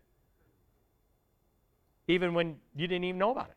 even 2.09 2.35
when 2.35 2.57
you 2.75 2.87
didn't 2.87 3.05
even 3.05 3.19
know 3.19 3.31
about 3.31 3.51
it. 3.51 3.57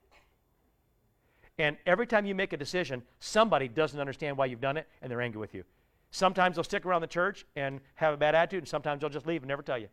And 1.58 1.78
every 1.86 2.06
time 2.06 2.26
you 2.26 2.36
make 2.36 2.54
a 2.54 2.58
decision, 2.58 3.04
somebody 3.20 3.68
doesn't 3.68 4.00
understand 4.00 4.38
why 4.38 4.48
you've 4.48 4.62
done 4.62 4.78
it 4.78 4.88
and 5.02 5.10
they're 5.10 5.22
angry 5.22 5.40
with 5.40 5.54
you. 5.54 5.64
Sometimes 6.12 6.56
they'll 6.56 6.64
stick 6.64 6.86
around 6.86 7.02
the 7.02 7.08
church 7.08 7.46
and 7.56 7.82
have 7.96 8.14
a 8.14 8.18
bad 8.18 8.36
attitude, 8.36 8.60
and 8.60 8.68
sometimes 8.68 9.02
they'll 9.02 9.10
just 9.10 9.28
leave 9.28 9.42
and 9.42 9.50
never 9.50 9.62
tell 9.62 9.78
you. 9.78 9.88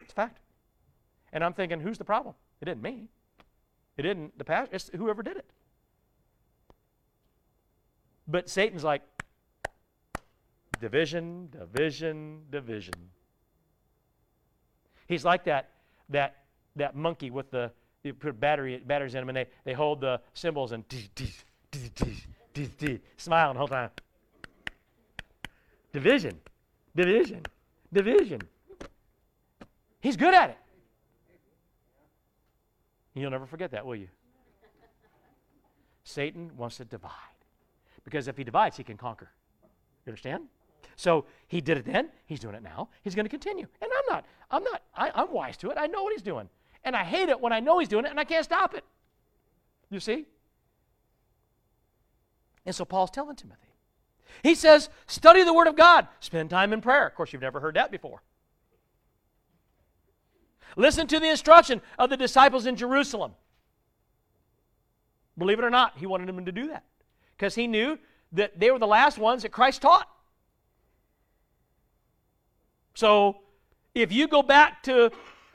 It's 0.00 0.12
a 0.12 0.14
fact. 0.14 0.38
And 1.32 1.42
I'm 1.42 1.52
thinking, 1.52 1.80
who's 1.80 1.98
the 1.98 2.04
problem? 2.04 2.34
It 2.60 2.68
isn't 2.68 2.82
me. 2.82 3.08
It 3.96 4.02
didn't 4.02 4.38
the 4.38 4.44
pastor. 4.44 4.74
It's 4.74 4.90
whoever 4.94 5.22
did 5.22 5.36
it. 5.36 5.46
But 8.26 8.48
Satan's 8.48 8.84
like 8.84 9.02
division, 10.80 11.48
division, 11.50 12.42
division. 12.50 12.94
He's 15.06 15.24
like 15.24 15.44
that 15.44 15.70
that 16.08 16.44
that 16.76 16.96
monkey 16.96 17.30
with 17.30 17.50
the 17.50 17.72
you 18.04 18.12
put 18.12 18.38
battery, 18.38 18.80
batteries 18.86 19.14
in 19.14 19.20
them 19.20 19.30
and 19.30 19.36
they, 19.36 19.46
they 19.64 19.72
hold 19.72 20.00
the 20.02 20.20
cymbals 20.34 20.72
and 20.72 20.84
smile 23.16 23.52
the 23.52 23.58
whole 23.58 23.66
time. 23.66 23.90
Division, 25.92 26.38
division, 26.94 27.42
division. 27.92 28.40
He's 30.00 30.16
good 30.16 30.34
at 30.34 30.50
it. 30.50 30.58
You'll 33.14 33.30
never 33.30 33.46
forget 33.46 33.70
that, 33.70 33.86
will 33.86 33.96
you? 33.96 34.08
Satan 36.02 36.50
wants 36.56 36.76
to 36.76 36.84
divide. 36.84 37.10
Because 38.04 38.28
if 38.28 38.36
he 38.36 38.44
divides, 38.44 38.76
he 38.76 38.84
can 38.84 38.98
conquer. 38.98 39.30
You 40.04 40.10
understand? 40.10 40.44
So 40.96 41.24
he 41.48 41.60
did 41.60 41.78
it 41.78 41.86
then, 41.86 42.10
he's 42.26 42.40
doing 42.40 42.54
it 42.54 42.62
now, 42.62 42.88
he's 43.02 43.14
going 43.14 43.24
to 43.24 43.30
continue. 43.30 43.66
And 43.80 43.90
I'm 43.90 44.14
not, 44.14 44.26
I'm 44.50 44.62
not, 44.62 44.82
I, 44.94 45.10
I'm 45.14 45.32
wise 45.32 45.56
to 45.58 45.70
it. 45.70 45.78
I 45.78 45.86
know 45.86 46.02
what 46.02 46.12
he's 46.12 46.22
doing. 46.22 46.48
And 46.84 46.94
I 46.94 47.02
hate 47.04 47.28
it 47.28 47.40
when 47.40 47.52
I 47.52 47.60
know 47.60 47.78
he's 47.78 47.88
doing 47.88 48.04
it 48.04 48.10
and 48.10 48.20
I 48.20 48.24
can't 48.24 48.44
stop 48.44 48.74
it. 48.74 48.84
You 49.90 50.00
see? 50.00 50.26
And 52.66 52.74
so 52.74 52.84
Paul's 52.84 53.10
telling 53.10 53.36
Timothy. 53.36 53.60
He 54.42 54.54
says, 54.54 54.88
study 55.06 55.44
the 55.44 55.54
Word 55.54 55.66
of 55.66 55.76
God, 55.76 56.08
spend 56.20 56.50
time 56.50 56.72
in 56.72 56.80
prayer. 56.80 57.06
Of 57.06 57.14
course, 57.14 57.32
you've 57.32 57.42
never 57.42 57.60
heard 57.60 57.76
that 57.76 57.90
before. 57.90 58.22
Listen 60.76 61.06
to 61.06 61.20
the 61.20 61.28
instruction 61.28 61.80
of 61.98 62.10
the 62.10 62.16
disciples 62.16 62.66
in 62.66 62.76
Jerusalem. 62.76 63.32
Believe 65.38 65.58
it 65.58 65.64
or 65.64 65.70
not, 65.70 65.96
he 65.96 66.06
wanted 66.06 66.28
them 66.28 66.44
to 66.44 66.52
do 66.52 66.68
that 66.68 66.84
because 67.36 67.54
he 67.54 67.66
knew 67.66 67.98
that 68.32 68.58
they 68.58 68.70
were 68.70 68.78
the 68.78 68.86
last 68.86 69.18
ones 69.18 69.42
that 69.42 69.52
Christ 69.52 69.82
taught. 69.82 70.08
So 72.94 73.36
if 73.94 74.12
you 74.12 74.26
go 74.26 74.42
back 74.42 74.82
to 74.84 75.10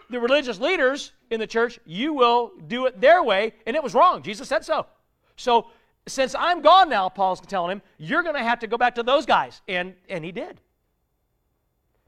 the 0.09 0.19
religious 0.19 0.59
leaders 0.59 1.11
in 1.29 1.39
the 1.39 1.47
church, 1.47 1.79
you 1.85 2.13
will 2.13 2.51
do 2.67 2.85
it 2.85 2.99
their 2.99 3.23
way, 3.23 3.53
and 3.65 3.75
it 3.75 3.83
was 3.83 3.93
wrong. 3.93 4.23
Jesus 4.23 4.47
said 4.47 4.65
so. 4.65 4.85
So, 5.35 5.67
since 6.07 6.33
I'm 6.33 6.61
gone 6.61 6.89
now, 6.89 7.07
Paul's 7.09 7.39
telling 7.41 7.71
him, 7.71 7.81
you're 7.97 8.23
going 8.23 8.35
to 8.35 8.43
have 8.43 8.59
to 8.59 8.67
go 8.67 8.77
back 8.77 8.95
to 8.95 9.03
those 9.03 9.25
guys. 9.25 9.61
And, 9.67 9.93
and 10.09 10.25
he 10.25 10.31
did. 10.31 10.59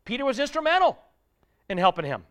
Peter 0.05 0.25
was 0.25 0.39
instrumental 0.39 0.97
in 1.69 1.77
helping 1.77 2.05
him. 2.05 2.23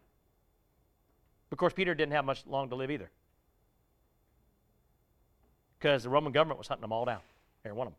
Of 1.53 1.59
course, 1.59 1.73
Peter 1.73 1.95
didn't 1.95 2.13
have 2.13 2.25
much 2.25 2.45
long 2.47 2.69
to 2.71 2.75
live 2.75 2.91
either. 2.91 3.11
Because 5.79 6.03
the 6.03 6.11
Roman 6.11 6.33
government 6.33 6.59
was 6.59 6.69
hunting 6.69 6.83
them 6.83 6.93
all 6.93 7.05
down. 7.05 7.21
Every 7.65 7.77
one 7.77 7.87
of 7.87 7.93
them. 7.93 7.99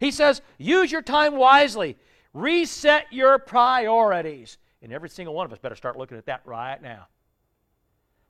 He 0.00 0.10
says, 0.10 0.42
use 0.58 0.90
your 0.90 1.02
time 1.02 1.36
wisely. 1.36 1.96
Reset 2.34 3.06
your 3.12 3.38
priorities. 3.38 4.58
And 4.82 4.92
every 4.92 5.08
single 5.08 5.34
one 5.34 5.46
of 5.46 5.52
us 5.52 5.58
better 5.58 5.76
start 5.76 5.96
looking 5.96 6.18
at 6.18 6.26
that 6.26 6.42
right 6.44 6.82
now. 6.82 7.06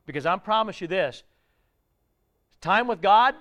Because 0.05 0.25
I 0.25 0.35
promise 0.37 0.79
you 0.79 0.87
this 0.87 1.23
time 2.61 2.87
with 2.87 3.01
God, 3.01 3.35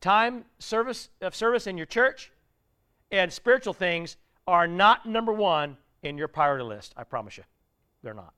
time 0.00 0.44
service 0.58 1.08
of 1.20 1.34
service 1.34 1.66
in 1.66 1.76
your 1.76 1.86
church, 1.86 2.30
and 3.10 3.32
spiritual 3.32 3.74
things 3.74 4.16
are 4.46 4.66
not 4.66 5.06
number 5.06 5.32
one 5.32 5.76
in 6.02 6.16
your 6.16 6.28
priority 6.28 6.64
list. 6.64 6.94
I 6.96 7.04
promise 7.04 7.36
you. 7.36 7.44
they're 8.02 8.14
not. 8.14 8.32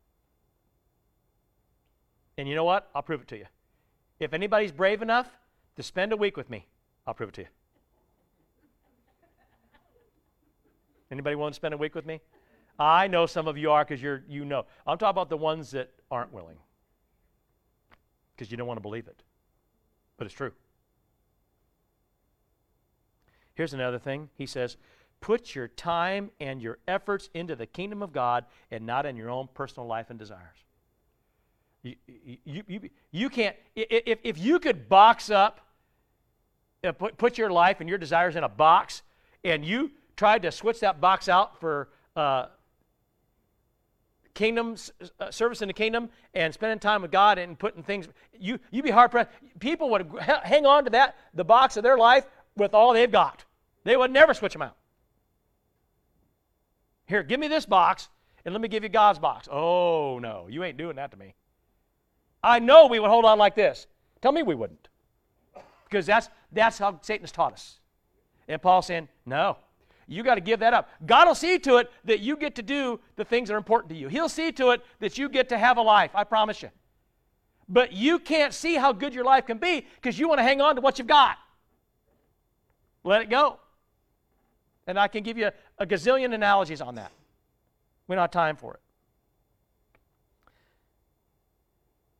And 2.38 2.48
you 2.48 2.54
know 2.54 2.64
what? 2.64 2.88
I'll 2.94 3.02
prove 3.02 3.20
it 3.20 3.28
to 3.28 3.36
you. 3.36 3.46
If 4.20 4.32
anybody's 4.32 4.72
brave 4.72 5.02
enough 5.02 5.28
to 5.76 5.82
spend 5.82 6.12
a 6.12 6.16
week 6.16 6.36
with 6.36 6.48
me, 6.48 6.66
I'll 7.06 7.14
prove 7.14 7.30
it 7.30 7.34
to 7.34 7.40
you. 7.42 7.48
Anybody 11.10 11.36
want 11.36 11.54
to 11.54 11.56
spend 11.56 11.74
a 11.74 11.76
week 11.76 11.94
with 11.94 12.06
me? 12.06 12.20
I 12.78 13.08
know 13.08 13.26
some 13.26 13.48
of 13.48 13.58
you 13.58 13.70
are 13.72 13.84
because 13.84 14.00
you're 14.00 14.22
you 14.28 14.44
know. 14.44 14.66
I'm 14.86 14.98
talking 14.98 15.10
about 15.10 15.30
the 15.30 15.36
ones 15.36 15.72
that 15.72 15.90
aren't 16.10 16.32
willing. 16.32 16.58
Because 18.36 18.50
you 18.50 18.56
don't 18.56 18.68
want 18.68 18.78
to 18.78 18.82
believe 18.82 19.08
it. 19.08 19.22
But 20.16 20.26
it's 20.26 20.34
true. 20.34 20.52
Here's 23.54 23.74
another 23.74 23.98
thing. 23.98 24.30
He 24.36 24.46
says, 24.46 24.76
put 25.20 25.56
your 25.56 25.66
time 25.66 26.30
and 26.38 26.62
your 26.62 26.78
efforts 26.86 27.28
into 27.34 27.56
the 27.56 27.66
kingdom 27.66 28.02
of 28.02 28.12
God 28.12 28.44
and 28.70 28.86
not 28.86 29.04
in 29.04 29.16
your 29.16 29.30
own 29.30 29.48
personal 29.52 29.88
life 29.88 30.10
and 30.10 30.18
desires. 30.18 30.64
You, 31.82 31.96
you, 32.44 32.62
you, 32.68 32.90
you 33.10 33.28
can't, 33.28 33.56
if, 33.74 34.20
if 34.22 34.38
you 34.38 34.60
could 34.60 34.88
box 34.88 35.30
up, 35.30 35.60
uh, 36.84 36.92
put, 36.92 37.16
put 37.18 37.38
your 37.38 37.50
life 37.50 37.80
and 37.80 37.88
your 37.88 37.98
desires 37.98 38.36
in 38.36 38.44
a 38.44 38.48
box, 38.48 39.02
and 39.42 39.64
you 39.64 39.90
tried 40.16 40.42
to 40.42 40.52
switch 40.52 40.78
that 40.80 41.00
box 41.00 41.28
out 41.28 41.58
for 41.60 41.88
uh, 42.14 42.46
kingdom 44.38 44.76
uh, 45.18 45.32
service 45.32 45.62
in 45.62 45.68
the 45.68 45.74
kingdom 45.74 46.08
and 46.32 46.54
spending 46.54 46.78
time 46.78 47.02
with 47.02 47.10
God 47.10 47.38
and 47.38 47.58
putting 47.58 47.82
things, 47.82 48.08
you, 48.38 48.60
you'd 48.70 48.84
be 48.84 48.90
hard 48.90 49.10
pressed. 49.10 49.30
People 49.58 49.90
would 49.90 50.08
hang 50.20 50.64
on 50.64 50.84
to 50.84 50.90
that, 50.90 51.16
the 51.34 51.44
box 51.44 51.76
of 51.76 51.82
their 51.82 51.98
life, 51.98 52.24
with 52.56 52.72
all 52.72 52.92
they've 52.92 53.10
got. 53.10 53.44
They 53.82 53.96
would 53.96 54.12
never 54.12 54.34
switch 54.34 54.52
them 54.52 54.62
out. 54.62 54.76
Here, 57.06 57.24
give 57.24 57.40
me 57.40 57.48
this 57.48 57.66
box, 57.66 58.08
and 58.44 58.54
let 58.54 58.60
me 58.60 58.68
give 58.68 58.84
you 58.84 58.88
God's 58.88 59.18
box. 59.18 59.48
Oh, 59.50 60.20
no, 60.20 60.46
you 60.48 60.62
ain't 60.62 60.78
doing 60.78 60.96
that 60.96 61.10
to 61.10 61.16
me. 61.16 61.34
I 62.40 62.60
know 62.60 62.86
we 62.86 63.00
would 63.00 63.10
hold 63.10 63.24
on 63.24 63.38
like 63.38 63.56
this. 63.56 63.88
Tell 64.22 64.30
me 64.30 64.44
we 64.44 64.54
wouldn't. 64.54 64.88
Because 65.84 66.06
that's, 66.06 66.28
that's 66.52 66.78
how 66.78 67.00
Satan's 67.02 67.32
taught 67.32 67.54
us. 67.54 67.80
And 68.46 68.62
Paul's 68.62 68.86
saying, 68.86 69.08
no, 69.26 69.56
you 70.08 70.22
got 70.22 70.36
to 70.36 70.40
give 70.40 70.60
that 70.60 70.72
up. 70.72 70.88
God 71.04 71.28
will 71.28 71.34
see 71.34 71.58
to 71.60 71.76
it 71.76 71.90
that 72.06 72.20
you 72.20 72.36
get 72.36 72.54
to 72.54 72.62
do 72.62 72.98
the 73.16 73.24
things 73.24 73.48
that 73.48 73.54
are 73.54 73.58
important 73.58 73.90
to 73.90 73.96
you. 73.96 74.08
He'll 74.08 74.30
see 74.30 74.50
to 74.52 74.70
it 74.70 74.82
that 75.00 75.18
you 75.18 75.28
get 75.28 75.50
to 75.50 75.58
have 75.58 75.76
a 75.76 75.82
life, 75.82 76.12
I 76.14 76.24
promise 76.24 76.62
you. 76.62 76.70
But 77.68 77.92
you 77.92 78.18
can't 78.18 78.54
see 78.54 78.76
how 78.76 78.92
good 78.92 79.14
your 79.14 79.24
life 79.24 79.44
can 79.44 79.58
be 79.58 79.86
because 79.96 80.18
you 80.18 80.26
want 80.26 80.38
to 80.38 80.42
hang 80.42 80.62
on 80.62 80.76
to 80.76 80.80
what 80.80 80.98
you've 80.98 81.06
got. 81.06 81.36
Let 83.04 83.20
it 83.20 83.28
go. 83.28 83.58
And 84.86 84.98
I 84.98 85.08
can 85.08 85.22
give 85.22 85.36
you 85.36 85.50
a 85.78 85.86
gazillion 85.86 86.32
analogies 86.34 86.80
on 86.80 86.94
that. 86.94 87.12
We 88.06 88.16
don't 88.16 88.22
have 88.22 88.30
time 88.30 88.56
for 88.56 88.74
it. 88.74 88.80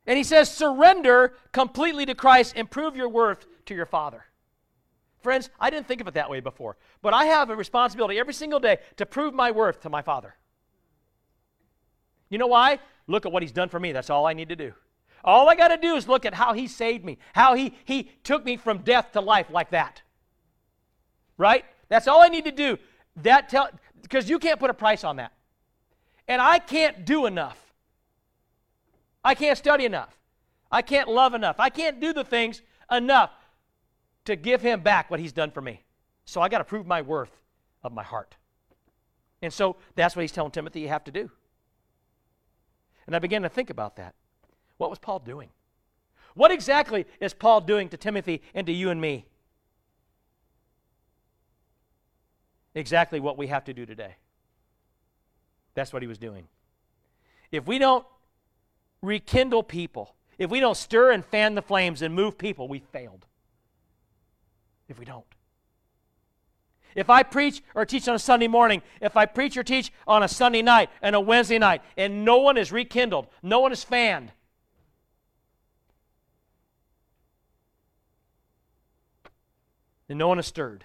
And 0.07 0.18
he 0.18 0.24
says, 0.24 0.51
surrender 0.51 1.35
completely 1.53 2.05
to 2.07 2.14
Christ 2.14 2.53
and 2.57 2.70
prove 2.70 2.96
your 2.96 3.09
worth 3.09 3.46
to 3.66 3.74
your 3.74 3.87
Father. 3.87 4.24
Friends, 5.20 5.50
I 5.59 5.70
didn't 5.70 5.88
think 5.88 6.00
of 6.00 6.09
it 6.09 6.14
that 6.14 6.31
way 6.31 6.40
before, 6.40 6.76
but 7.02 7.12
I 7.12 7.24
have 7.24 7.50
a 7.50 7.57
responsibility 7.57 8.18
every 8.18 8.35
single 8.35 8.61
day 8.61 8.78
to 8.96 9.07
prove 9.07 9.35
my 9.35 9.50
worth 9.50 9.81
to 9.81 9.90
my 9.90 10.02
Father. 10.02 10.35
You 12.28 12.38
know 12.38 12.46
why? 12.46 12.78
Look 13.07 13.26
at 13.26 13.33
what 13.33 13.42
He's 13.42 13.52
done 13.52 13.68
for 13.68 13.81
me. 13.81 13.92
That's 13.92 14.11
all 14.11 14.26
I 14.26 14.33
need 14.33 14.48
to 14.50 14.57
do. 14.57 14.72
All 15.24 15.48
I 15.48 15.57
got 15.57 15.68
to 15.68 15.76
do 15.76 15.96
is 15.96 16.07
look 16.07 16.24
at 16.24 16.35
how 16.35 16.52
He 16.52 16.68
saved 16.68 17.04
me, 17.04 17.18
how 17.33 17.54
He, 17.54 17.74
he 17.85 18.11
took 18.22 18.44
me 18.44 18.57
from 18.57 18.78
death 18.78 19.12
to 19.12 19.20
life 19.20 19.50
like 19.50 19.70
that. 19.70 20.02
Right? 21.37 21.64
That's 21.88 22.07
all 22.07 22.22
I 22.22 22.28
need 22.28 22.44
to 22.44 22.52
do. 22.52 22.78
That 23.16 23.48
tell 23.48 23.70
because 24.02 24.31
you 24.31 24.38
can't 24.38 24.61
put 24.61 24.70
a 24.70 24.74
price 24.74 25.04
on 25.04 25.16
that. 25.16 25.33
And 26.28 26.40
I 26.40 26.59
can't 26.59 27.04
do 27.04 27.26
enough. 27.26 27.59
I 29.24 29.35
can't 29.35 29.59
study 29.59 29.85
enough. 29.85 30.16
I 30.70 30.83
can't 30.83 31.09
love 31.09 31.35
enough. 31.35 31.57
I 31.59 31.70
can't 31.70 32.00
do 32.00 32.12
the 32.12 32.24
things 32.24 32.62
enough 32.90 33.31
to 34.28 34.36
give 34.36 34.60
him 34.60 34.80
back 34.80 35.10
what 35.10 35.20
he's 35.20 35.32
done 35.32 35.50
for 35.50 35.62
me. 35.62 35.82
So 36.26 36.42
I 36.42 36.50
got 36.50 36.58
to 36.58 36.64
prove 36.64 36.86
my 36.86 37.00
worth 37.00 37.32
of 37.82 37.92
my 37.92 38.02
heart. 38.02 38.36
And 39.40 39.50
so 39.50 39.76
that's 39.94 40.14
what 40.14 40.20
he's 40.20 40.32
telling 40.32 40.50
Timothy 40.50 40.80
you 40.80 40.88
have 40.88 41.04
to 41.04 41.10
do. 41.10 41.30
And 43.06 43.16
I 43.16 43.20
began 43.20 43.40
to 43.40 43.48
think 43.48 43.70
about 43.70 43.96
that. 43.96 44.14
What 44.76 44.90
was 44.90 44.98
Paul 44.98 45.20
doing? 45.20 45.48
What 46.34 46.50
exactly 46.50 47.06
is 47.20 47.32
Paul 47.32 47.62
doing 47.62 47.88
to 47.88 47.96
Timothy 47.96 48.42
and 48.52 48.66
to 48.66 48.72
you 48.72 48.90
and 48.90 49.00
me? 49.00 49.24
Exactly 52.74 53.20
what 53.20 53.38
we 53.38 53.46
have 53.46 53.64
to 53.64 53.72
do 53.72 53.86
today. 53.86 54.16
That's 55.72 55.90
what 55.90 56.02
he 56.02 56.06
was 56.06 56.18
doing. 56.18 56.48
If 57.50 57.66
we 57.66 57.78
don't 57.78 58.04
rekindle 59.00 59.62
people, 59.62 60.14
if 60.36 60.50
we 60.50 60.60
don't 60.60 60.76
stir 60.76 61.12
and 61.12 61.24
fan 61.24 61.54
the 61.54 61.62
flames 61.62 62.02
and 62.02 62.14
move 62.14 62.36
people, 62.36 62.68
we 62.68 62.80
failed. 62.80 63.24
If 64.88 64.98
we 64.98 65.05
don't. 65.05 65.24
If 66.94 67.11
I 67.11 67.22
preach 67.22 67.62
or 67.74 67.85
teach 67.85 68.09
on 68.09 68.14
a 68.14 68.18
Sunday 68.18 68.48
morning, 68.48 68.83
if 69.01 69.16
I 69.16 69.27
preach 69.27 69.57
or 69.57 69.62
teach 69.62 69.92
on 70.07 70.22
a 70.22 70.29
Sunday 70.29 70.62
night 70.62 70.90
and 71.03 71.14
a 71.14 71.20
Wednesday 71.20 71.59
night, 71.59 71.83
and 71.96 72.24
no 72.24 72.38
one 72.38 72.57
is 72.57 72.72
rekindled, 72.72 73.27
no 73.42 73.61
one 73.61 73.72
is 73.72 73.85
fanned, 73.85 74.33
and 80.09 80.18
no 80.18 80.29
one 80.29 80.38
is 80.38 80.46
stirred 80.46 80.85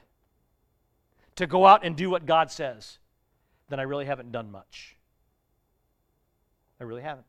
to 1.36 1.48
go 1.48 1.66
out 1.66 1.84
and 1.84 1.96
do 1.96 2.10
what 2.10 2.26
God 2.26 2.52
says, 2.52 3.00
then 3.70 3.80
I 3.80 3.84
really 3.84 4.06
haven't 4.06 4.32
done 4.32 4.52
much. 4.52 4.98
I 6.80 6.84
really 6.84 7.02
haven't. 7.02 7.26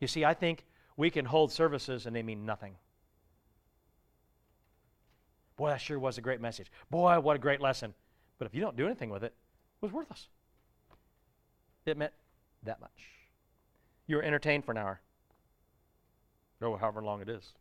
You 0.00 0.08
see, 0.08 0.24
I 0.24 0.34
think 0.34 0.64
we 0.96 1.08
can 1.08 1.24
hold 1.24 1.50
services 1.50 2.04
and 2.04 2.14
they 2.14 2.22
mean 2.22 2.44
nothing. 2.44 2.74
Boy, 5.56 5.70
that 5.70 5.80
sure 5.80 5.98
was 5.98 6.18
a 6.18 6.20
great 6.20 6.40
message. 6.40 6.70
Boy, 6.90 7.18
what 7.20 7.36
a 7.36 7.38
great 7.38 7.60
lesson. 7.60 7.94
But 8.38 8.46
if 8.46 8.54
you 8.54 8.60
don't 8.60 8.76
do 8.76 8.86
anything 8.86 9.10
with 9.10 9.22
it, 9.22 9.32
it 9.32 9.82
was 9.82 9.92
worthless. 9.92 10.28
It 11.86 11.96
meant 11.96 12.12
that 12.64 12.80
much. 12.80 13.08
You 14.06 14.16
were 14.16 14.22
entertained 14.22 14.64
for 14.64 14.72
an 14.72 14.78
hour, 14.78 15.00
or 16.60 16.78
however 16.78 17.02
long 17.02 17.20
it 17.20 17.28
is. 17.28 17.52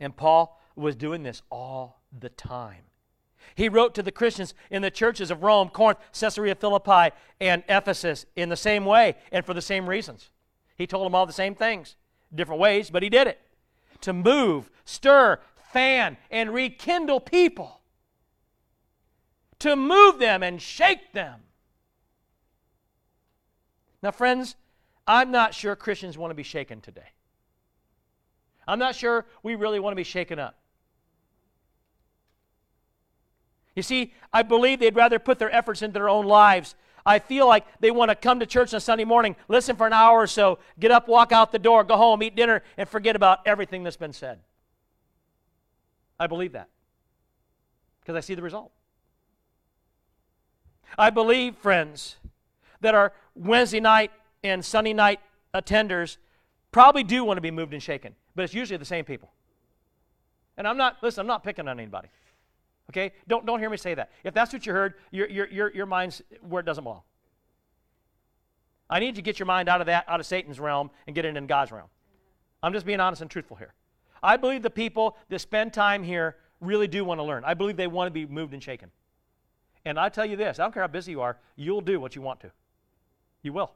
And 0.00 0.16
Paul 0.16 0.60
was 0.76 0.94
doing 0.94 1.22
this 1.22 1.42
all 1.50 2.00
the 2.16 2.28
time. 2.28 2.84
He 3.54 3.68
wrote 3.68 3.94
to 3.94 4.02
the 4.02 4.12
Christians 4.12 4.54
in 4.70 4.82
the 4.82 4.90
churches 4.90 5.30
of 5.30 5.42
Rome, 5.42 5.70
Corinth, 5.70 5.98
Caesarea 6.12 6.54
Philippi, 6.54 7.14
and 7.40 7.64
Ephesus 7.68 8.26
in 8.36 8.48
the 8.48 8.56
same 8.56 8.84
way 8.84 9.16
and 9.32 9.44
for 9.44 9.54
the 9.54 9.62
same 9.62 9.88
reasons. 9.88 10.30
He 10.76 10.86
told 10.86 11.06
them 11.06 11.14
all 11.14 11.26
the 11.26 11.32
same 11.32 11.54
things, 11.54 11.96
different 12.32 12.60
ways, 12.60 12.90
but 12.90 13.02
he 13.02 13.08
did 13.08 13.26
it. 13.26 13.40
To 14.02 14.12
move, 14.12 14.70
stir, 14.84 15.40
fan, 15.72 16.16
and 16.30 16.52
rekindle 16.52 17.20
people. 17.20 17.80
To 19.60 19.76
move 19.76 20.18
them 20.18 20.42
and 20.42 20.62
shake 20.62 21.12
them. 21.12 21.40
Now, 24.02 24.12
friends, 24.12 24.56
I'm 25.06 25.30
not 25.30 25.54
sure 25.54 25.74
Christians 25.74 26.16
want 26.16 26.30
to 26.30 26.34
be 26.34 26.42
shaken 26.42 26.80
today. 26.80 27.10
I'm 28.66 28.78
not 28.78 28.94
sure 28.94 29.26
we 29.42 29.54
really 29.54 29.80
want 29.80 29.92
to 29.92 29.96
be 29.96 30.04
shaken 30.04 30.38
up. 30.38 30.56
You 33.74 33.82
see, 33.82 34.12
I 34.32 34.42
believe 34.42 34.80
they'd 34.80 34.96
rather 34.96 35.18
put 35.18 35.38
their 35.38 35.54
efforts 35.54 35.82
into 35.82 35.94
their 35.94 36.08
own 36.08 36.26
lives. 36.26 36.74
I 37.04 37.18
feel 37.18 37.46
like 37.46 37.64
they 37.80 37.90
want 37.90 38.10
to 38.10 38.14
come 38.14 38.40
to 38.40 38.46
church 38.46 38.74
on 38.74 38.80
Sunday 38.80 39.04
morning, 39.04 39.36
listen 39.48 39.76
for 39.76 39.86
an 39.86 39.92
hour 39.92 40.18
or 40.18 40.26
so, 40.26 40.58
get 40.78 40.90
up, 40.90 41.08
walk 41.08 41.32
out 41.32 41.52
the 41.52 41.58
door, 41.58 41.84
go 41.84 41.96
home, 41.96 42.22
eat 42.22 42.36
dinner, 42.36 42.62
and 42.76 42.88
forget 42.88 43.16
about 43.16 43.40
everything 43.46 43.82
that's 43.82 43.96
been 43.96 44.12
said. 44.12 44.40
I 46.18 46.26
believe 46.26 46.52
that 46.52 46.68
because 48.00 48.16
I 48.16 48.20
see 48.20 48.34
the 48.34 48.42
result. 48.42 48.72
I 50.96 51.10
believe, 51.10 51.56
friends, 51.56 52.16
that 52.80 52.94
our 52.94 53.12
Wednesday 53.34 53.80
night 53.80 54.10
and 54.42 54.64
Sunday 54.64 54.92
night 54.92 55.20
attenders 55.54 56.16
probably 56.72 57.04
do 57.04 57.24
want 57.24 57.36
to 57.36 57.42
be 57.42 57.50
moved 57.50 57.72
and 57.72 57.82
shaken, 57.82 58.14
but 58.34 58.42
it's 58.44 58.54
usually 58.54 58.78
the 58.78 58.84
same 58.84 59.04
people. 59.04 59.30
And 60.56 60.66
I'm 60.66 60.76
not, 60.76 60.96
listen, 61.02 61.20
I'm 61.20 61.26
not 61.26 61.44
picking 61.44 61.68
on 61.68 61.78
anybody. 61.78 62.08
Okay? 62.90 63.12
Don't, 63.26 63.44
don't 63.44 63.58
hear 63.58 63.70
me 63.70 63.76
say 63.76 63.94
that. 63.94 64.10
If 64.24 64.34
that's 64.34 64.52
what 64.52 64.66
you 64.66 64.72
heard, 64.72 64.94
your, 65.10 65.28
your, 65.28 65.48
your, 65.48 65.74
your 65.74 65.86
mind's 65.86 66.22
where 66.40 66.60
it 66.60 66.66
doesn't 66.66 66.84
belong. 66.84 67.02
I 68.90 69.00
need 69.00 69.16
to 69.16 69.22
get 69.22 69.38
your 69.38 69.46
mind 69.46 69.68
out 69.68 69.80
of 69.80 69.86
that, 69.86 70.04
out 70.08 70.20
of 70.20 70.26
Satan's 70.26 70.58
realm, 70.58 70.90
and 71.06 71.14
get 71.14 71.24
it 71.24 71.36
in 71.36 71.46
God's 71.46 71.70
realm. 71.70 71.88
I'm 72.62 72.72
just 72.72 72.86
being 72.86 73.00
honest 73.00 73.22
and 73.22 73.30
truthful 73.30 73.56
here. 73.56 73.74
I 74.22 74.36
believe 74.36 74.62
the 74.62 74.70
people 74.70 75.16
that 75.28 75.40
spend 75.40 75.72
time 75.72 76.02
here 76.02 76.36
really 76.60 76.88
do 76.88 77.04
want 77.04 77.18
to 77.18 77.24
learn. 77.24 77.44
I 77.44 77.54
believe 77.54 77.76
they 77.76 77.86
want 77.86 78.08
to 78.08 78.12
be 78.12 78.26
moved 78.26 78.54
and 78.54 78.62
shaken. 78.62 78.90
And 79.84 79.98
I 79.98 80.08
tell 80.08 80.26
you 80.26 80.36
this 80.36 80.58
I 80.58 80.64
don't 80.64 80.72
care 80.72 80.82
how 80.82 80.88
busy 80.88 81.12
you 81.12 81.20
are, 81.20 81.38
you'll 81.56 81.80
do 81.80 82.00
what 82.00 82.16
you 82.16 82.22
want 82.22 82.40
to. 82.40 82.50
You 83.42 83.52
will. 83.52 83.72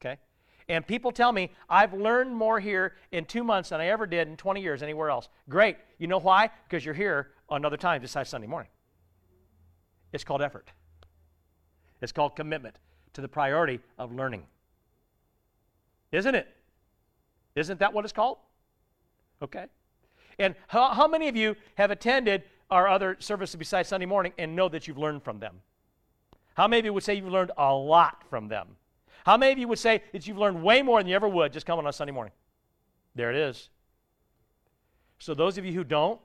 Okay? 0.00 0.18
And 0.68 0.86
people 0.86 1.10
tell 1.10 1.32
me, 1.32 1.50
I've 1.68 1.94
learned 1.94 2.34
more 2.34 2.60
here 2.60 2.94
in 3.10 3.24
two 3.24 3.42
months 3.42 3.70
than 3.70 3.80
I 3.80 3.88
ever 3.88 4.06
did 4.06 4.28
in 4.28 4.36
20 4.36 4.60
years 4.60 4.82
anywhere 4.82 5.10
else. 5.10 5.28
Great. 5.48 5.78
You 5.98 6.06
know 6.06 6.20
why? 6.20 6.50
Because 6.68 6.84
you're 6.84 6.94
here 6.94 7.30
another 7.50 7.76
time 7.76 8.00
besides 8.00 8.30
Sunday 8.30 8.46
morning. 8.46 8.70
It's 10.12 10.24
called 10.24 10.42
effort. 10.42 10.70
It's 12.00 12.12
called 12.12 12.36
commitment 12.36 12.76
to 13.12 13.20
the 13.20 13.28
priority 13.28 13.80
of 13.98 14.12
learning. 14.12 14.44
Isn't 16.12 16.34
it? 16.34 16.48
Isn't 17.54 17.80
that 17.80 17.92
what 17.92 18.04
it's 18.04 18.12
called? 18.12 18.38
Okay. 19.42 19.66
And 20.38 20.54
how, 20.68 20.88
how 20.90 21.06
many 21.06 21.28
of 21.28 21.36
you 21.36 21.56
have 21.74 21.90
attended 21.90 22.44
our 22.70 22.88
other 22.88 23.16
services 23.18 23.56
besides 23.56 23.88
Sunday 23.88 24.06
morning 24.06 24.32
and 24.38 24.56
know 24.56 24.68
that 24.68 24.88
you've 24.88 24.98
learned 24.98 25.22
from 25.22 25.38
them? 25.38 25.60
How 26.54 26.66
many 26.66 26.80
of 26.80 26.84
you 26.86 26.92
would 26.92 27.02
say 27.02 27.14
you've 27.14 27.28
learned 27.28 27.52
a 27.56 27.74
lot 27.74 28.24
from 28.28 28.48
them? 28.48 28.68
How 29.24 29.36
many 29.36 29.52
of 29.52 29.58
you 29.58 29.68
would 29.68 29.78
say 29.78 30.02
that 30.12 30.26
you've 30.26 30.38
learned 30.38 30.62
way 30.62 30.82
more 30.82 31.00
than 31.00 31.08
you 31.08 31.14
ever 31.14 31.28
would 31.28 31.52
just 31.52 31.66
coming 31.66 31.86
on 31.86 31.92
Sunday 31.92 32.12
morning? 32.12 32.32
There 33.14 33.30
it 33.30 33.36
is. 33.36 33.68
So, 35.18 35.34
those 35.34 35.58
of 35.58 35.66
you 35.66 35.72
who 35.72 35.84
don't, 35.84 36.20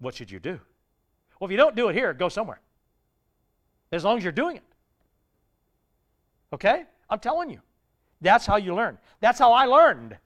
what 0.00 0.14
should 0.14 0.30
you 0.30 0.38
do? 0.38 0.60
Well, 1.38 1.48
if 1.48 1.50
you 1.50 1.56
don't 1.56 1.76
do 1.76 1.88
it 1.88 1.94
here, 1.94 2.12
go 2.12 2.28
somewhere. 2.28 2.60
As 3.92 4.04
long 4.04 4.18
as 4.18 4.24
you're 4.24 4.32
doing 4.32 4.56
it. 4.56 4.62
Okay? 6.52 6.84
I'm 7.08 7.18
telling 7.18 7.50
you. 7.50 7.60
That's 8.20 8.46
how 8.46 8.56
you 8.56 8.74
learn. 8.74 8.98
That's 9.20 9.38
how 9.38 9.52
I 9.52 9.66
learned. 9.66 10.16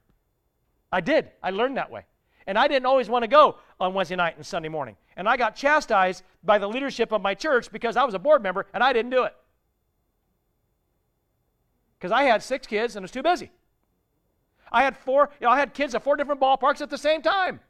I 0.90 1.00
did. 1.00 1.30
I 1.42 1.50
learned 1.50 1.76
that 1.76 1.90
way. 1.90 2.04
And 2.46 2.58
I 2.58 2.66
didn't 2.66 2.86
always 2.86 3.08
want 3.08 3.22
to 3.22 3.28
go 3.28 3.56
on 3.78 3.94
Wednesday 3.94 4.16
night 4.16 4.36
and 4.36 4.44
Sunday 4.44 4.68
morning. 4.68 4.96
And 5.16 5.28
I 5.28 5.36
got 5.36 5.54
chastised 5.54 6.22
by 6.42 6.58
the 6.58 6.66
leadership 6.66 7.12
of 7.12 7.22
my 7.22 7.34
church 7.34 7.70
because 7.70 7.96
I 7.96 8.04
was 8.04 8.14
a 8.14 8.18
board 8.18 8.42
member 8.42 8.66
and 8.74 8.82
I 8.82 8.92
didn't 8.92 9.10
do 9.10 9.24
it. 9.24 9.34
Because 11.98 12.10
I 12.10 12.24
had 12.24 12.42
six 12.42 12.66
kids 12.66 12.96
and 12.96 13.04
was 13.04 13.12
too 13.12 13.22
busy. 13.22 13.50
I 14.72 14.82
had 14.82 14.96
four, 14.96 15.30
you 15.40 15.46
know, 15.46 15.52
I 15.52 15.58
had 15.58 15.74
kids 15.74 15.94
at 15.94 16.02
four 16.02 16.16
different 16.16 16.40
ballparks 16.40 16.80
at 16.80 16.90
the 16.90 16.98
same 16.98 17.22
time. 17.22 17.60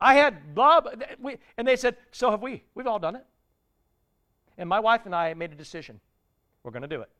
I 0.00 0.14
had 0.14 0.54
blah, 0.54 0.80
blah 0.80 0.92
we, 1.18 1.38
and 1.56 1.66
they 1.66 1.76
said, 1.76 1.96
so 2.12 2.30
have 2.30 2.42
we. 2.42 2.64
We've 2.74 2.86
all 2.86 2.98
done 2.98 3.16
it. 3.16 3.24
And 4.58 4.68
my 4.68 4.80
wife 4.80 5.02
and 5.06 5.14
I 5.14 5.32
made 5.34 5.52
a 5.52 5.56
decision. 5.56 6.00
We're 6.62 6.70
going 6.70 6.82
to 6.82 6.88
do 6.88 7.00
it. 7.00 7.10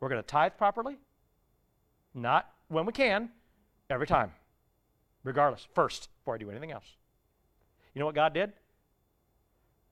We're 0.00 0.08
going 0.08 0.22
to 0.22 0.26
tithe 0.26 0.52
properly, 0.58 0.96
not 2.14 2.50
when 2.68 2.86
we 2.86 2.92
can, 2.92 3.30
every 3.88 4.06
time, 4.06 4.32
regardless, 5.22 5.66
first, 5.74 6.08
before 6.20 6.34
I 6.34 6.38
do 6.38 6.50
anything 6.50 6.72
else. 6.72 6.96
You 7.94 8.00
know 8.00 8.06
what 8.06 8.14
God 8.14 8.34
did? 8.34 8.52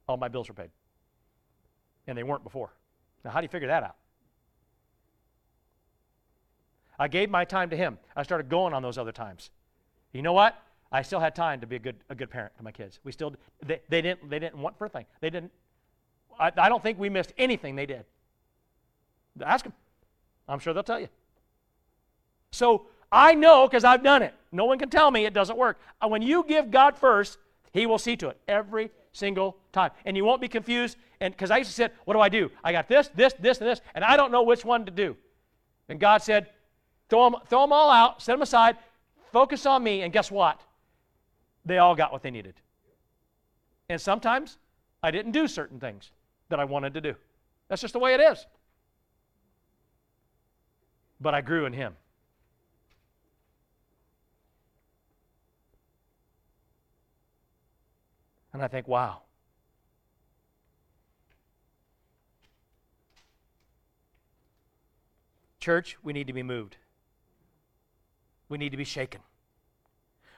All 0.09 0.17
my 0.17 0.29
bills 0.29 0.49
were 0.49 0.55
paid. 0.55 0.71
And 2.07 2.17
they 2.17 2.23
weren't 2.23 2.43
before. 2.43 2.71
Now, 3.25 3.31
how 3.31 3.41
do 3.41 3.45
you 3.45 3.49
figure 3.49 3.69
that 3.69 3.83
out? 3.83 3.97
I 6.99 7.09
gave 7.09 7.31
my 7.31 7.45
time 7.45 7.71
to 7.71 7.77
Him. 7.77 7.99
I 8.17 8.23
started 8.23 8.49
going 8.49 8.75
on 8.75 8.83
those 8.83 8.99
other 8.99 9.13
times. 9.13 9.51
You 10.13 10.23
know 10.23 10.33
what? 10.33 10.61
I 10.93 11.03
still 11.03 11.21
had 11.21 11.37
time 11.37 11.61
to 11.61 11.67
be 11.67 11.77
a 11.77 11.79
good, 11.79 11.97
a 12.09 12.15
good 12.15 12.31
parent 12.31 12.57
to 12.57 12.65
my 12.65 12.73
kids. 12.73 12.99
We 13.05 13.13
still, 13.13 13.35
they, 13.65 13.81
they, 13.89 14.03
didn't, 14.03 14.29
they 14.29 14.39
didn't 14.39 14.59
want 14.59 14.77
for 14.77 14.87
a 14.87 14.89
thing. 14.89 15.07
They 15.21 15.31
didn't, 15.31 15.53
I, 16.39 16.51
I 16.57 16.69
don't 16.69 16.83
think 16.83 16.99
we 16.99 17.09
missed 17.09 17.33
anything 17.39 17.77
they 17.77 17.87
did. 17.87 18.05
Ask 19.45 19.65
them. 19.65 19.73
I'm 20.49 20.59
sure 20.59 20.75
they'll 20.75 20.83
tell 20.83 20.99
you. 20.99 21.09
So 22.51 22.87
I 23.13 23.35
know 23.35 23.69
because 23.69 23.85
I've 23.85 24.03
done 24.03 24.23
it. 24.23 24.35
No 24.51 24.65
one 24.65 24.79
can 24.79 24.91
tell 24.91 25.11
me 25.11 25.27
it 25.27 25.35
doesn't 25.35 25.57
work. 25.57 25.79
Uh, 26.03 26.09
when 26.09 26.23
you 26.23 26.45
give 26.47 26.71
God 26.71 26.97
first, 26.97 27.39
He 27.73 27.87
will 27.87 27.99
see 27.99 28.17
to 28.17 28.29
it 28.29 28.41
every 28.49 28.91
single 29.13 29.57
time. 29.73 29.93
And 30.05 30.17
you 30.17 30.25
won't 30.25 30.41
be 30.41 30.49
confused. 30.49 30.97
And 31.21 31.33
because 31.33 31.53
I 31.53 31.59
used 31.59 31.71
to 31.71 31.75
say, 31.75 31.89
what 32.05 32.15
do 32.15 32.21
I 32.21 32.29
do? 32.29 32.51
I 32.65 32.73
got 32.73 32.89
this, 32.89 33.11
this, 33.15 33.33
this, 33.35 33.59
and 33.59 33.69
this, 33.69 33.81
and 33.95 34.05
I 34.05 34.17
don't 34.17 34.33
know 34.33 34.43
which 34.43 34.65
one 34.65 34.85
to 34.87 34.91
do. 34.91 35.17
And 35.89 36.01
God 36.01 36.23
said, 36.23 36.49
throw 37.09 37.31
them, 37.31 37.41
throw 37.49 37.63
them 37.63 37.73
all 37.73 37.91
out, 37.91 38.23
set 38.23 38.33
them 38.33 38.43
aside, 38.43 38.77
focus 39.33 39.67
on 39.67 39.85
me, 39.85 40.03
and 40.03 40.13
guess 40.13 40.31
what? 40.31 40.61
They 41.65 41.79
all 41.79 41.95
got 41.95 42.13
what 42.13 42.23
they 42.23 42.31
needed. 42.31 42.55
And 43.89 44.01
sometimes 44.01 44.59
I 45.03 45.11
didn't 45.11 45.33
do 45.33 45.49
certain 45.49 45.81
things 45.81 46.11
that 46.49 46.61
I 46.61 46.65
wanted 46.65 46.95
to 46.95 47.01
do. 47.01 47.15
That's 47.69 47.83
just 47.83 47.93
the 47.93 47.99
way 47.99 48.15
it 48.15 48.21
is. 48.21 48.47
But 51.21 51.35
I 51.35 51.41
grew 51.41 51.67
in 51.67 51.73
Him. 51.73 51.95
And 58.53 58.63
I 58.63 58.69
think, 58.69 58.89
wow. 58.89 59.23
Church, 65.61 65.99
we 66.03 66.13
need 66.13 66.27
to 66.27 66.33
be 66.33 66.43
moved. 66.43 66.77
We 68.49 68.59
need 68.59 68.71
to 68.71 68.77
be 68.77 68.85
shaken. 68.85 69.21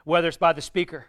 Whether 0.05 0.29
it's 0.29 0.37
by 0.37 0.53
the 0.53 0.63
speaker 0.63 1.07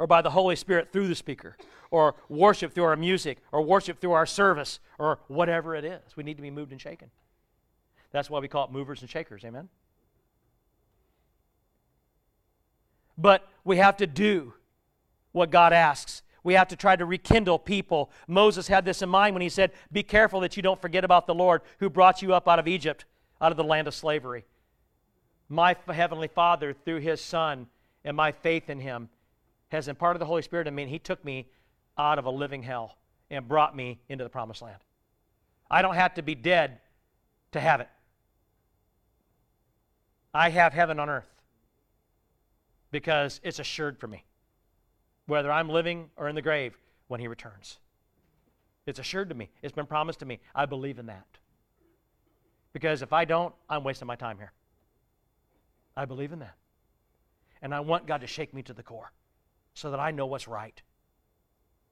or 0.00 0.06
by 0.06 0.22
the 0.22 0.30
Holy 0.30 0.56
Spirit 0.56 0.88
through 0.94 1.08
the 1.08 1.14
speaker, 1.14 1.58
or 1.90 2.14
worship 2.30 2.72
through 2.72 2.84
our 2.84 2.96
music, 2.96 3.36
or 3.52 3.60
worship 3.60 4.00
through 4.00 4.12
our 4.12 4.24
service, 4.24 4.80
or 4.98 5.18
whatever 5.28 5.76
it 5.76 5.84
is, 5.84 6.16
we 6.16 6.24
need 6.24 6.38
to 6.38 6.42
be 6.42 6.50
moved 6.50 6.72
and 6.72 6.80
shaken. 6.80 7.10
That's 8.10 8.30
why 8.30 8.40
we 8.40 8.48
call 8.48 8.64
it 8.64 8.72
movers 8.72 9.02
and 9.02 9.10
shakers. 9.10 9.44
Amen? 9.44 9.68
But 13.18 13.46
we 13.62 13.76
have 13.76 13.98
to 13.98 14.06
do 14.06 14.54
what 15.32 15.50
God 15.50 15.74
asks. 15.74 16.22
We 16.42 16.54
have 16.54 16.68
to 16.68 16.76
try 16.76 16.96
to 16.96 17.04
rekindle 17.04 17.58
people. 17.58 18.10
Moses 18.26 18.68
had 18.68 18.86
this 18.86 19.02
in 19.02 19.10
mind 19.10 19.34
when 19.34 19.42
he 19.42 19.50
said, 19.50 19.70
Be 19.92 20.02
careful 20.02 20.40
that 20.40 20.56
you 20.56 20.62
don't 20.62 20.80
forget 20.80 21.04
about 21.04 21.26
the 21.26 21.34
Lord 21.34 21.60
who 21.78 21.90
brought 21.90 22.22
you 22.22 22.32
up 22.32 22.48
out 22.48 22.58
of 22.58 22.66
Egypt, 22.66 23.04
out 23.38 23.50
of 23.50 23.58
the 23.58 23.64
land 23.64 23.86
of 23.86 23.94
slavery. 23.94 24.46
My 25.50 25.76
Heavenly 25.86 26.28
Father, 26.28 26.72
through 26.72 27.00
His 27.00 27.20
Son 27.20 27.66
and 28.04 28.16
my 28.16 28.32
faith 28.32 28.70
in 28.70 28.80
Him, 28.80 29.08
has 29.68 29.88
imparted 29.88 30.20
the 30.20 30.26
Holy 30.26 30.42
Spirit 30.42 30.66
in 30.66 30.74
me, 30.74 30.82
and 30.82 30.90
He 30.90 30.98
took 30.98 31.24
me 31.24 31.48
out 31.96 32.18
of 32.18 32.24
a 32.24 32.30
living 32.30 32.62
hell 32.62 32.96
and 33.30 33.46
brought 33.46 33.76
me 33.76 34.00
into 34.08 34.24
the 34.24 34.30
promised 34.30 34.62
land. 34.62 34.78
I 35.70 35.82
don't 35.82 35.94
have 35.94 36.14
to 36.14 36.22
be 36.22 36.34
dead 36.34 36.80
to 37.52 37.60
have 37.60 37.80
it. 37.80 37.88
I 40.32 40.50
have 40.50 40.72
heaven 40.72 40.98
on 40.98 41.08
earth 41.08 41.28
because 42.90 43.40
it's 43.42 43.58
assured 43.58 43.98
for 43.98 44.06
me 44.06 44.24
whether 45.26 45.50
I'm 45.50 45.68
living 45.68 46.10
or 46.16 46.28
in 46.28 46.34
the 46.34 46.42
grave 46.42 46.76
when 47.08 47.20
he 47.20 47.28
returns. 47.28 47.78
It's 48.86 48.98
assured 48.98 49.28
to 49.28 49.34
me, 49.34 49.50
it's 49.62 49.74
been 49.74 49.86
promised 49.86 50.20
to 50.20 50.26
me. 50.26 50.40
I 50.54 50.66
believe 50.66 50.98
in 50.98 51.06
that. 51.06 51.26
Because 52.72 53.02
if 53.02 53.12
I 53.12 53.24
don't, 53.24 53.54
I'm 53.68 53.84
wasting 53.84 54.06
my 54.06 54.16
time 54.16 54.38
here. 54.38 54.52
I 55.96 56.04
believe 56.04 56.32
in 56.32 56.38
that. 56.40 56.54
And 57.62 57.74
I 57.74 57.80
want 57.80 58.06
God 58.06 58.20
to 58.22 58.26
shake 58.26 58.54
me 58.54 58.62
to 58.62 58.72
the 58.72 58.82
core 58.82 59.12
so 59.74 59.90
that 59.90 60.00
I 60.00 60.10
know 60.10 60.26
what's 60.26 60.48
right. 60.48 60.80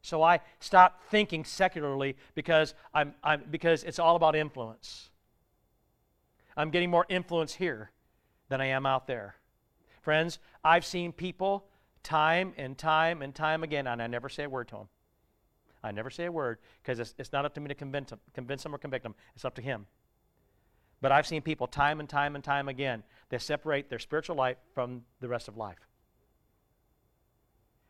So 0.03 0.23
I 0.23 0.41
stop 0.61 1.03
thinking 1.11 1.45
secularly 1.45 2.17
because, 2.35 2.75
I'm, 2.95 3.15
I'm, 3.23 3.45
because 3.51 3.85
it's 3.85 3.99
all 3.99 4.17
about 4.17 4.37
influence. 4.37 5.11
I'm 6.57 6.71
getting 6.71 6.91
more 6.91 7.07
influence 7.09 7.55
here 7.55 7.91
than 8.49 8.61
I 8.61 8.67
am 8.67 8.87
out 8.87 9.07
there. 9.07 9.37
Friends, 10.01 10.39
I've 10.65 10.85
seen 10.85 11.13
people 11.13 11.67
time 12.03 12.55
and 12.57 12.79
time 12.79 13.23
and 13.23 13.35
time 13.35 13.63
again, 13.63 13.87
and 13.87 14.01
I 14.01 14.07
never 14.07 14.29
say 14.29 14.45
a 14.45 14.49
word 14.49 14.69
to 14.69 14.77
them. 14.77 14.89
I 15.83 15.93
never 15.93 16.11
say 16.11 16.25
a 16.25 16.33
word 16.33 16.59
because 16.83 16.99
it's, 16.99 17.15
it's 17.19 17.33
not 17.33 17.45
up 17.45 17.55
to 17.55 17.61
me 17.61 17.69
to 17.69 17.75
convince 17.75 18.11
them, 18.11 18.19
convince 18.33 18.63
them 18.63 18.75
or 18.75 18.79
convict 18.79 19.03
them. 19.03 19.15
It's 19.35 19.45
up 19.45 19.55
to 19.57 19.63
Him. 19.63 19.87
But 21.01 21.13
I've 21.13 21.27
seen 21.27 21.43
people 21.43 21.67
time 21.67 22.01
and 22.01 22.09
time 22.09 22.35
and 22.35 22.43
time 22.43 22.69
again, 22.69 23.03
they 23.29 23.39
separate 23.39 23.89
their 23.89 23.99
spiritual 23.99 24.37
life 24.37 24.57
from 24.75 25.03
the 25.21 25.29
rest 25.29 25.49
of 25.49 25.57
life. 25.57 25.79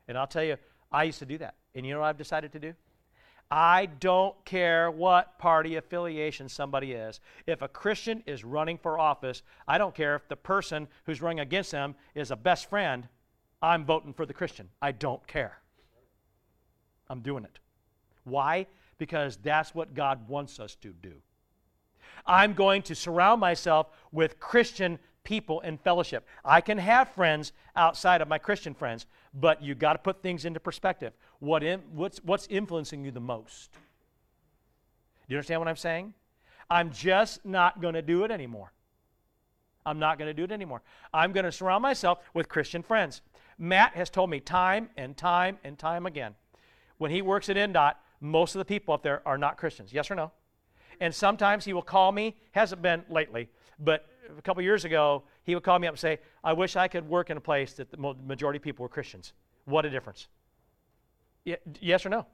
And 0.07 0.17
I'll 0.17 0.27
tell 0.27 0.43
you, 0.43 0.57
I 0.91 1.03
used 1.03 1.19
to 1.19 1.25
do 1.25 1.37
that. 1.39 1.55
And 1.75 1.85
you 1.85 1.93
know 1.93 2.01
what 2.01 2.07
I've 2.07 2.17
decided 2.17 2.51
to 2.53 2.59
do? 2.59 2.73
I 3.51 3.87
don't 3.87 4.35
care 4.45 4.91
what 4.91 5.39
party 5.39 5.75
affiliation 5.75 6.49
somebody 6.49 6.91
is. 6.91 7.19
If 7.47 7.63
a 7.63 7.67
Christian 7.67 8.23
is 8.27 8.43
running 8.43 8.77
for 8.77 8.99
office, 8.99 9.41
I 9.67 9.79
don't 9.79 9.95
care 9.95 10.15
if 10.15 10.27
the 10.27 10.35
person 10.35 10.87
who's 11.05 11.21
running 11.21 11.39
against 11.39 11.71
them 11.71 11.95
is 12.13 12.29
a 12.29 12.35
best 12.35 12.69
friend. 12.69 13.07
I'm 13.61 13.85
voting 13.85 14.13
for 14.13 14.25
the 14.27 14.33
Christian. 14.33 14.69
I 14.81 14.91
don't 14.91 15.25
care. 15.27 15.59
I'm 17.09 17.21
doing 17.21 17.43
it. 17.43 17.59
Why? 18.23 18.67
Because 18.99 19.37
that's 19.37 19.73
what 19.73 19.95
God 19.95 20.27
wants 20.27 20.59
us 20.59 20.75
to 20.75 20.89
do. 20.89 21.13
I'm 22.25 22.53
going 22.53 22.81
to 22.83 22.95
surround 22.95 23.41
myself 23.41 23.87
with 24.11 24.39
Christian 24.39 24.99
people 25.23 25.59
in 25.61 25.77
fellowship. 25.77 26.25
I 26.43 26.61
can 26.61 26.77
have 26.77 27.09
friends 27.09 27.51
outside 27.75 28.21
of 28.21 28.27
my 28.27 28.37
Christian 28.37 28.73
friends, 28.73 29.05
but 29.33 29.61
you 29.61 29.75
got 29.75 29.93
to 29.93 29.99
put 29.99 30.23
things 30.23 30.45
into 30.45 30.59
perspective. 30.59 31.13
What 31.39 31.63
in, 31.63 31.81
what's, 31.93 32.19
what's 32.23 32.47
influencing 32.47 33.03
you 33.03 33.11
the 33.11 33.19
most? 33.19 33.71
Do 33.73 33.79
you 35.33 35.37
understand 35.37 35.61
what 35.61 35.67
I'm 35.67 35.75
saying? 35.75 36.13
I'm 36.69 36.91
just 36.91 37.45
not 37.45 37.81
going 37.81 37.93
to 37.93 38.01
do 38.01 38.23
it 38.23 38.31
anymore. 38.31 38.71
I'm 39.85 39.99
not 39.99 40.17
going 40.17 40.27
to 40.27 40.33
do 40.33 40.43
it 40.43 40.51
anymore. 40.51 40.81
I'm 41.13 41.31
going 41.31 41.45
to 41.45 41.51
surround 41.51 41.81
myself 41.81 42.19
with 42.33 42.49
Christian 42.49 42.83
friends. 42.83 43.21
Matt 43.57 43.93
has 43.93 44.09
told 44.09 44.29
me 44.29 44.39
time 44.39 44.89
and 44.97 45.17
time 45.17 45.57
and 45.63 45.77
time 45.77 46.05
again 46.05 46.35
when 46.99 47.09
he 47.09 47.23
works 47.23 47.49
at 47.49 47.55
INDOT, 47.55 47.95
most 48.21 48.53
of 48.53 48.59
the 48.59 48.65
people 48.65 48.93
up 48.93 49.01
there 49.01 49.23
are 49.25 49.37
not 49.37 49.57
Christians. 49.57 49.91
Yes 49.91 50.11
or 50.11 50.15
no? 50.15 50.31
And 50.99 51.13
sometimes 51.13 51.65
he 51.65 51.73
will 51.73 51.81
call 51.81 52.11
me, 52.11 52.35
hasn't 52.51 52.81
been 52.81 53.03
lately, 53.09 53.49
but 53.79 54.05
a 54.37 54.41
couple 54.41 54.61
years 54.61 54.85
ago, 54.85 55.23
he 55.43 55.55
would 55.55 55.63
call 55.63 55.79
me 55.79 55.87
up 55.87 55.93
and 55.93 55.99
say, 55.99 56.19
I 56.43 56.53
wish 56.53 56.75
I 56.75 56.87
could 56.87 57.07
work 57.07 57.29
in 57.29 57.37
a 57.37 57.41
place 57.41 57.73
that 57.73 57.89
the 57.91 57.97
majority 57.97 58.57
of 58.57 58.63
people 58.63 58.83
were 58.83 58.89
Christians. 58.89 59.33
What 59.65 59.85
a 59.85 59.89
difference. 59.89 60.27
yes 61.79 62.05
or 62.05 62.09
no? 62.09 62.25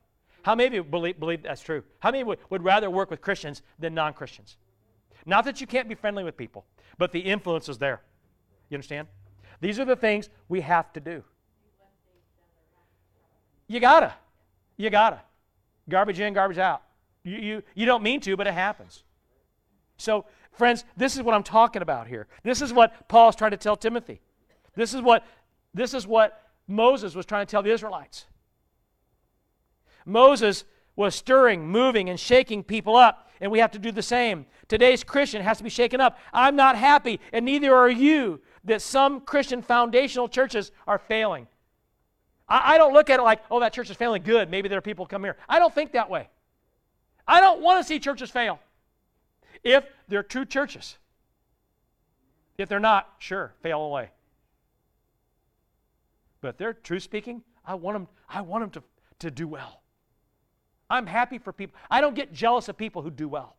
How 0.44 0.54
many 0.54 0.68
of 0.68 0.74
you 0.74 0.84
believe, 0.84 1.20
believe 1.20 1.44
that's 1.44 1.62
true? 1.62 1.84
How 2.00 2.12
many 2.12 2.24
would, 2.24 2.40
would 2.50 2.64
rather 2.64 2.90
work 2.90 3.10
with 3.10 3.22
Christians 3.22 3.62
than 3.80 3.94
non 3.94 4.14
Christians? 4.14 4.58
Not 5.26 5.46
that 5.46 5.60
you 5.60 5.66
can't 5.66 5.90
be 5.90 5.96
friendly 5.96 6.24
with 6.24 6.38
people, 6.38 6.66
but 6.98 7.12
the 7.12 7.20
influence 7.20 7.68
is 7.68 7.78
there. 7.78 8.02
You 8.70 8.76
understand? 8.76 9.08
These 9.60 9.80
are 9.80 9.86
the 9.86 9.96
things 9.96 10.30
we 10.48 10.62
have 10.62 10.94
to 10.94 11.00
do. 11.00 11.24
You 13.68 13.80
gotta. 13.80 14.14
You 14.78 14.90
gotta. 14.90 15.22
Garbage 15.90 16.20
in, 16.20 16.34
garbage 16.34 16.58
out. 16.60 16.84
You, 17.26 17.38
you, 17.38 17.64
you 17.74 17.86
don't 17.86 18.04
mean 18.04 18.22
to, 18.22 18.38
but 18.38 18.48
it 18.48 18.54
happens. 18.54 19.04
So, 19.98 20.26
friends, 20.52 20.86
this 20.96 21.18
is 21.18 21.24
what 21.24 21.34
I'm 21.34 21.44
talking 21.44 21.82
about 21.82 22.08
here. 22.08 22.28
This 22.44 22.62
is 22.62 22.72
what 22.72 23.10
Paul's 23.10 23.36
trying 23.36 23.52
to 23.52 23.58
tell 23.58 23.76
Timothy. 23.76 24.22
This 24.76 24.94
is 24.94 25.02
what, 25.02 25.26
this 25.74 25.94
is 25.94 26.06
what 26.06 26.42
Moses 26.68 27.16
was 27.16 27.26
trying 27.26 27.46
to 27.46 27.52
tell 27.52 27.64
the 27.64 27.72
Israelites. 27.72 28.28
Moses 30.06 30.66
was 30.96 31.16
stirring, 31.16 31.68
moving, 31.68 32.10
and 32.10 32.20
shaking 32.20 32.64
people 32.64 32.96
up, 32.96 33.30
and 33.42 33.52
we 33.52 33.60
have 33.60 33.72
to 33.72 33.80
do 33.80 33.92
the 33.92 34.04
same. 34.04 34.46
Today's 34.68 35.04
Christian 35.04 35.42
has 35.42 35.58
to 35.58 35.64
be 35.64 35.70
shaken 35.70 36.00
up. 36.00 36.20
I'm 36.32 36.56
not 36.56 36.78
happy, 36.78 37.20
and 37.34 37.44
neither 37.44 37.74
are 37.76 37.90
you, 37.90 38.40
that 38.66 38.82
some 38.82 39.22
Christian 39.22 39.64
foundational 39.64 40.30
churches 40.30 40.72
are 40.86 41.00
failing. 41.00 41.48
I, 42.48 42.76
I 42.76 42.78
don't 42.78 42.94
look 42.94 43.10
at 43.10 43.20
it 43.20 43.24
like, 43.24 43.42
oh, 43.50 43.60
that 43.62 43.74
church 43.74 43.90
is 43.90 43.98
failing 43.98 44.22
good. 44.22 44.52
Maybe 44.52 44.70
there 44.70 44.78
are 44.78 44.82
people 44.82 45.08
come 45.08 45.24
here. 45.24 45.38
I 45.50 45.58
don't 45.58 45.74
think 45.74 45.94
that 45.94 46.10
way. 46.10 46.30
I 47.28 47.42
don't 47.42 47.62
want 47.62 47.80
to 47.80 47.84
see 47.84 48.00
churches 48.00 48.30
fail. 48.30 48.60
If 49.64 49.86
they're 50.08 50.24
true 50.24 50.46
churches. 50.46 50.98
If 52.58 52.70
they're 52.70 52.80
not, 52.80 53.10
sure, 53.20 53.54
fail 53.62 53.82
away. 53.82 54.12
But 56.42 56.50
if 56.50 56.58
they're 56.58 56.74
true 56.74 57.00
speaking, 57.00 57.42
I 57.66 57.76
want 57.76 57.96
them, 57.96 58.08
I 58.30 58.42
want 58.42 58.64
them 58.64 58.70
to, 58.82 58.84
to 59.28 59.32
do 59.32 59.48
well. 59.48 59.82
I'm 60.90 61.08
happy 61.08 61.40
for 61.40 61.52
people. 61.52 61.76
I 61.90 62.02
don't 62.02 62.16
get 62.16 62.32
jealous 62.32 62.70
of 62.70 62.78
people 62.78 63.02
who 63.02 63.10
do 63.10 63.28
well. 63.28 63.56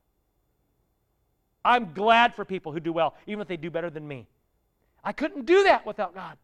I'm 1.64 1.92
glad 1.92 2.34
for 2.34 2.44
people 2.44 2.70
who 2.70 2.78
do 2.78 2.92
well, 2.92 3.14
even 3.26 3.40
if 3.40 3.48
they 3.48 3.56
do 3.56 3.70
better 3.70 3.90
than 3.90 4.06
me. 4.06 4.28
I 5.02 5.12
couldn't 5.12 5.46
do 5.46 5.64
that 5.64 5.84
without 5.84 6.14
God 6.14 6.38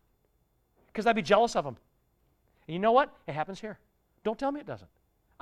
because 0.88 1.06
I'd 1.06 1.16
be 1.16 1.22
jealous 1.22 1.54
of 1.54 1.64
them. 1.64 1.76
And 2.66 2.74
you 2.74 2.80
know 2.80 2.92
what? 2.92 3.12
It 3.26 3.32
happens 3.32 3.60
here. 3.60 3.78
Don't 4.24 4.38
tell 4.38 4.50
me 4.50 4.60
it 4.60 4.66
doesn't. 4.66 4.90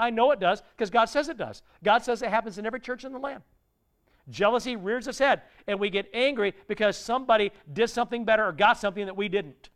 I 0.01 0.11
know 0.11 0.31
it 0.33 0.41
does 0.41 0.63
because 0.77 0.91
God 0.91 1.07
says 1.07 1.29
it 1.29 1.37
does. 1.37 1.63
God 1.85 2.03
says 2.03 2.23
it 2.23 2.31
happens 2.31 2.59
in 2.59 2.67
every 2.67 2.81
church 2.81 3.05
in 3.05 3.13
the 3.13 3.19
land. 3.19 3.43
Jealousy 4.29 4.77
rears 4.77 5.09
its 5.09 5.19
head, 5.19 5.43
and 5.67 5.79
we 5.79 5.91
get 5.91 6.09
angry 6.15 6.55
because 6.69 6.97
somebody 6.97 7.53
did 7.73 7.91
something 7.91 8.25
better 8.25 8.47
or 8.47 8.53
got 8.53 8.79
something 8.79 9.07
that 9.07 9.17
we 9.17 9.29
didn't. 9.29 9.71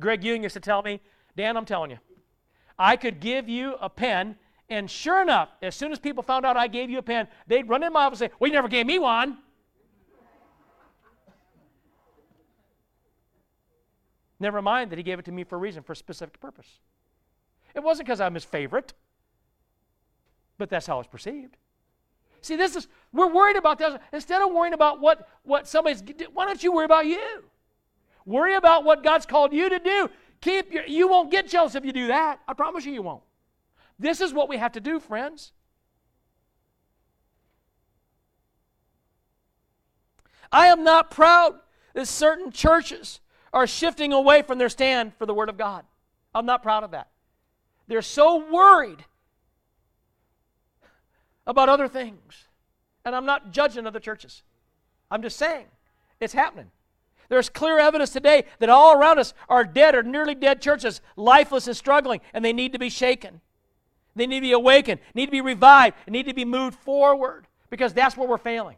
Greg 0.00 0.24
Ewing 0.24 0.42
used 0.42 0.54
to 0.54 0.60
tell 0.60 0.82
me, 0.82 1.00
Dan, 1.36 1.56
I'm 1.56 1.64
telling 1.64 1.90
you, 1.90 1.98
I 2.78 2.96
could 2.96 3.20
give 3.20 3.48
you 3.48 3.74
a 3.80 3.88
pen 3.88 4.36
and 4.68 4.90
sure 4.90 5.22
enough, 5.22 5.50
as 5.62 5.76
soon 5.76 5.92
as 5.92 5.98
people 5.98 6.22
found 6.22 6.44
out 6.44 6.56
I 6.56 6.66
gave 6.66 6.90
you 6.90 6.98
a 6.98 7.02
pen, 7.02 7.28
they'd 7.46 7.68
run 7.68 7.82
in 7.82 7.92
my 7.92 8.04
office 8.04 8.20
and 8.20 8.30
say, 8.30 8.36
Well, 8.38 8.48
you 8.48 8.54
never 8.54 8.68
gave 8.68 8.86
me 8.86 8.98
one. 8.98 9.38
Never 14.38 14.60
mind 14.60 14.90
that 14.90 14.98
he 14.98 15.02
gave 15.02 15.18
it 15.18 15.24
to 15.26 15.32
me 15.32 15.44
for 15.44 15.56
a 15.56 15.58
reason, 15.58 15.82
for 15.82 15.92
a 15.92 15.96
specific 15.96 16.38
purpose. 16.40 16.80
It 17.74 17.82
wasn't 17.82 18.06
because 18.06 18.20
I'm 18.20 18.34
his 18.34 18.44
favorite, 18.44 18.92
but 20.58 20.70
that's 20.70 20.86
how 20.86 21.00
it's 21.00 21.08
perceived. 21.08 21.56
See, 22.40 22.56
this 22.56 22.76
is, 22.76 22.86
we're 23.12 23.32
worried 23.32 23.56
about 23.56 23.78
this. 23.78 23.96
Instead 24.12 24.42
of 24.42 24.52
worrying 24.52 24.74
about 24.74 25.00
what, 25.00 25.28
what 25.42 25.66
somebody's, 25.66 26.02
why 26.32 26.46
don't 26.46 26.62
you 26.62 26.72
worry 26.72 26.84
about 26.84 27.06
you? 27.06 27.44
Worry 28.24 28.54
about 28.54 28.84
what 28.84 29.02
God's 29.02 29.26
called 29.26 29.52
you 29.52 29.68
to 29.68 29.78
do. 29.78 30.10
Keep 30.40 30.72
your, 30.72 30.86
you 30.86 31.08
won't 31.08 31.30
get 31.30 31.48
jealous 31.48 31.74
if 31.74 31.84
you 31.84 31.92
do 31.92 32.08
that. 32.08 32.40
I 32.46 32.54
promise 32.54 32.84
you, 32.84 32.92
you 32.92 33.02
won't. 33.02 33.22
This 33.98 34.20
is 34.20 34.32
what 34.32 34.48
we 34.48 34.58
have 34.58 34.72
to 34.72 34.80
do, 34.80 35.00
friends. 35.00 35.52
I 40.52 40.66
am 40.66 40.84
not 40.84 41.10
proud 41.10 41.54
that 41.94 42.06
certain 42.06 42.52
churches 42.52 43.20
are 43.52 43.66
shifting 43.66 44.12
away 44.12 44.42
from 44.42 44.58
their 44.58 44.68
stand 44.68 45.14
for 45.18 45.26
the 45.26 45.34
Word 45.34 45.48
of 45.48 45.56
God. 45.56 45.84
I'm 46.34 46.46
not 46.46 46.62
proud 46.62 46.84
of 46.84 46.90
that. 46.92 47.08
They're 47.88 48.02
so 48.02 48.50
worried 48.50 49.04
about 51.46 51.68
other 51.68 51.88
things. 51.88 52.46
And 53.04 53.14
I'm 53.14 53.26
not 53.26 53.52
judging 53.52 53.86
other 53.86 54.00
churches. 54.00 54.42
I'm 55.10 55.22
just 55.22 55.36
saying 55.36 55.66
it's 56.20 56.32
happening. 56.32 56.70
There's 57.28 57.48
clear 57.48 57.78
evidence 57.78 58.10
today 58.10 58.44
that 58.58 58.68
all 58.68 58.96
around 58.96 59.18
us 59.18 59.34
are 59.48 59.64
dead 59.64 59.94
or 59.94 60.02
nearly 60.02 60.34
dead 60.34 60.60
churches, 60.60 61.00
lifeless 61.16 61.66
and 61.66 61.76
struggling, 61.76 62.20
and 62.32 62.44
they 62.44 62.52
need 62.52 62.72
to 62.72 62.78
be 62.78 62.88
shaken. 62.88 63.40
They 64.14 64.26
need 64.26 64.36
to 64.36 64.42
be 64.42 64.52
awakened, 64.52 65.00
need 65.14 65.26
to 65.26 65.32
be 65.32 65.40
revived, 65.40 65.96
and 66.06 66.12
need 66.12 66.26
to 66.26 66.34
be 66.34 66.44
moved 66.44 66.78
forward 66.78 67.46
because 67.68 67.92
that's 67.92 68.16
where 68.16 68.28
we're 68.28 68.38
failing. 68.38 68.76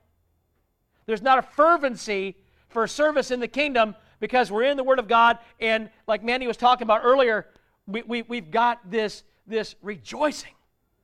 There's 1.07 1.22
not 1.22 1.38
a 1.38 1.42
fervency 1.42 2.37
for 2.68 2.87
service 2.87 3.31
in 3.31 3.40
the 3.40 3.48
kingdom 3.48 3.94
because 4.20 4.50
we're 4.50 4.64
in 4.64 4.76
the 4.76 4.85
Word 4.85 4.98
of 4.98 5.09
God, 5.09 5.38
and 5.61 5.90
like 6.07 6.24
Mandy 6.24 6.46
was 6.46 6.57
talking 6.57 6.85
about 6.85 7.02
earlier, 7.04 7.46
we, 7.87 8.02
we, 8.02 8.22
we've 8.22 8.50
got 8.50 8.90
this, 8.90 9.22
this 9.46 9.74
rejoicing 9.81 10.52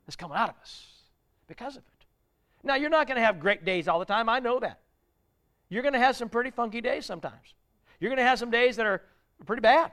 that's 0.06 0.16
coming 0.16 0.36
out 0.36 0.48
of 0.48 0.56
us 0.60 0.93
because 1.56 1.76
of 1.76 1.82
it. 1.82 2.06
Now, 2.62 2.74
you're 2.76 2.90
not 2.90 3.06
going 3.06 3.16
to 3.16 3.24
have 3.24 3.38
great 3.38 3.64
days 3.64 3.88
all 3.88 3.98
the 3.98 4.04
time. 4.04 4.28
I 4.28 4.40
know 4.40 4.58
that. 4.60 4.80
You're 5.68 5.82
going 5.82 5.92
to 5.92 5.98
have 5.98 6.16
some 6.16 6.28
pretty 6.28 6.50
funky 6.50 6.80
days 6.80 7.06
sometimes. 7.06 7.54
You're 8.00 8.10
going 8.10 8.18
to 8.18 8.24
have 8.24 8.38
some 8.38 8.50
days 8.50 8.76
that 8.76 8.86
are 8.86 9.02
pretty 9.46 9.60
bad. 9.60 9.92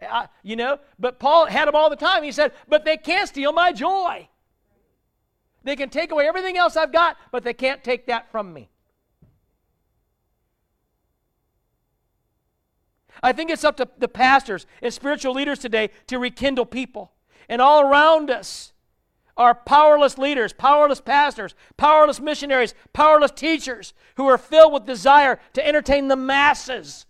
I, 0.00 0.28
you 0.42 0.56
know, 0.56 0.78
but 0.98 1.18
Paul 1.18 1.46
had 1.46 1.66
them 1.68 1.74
all 1.74 1.90
the 1.90 1.96
time. 1.96 2.22
He 2.22 2.32
said, 2.32 2.52
But 2.68 2.84
they 2.84 2.96
can't 2.96 3.28
steal 3.28 3.52
my 3.52 3.72
joy. 3.72 4.28
They 5.62 5.76
can 5.76 5.88
take 5.88 6.10
away 6.10 6.26
everything 6.26 6.58
else 6.58 6.76
I've 6.76 6.92
got, 6.92 7.16
but 7.32 7.42
they 7.42 7.54
can't 7.54 7.82
take 7.82 8.06
that 8.06 8.30
from 8.30 8.52
me. 8.52 8.68
I 13.22 13.32
think 13.32 13.50
it's 13.50 13.64
up 13.64 13.76
to 13.78 13.88
the 13.98 14.08
pastors 14.08 14.66
and 14.82 14.92
spiritual 14.92 15.32
leaders 15.32 15.58
today 15.58 15.90
to 16.08 16.18
rekindle 16.18 16.66
people. 16.66 17.12
And 17.48 17.62
all 17.62 17.80
around 17.80 18.30
us 18.30 18.73
are 19.36 19.54
powerless 19.54 20.16
leaders, 20.18 20.52
powerless 20.52 21.00
pastors, 21.00 21.54
powerless 21.76 22.20
missionaries, 22.20 22.74
powerless 22.92 23.30
teachers 23.32 23.92
who 24.16 24.26
are 24.26 24.38
filled 24.38 24.72
with 24.72 24.86
desire 24.86 25.40
to 25.52 25.66
entertain 25.66 26.08
the 26.08 26.16
masses 26.16 27.06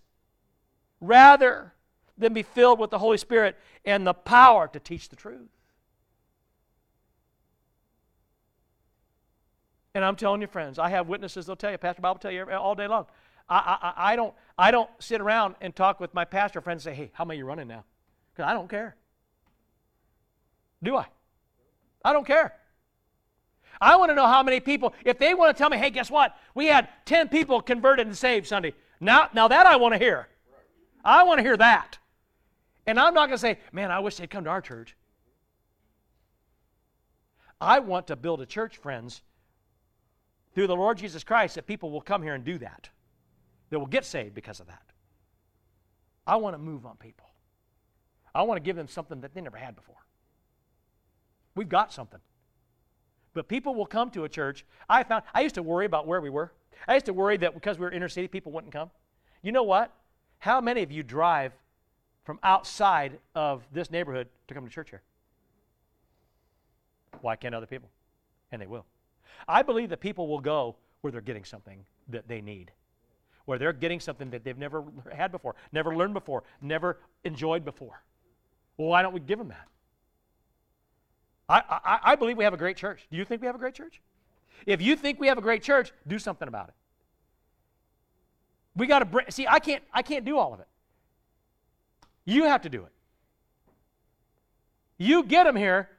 rather 0.99 1.73
than 2.17 2.33
be 2.33 2.43
filled 2.43 2.79
with 2.79 2.89
the 2.89 2.99
Holy 2.99 3.17
Spirit 3.17 3.57
and 3.83 4.07
the 4.07 4.13
power 4.13 4.67
to 4.67 4.79
teach 4.79 5.09
the 5.09 5.15
truth. 5.15 5.49
And 9.93 10.03
I'm 10.03 10.15
telling 10.15 10.41
you, 10.41 10.47
friends, 10.47 10.77
I 10.77 10.89
have 10.89 11.07
witnesses. 11.07 11.45
They'll 11.45 11.55
tell 11.55 11.71
you, 11.71 11.77
Pastor 11.77 12.01
Bob 12.01 12.15
will 12.15 12.19
tell 12.19 12.31
you 12.31 12.49
all 12.51 12.75
day 12.75 12.87
long. 12.87 13.05
I, 13.47 13.77
I, 13.81 14.11
I, 14.13 14.15
don't, 14.15 14.33
I 14.57 14.71
don't 14.71 14.89
sit 14.99 15.21
around 15.21 15.55
and 15.61 15.75
talk 15.75 15.99
with 15.99 16.13
my 16.13 16.25
pastor 16.25 16.59
friends 16.59 16.85
and 16.85 16.95
say, 16.95 17.03
hey, 17.03 17.11
how 17.13 17.23
many 17.23 17.37
are 17.37 17.43
you 17.43 17.45
running 17.45 17.67
now? 17.67 17.85
Because 18.33 18.49
I 18.49 18.53
don't 18.53 18.69
care. 18.69 18.95
Do 20.83 20.97
I? 20.97 21.05
I 22.05 22.13
don't 22.13 22.25
care. 22.25 22.53
I 23.81 23.97
want 23.97 24.11
to 24.11 24.15
know 24.15 24.27
how 24.27 24.43
many 24.43 24.59
people, 24.59 24.93
if 25.03 25.17
they 25.17 25.33
want 25.33 25.55
to 25.55 25.59
tell 25.59 25.69
me, 25.69 25.77
hey, 25.77 25.89
guess 25.89 26.11
what? 26.11 26.37
We 26.53 26.67
had 26.67 26.87
10 27.05 27.29
people 27.29 27.59
converted 27.61 28.05
and 28.05 28.15
saved 28.15 28.47
Sunday. 28.47 28.73
Now, 29.01 29.27
now 29.33 29.47
that 29.47 29.65
I 29.65 29.75
want 29.75 29.95
to 29.95 29.97
hear. 29.97 30.27
I 31.03 31.23
want 31.23 31.39
to 31.39 31.43
hear 31.43 31.57
that. 31.57 31.97
And 32.85 32.99
I'm 32.99 33.15
not 33.15 33.27
going 33.27 33.37
to 33.37 33.41
say, 33.41 33.57
man, 33.71 33.89
I 33.91 33.99
wish 33.99 34.17
they'd 34.17 34.29
come 34.29 34.43
to 34.43 34.49
our 34.51 34.61
church. 34.61 34.95
I 37.59 37.79
want 37.79 38.07
to 38.07 38.15
build 38.15 38.39
a 38.39 38.45
church, 38.45 38.77
friends, 38.77 39.21
through 40.53 40.67
the 40.67 40.75
Lord 40.75 40.99
Jesus 40.99 41.23
Christ, 41.23 41.55
that 41.55 41.65
people 41.65 41.89
will 41.89 42.01
come 42.01 42.21
here 42.21 42.35
and 42.35 42.45
do 42.45 42.59
that. 42.59 42.89
They 43.71 43.77
will 43.77 43.87
get 43.87 44.05
saved 44.05 44.35
because 44.35 44.59
of 44.59 44.67
that. 44.67 44.83
I 46.27 46.35
want 46.35 46.53
to 46.53 46.59
move 46.59 46.85
on 46.85 46.97
people. 46.97 47.29
I 48.33 48.43
want 48.43 48.57
to 48.57 48.63
give 48.63 48.75
them 48.75 48.87
something 48.87 49.21
that 49.21 49.33
they 49.33 49.41
never 49.41 49.57
had 49.57 49.75
before. 49.75 50.04
We've 51.55 51.69
got 51.69 51.91
something. 51.93 52.19
But 53.33 53.47
people 53.47 53.75
will 53.75 53.85
come 53.85 54.11
to 54.11 54.23
a 54.23 54.29
church. 54.29 54.65
I 54.89 55.03
found 55.03 55.23
I 55.33 55.41
used 55.41 55.55
to 55.55 55.63
worry 55.63 55.85
about 55.85 56.07
where 56.07 56.21
we 56.21 56.29
were. 56.29 56.51
I 56.87 56.93
used 56.93 57.05
to 57.07 57.13
worry 57.13 57.37
that 57.37 57.53
because 57.53 57.79
we 57.79 57.85
were 57.85 57.91
inner 57.91 58.09
city, 58.09 58.27
people 58.27 58.51
wouldn't 58.51 58.73
come. 58.73 58.91
You 59.41 59.51
know 59.51 59.63
what? 59.63 59.93
How 60.39 60.61
many 60.61 60.83
of 60.83 60.91
you 60.91 61.03
drive 61.03 61.53
from 62.25 62.39
outside 62.43 63.19
of 63.35 63.63
this 63.71 63.91
neighborhood 63.91 64.27
to 64.47 64.53
come 64.53 64.65
to 64.65 64.71
church 64.71 64.89
here. 64.89 65.03
Why 67.21 67.35
can't 67.35 67.55
other 67.55 67.67
people? 67.67 67.89
And 68.51 68.61
they 68.61 68.67
will. 68.67 68.85
I 69.47 69.61
believe 69.61 69.89
that 69.89 69.99
people 69.99 70.27
will 70.27 70.41
go 70.41 70.75
where 71.01 71.11
they're 71.11 71.21
getting 71.21 71.45
something 71.45 71.85
that 72.09 72.27
they 72.27 72.41
need, 72.41 72.71
where 73.45 73.59
they're 73.59 73.73
getting 73.73 73.99
something 73.99 74.31
that 74.31 74.43
they've 74.43 74.57
never 74.57 74.83
had 75.15 75.31
before, 75.31 75.55
never 75.71 75.95
learned 75.95 76.15
before, 76.15 76.43
never 76.61 76.97
enjoyed 77.23 77.63
before. 77.63 78.03
Well, 78.77 78.87
why 78.89 79.03
don't 79.03 79.13
we 79.13 79.19
give 79.19 79.37
them 79.37 79.49
that? 79.49 79.67
I, 81.47 81.61
I, 81.69 81.99
I 82.11 82.15
believe 82.15 82.37
we 82.37 82.43
have 82.43 82.53
a 82.53 82.57
great 82.57 82.77
church. 82.77 83.07
Do 83.11 83.17
you 83.17 83.25
think 83.25 83.41
we 83.41 83.47
have 83.47 83.55
a 83.55 83.59
great 83.59 83.75
church? 83.75 84.01
If 84.65 84.81
you 84.81 84.95
think 84.95 85.19
we 85.19 85.27
have 85.27 85.37
a 85.37 85.41
great 85.41 85.61
church, 85.61 85.91
do 86.07 86.17
something 86.17 86.47
about 86.47 86.69
it. 86.69 86.73
We 88.75 88.87
got 88.87 88.99
to 88.99 89.31
see, 89.31 89.45
I 89.47 89.59
can't, 89.59 89.83
I 89.93 90.01
can't 90.01 90.25
do 90.25 90.37
all 90.37 90.53
of 90.53 90.59
it. 90.59 90.67
You 92.25 92.45
have 92.45 92.63
to 92.63 92.69
do 92.69 92.83
it. 92.83 92.91
You 94.97 95.23
get 95.23 95.43
them 95.43 95.55
here. 95.55 95.89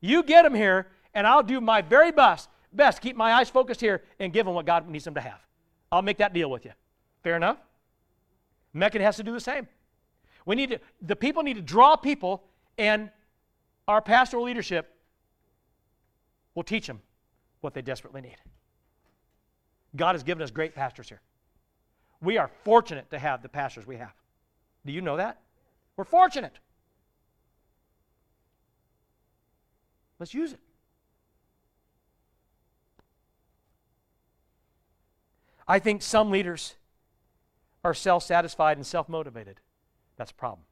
You 0.00 0.22
get 0.22 0.42
them 0.42 0.54
here, 0.54 0.88
and 1.14 1.26
I'll 1.26 1.42
do 1.42 1.60
my 1.60 1.82
very 1.82 2.12
best, 2.12 2.48
best, 2.72 3.00
keep 3.00 3.16
my 3.16 3.32
eyes 3.32 3.50
focused 3.50 3.80
here 3.80 4.02
and 4.18 4.32
give 4.32 4.46
them 4.46 4.54
what 4.54 4.66
God 4.66 4.88
needs 4.88 5.04
them 5.04 5.14
to 5.14 5.20
have. 5.20 5.40
I'll 5.90 6.02
make 6.02 6.18
that 6.18 6.32
deal 6.32 6.50
with 6.50 6.64
you. 6.64 6.72
Fair 7.22 7.36
enough? 7.36 7.58
Mecca 8.72 9.00
has 9.02 9.16
to 9.16 9.22
do 9.22 9.32
the 9.32 9.40
same. 9.40 9.66
We 10.44 10.54
need 10.54 10.70
to, 10.70 10.80
the 11.02 11.16
people 11.16 11.42
need 11.42 11.54
to 11.54 11.62
draw 11.62 11.96
people, 11.96 12.44
and 12.78 13.10
our 13.88 14.00
pastoral 14.00 14.44
leadership 14.44 14.94
will 16.54 16.64
teach 16.64 16.86
them 16.86 17.00
what 17.60 17.74
they 17.74 17.82
desperately 17.82 18.20
need. 18.20 18.36
God 19.94 20.14
has 20.14 20.22
given 20.22 20.42
us 20.42 20.50
great 20.50 20.74
pastors 20.74 21.08
here. 21.08 21.20
We 22.20 22.38
are 22.38 22.50
fortunate 22.64 23.10
to 23.10 23.18
have 23.18 23.42
the 23.42 23.48
pastors 23.48 23.86
we 23.86 23.96
have. 23.96 24.14
Do 24.84 24.92
you 24.92 25.00
know 25.00 25.16
that? 25.16 25.40
We're 25.96 26.04
fortunate. 26.04 26.58
Let's 30.18 30.34
use 30.34 30.52
it. 30.52 30.60
I 35.68 35.78
think 35.78 36.00
some 36.02 36.30
leaders 36.30 36.74
are 37.84 37.94
self 37.94 38.22
satisfied 38.22 38.76
and 38.76 38.86
self 38.86 39.08
motivated. 39.08 39.60
That's 40.16 40.30
a 40.30 40.34
problem. 40.34 40.64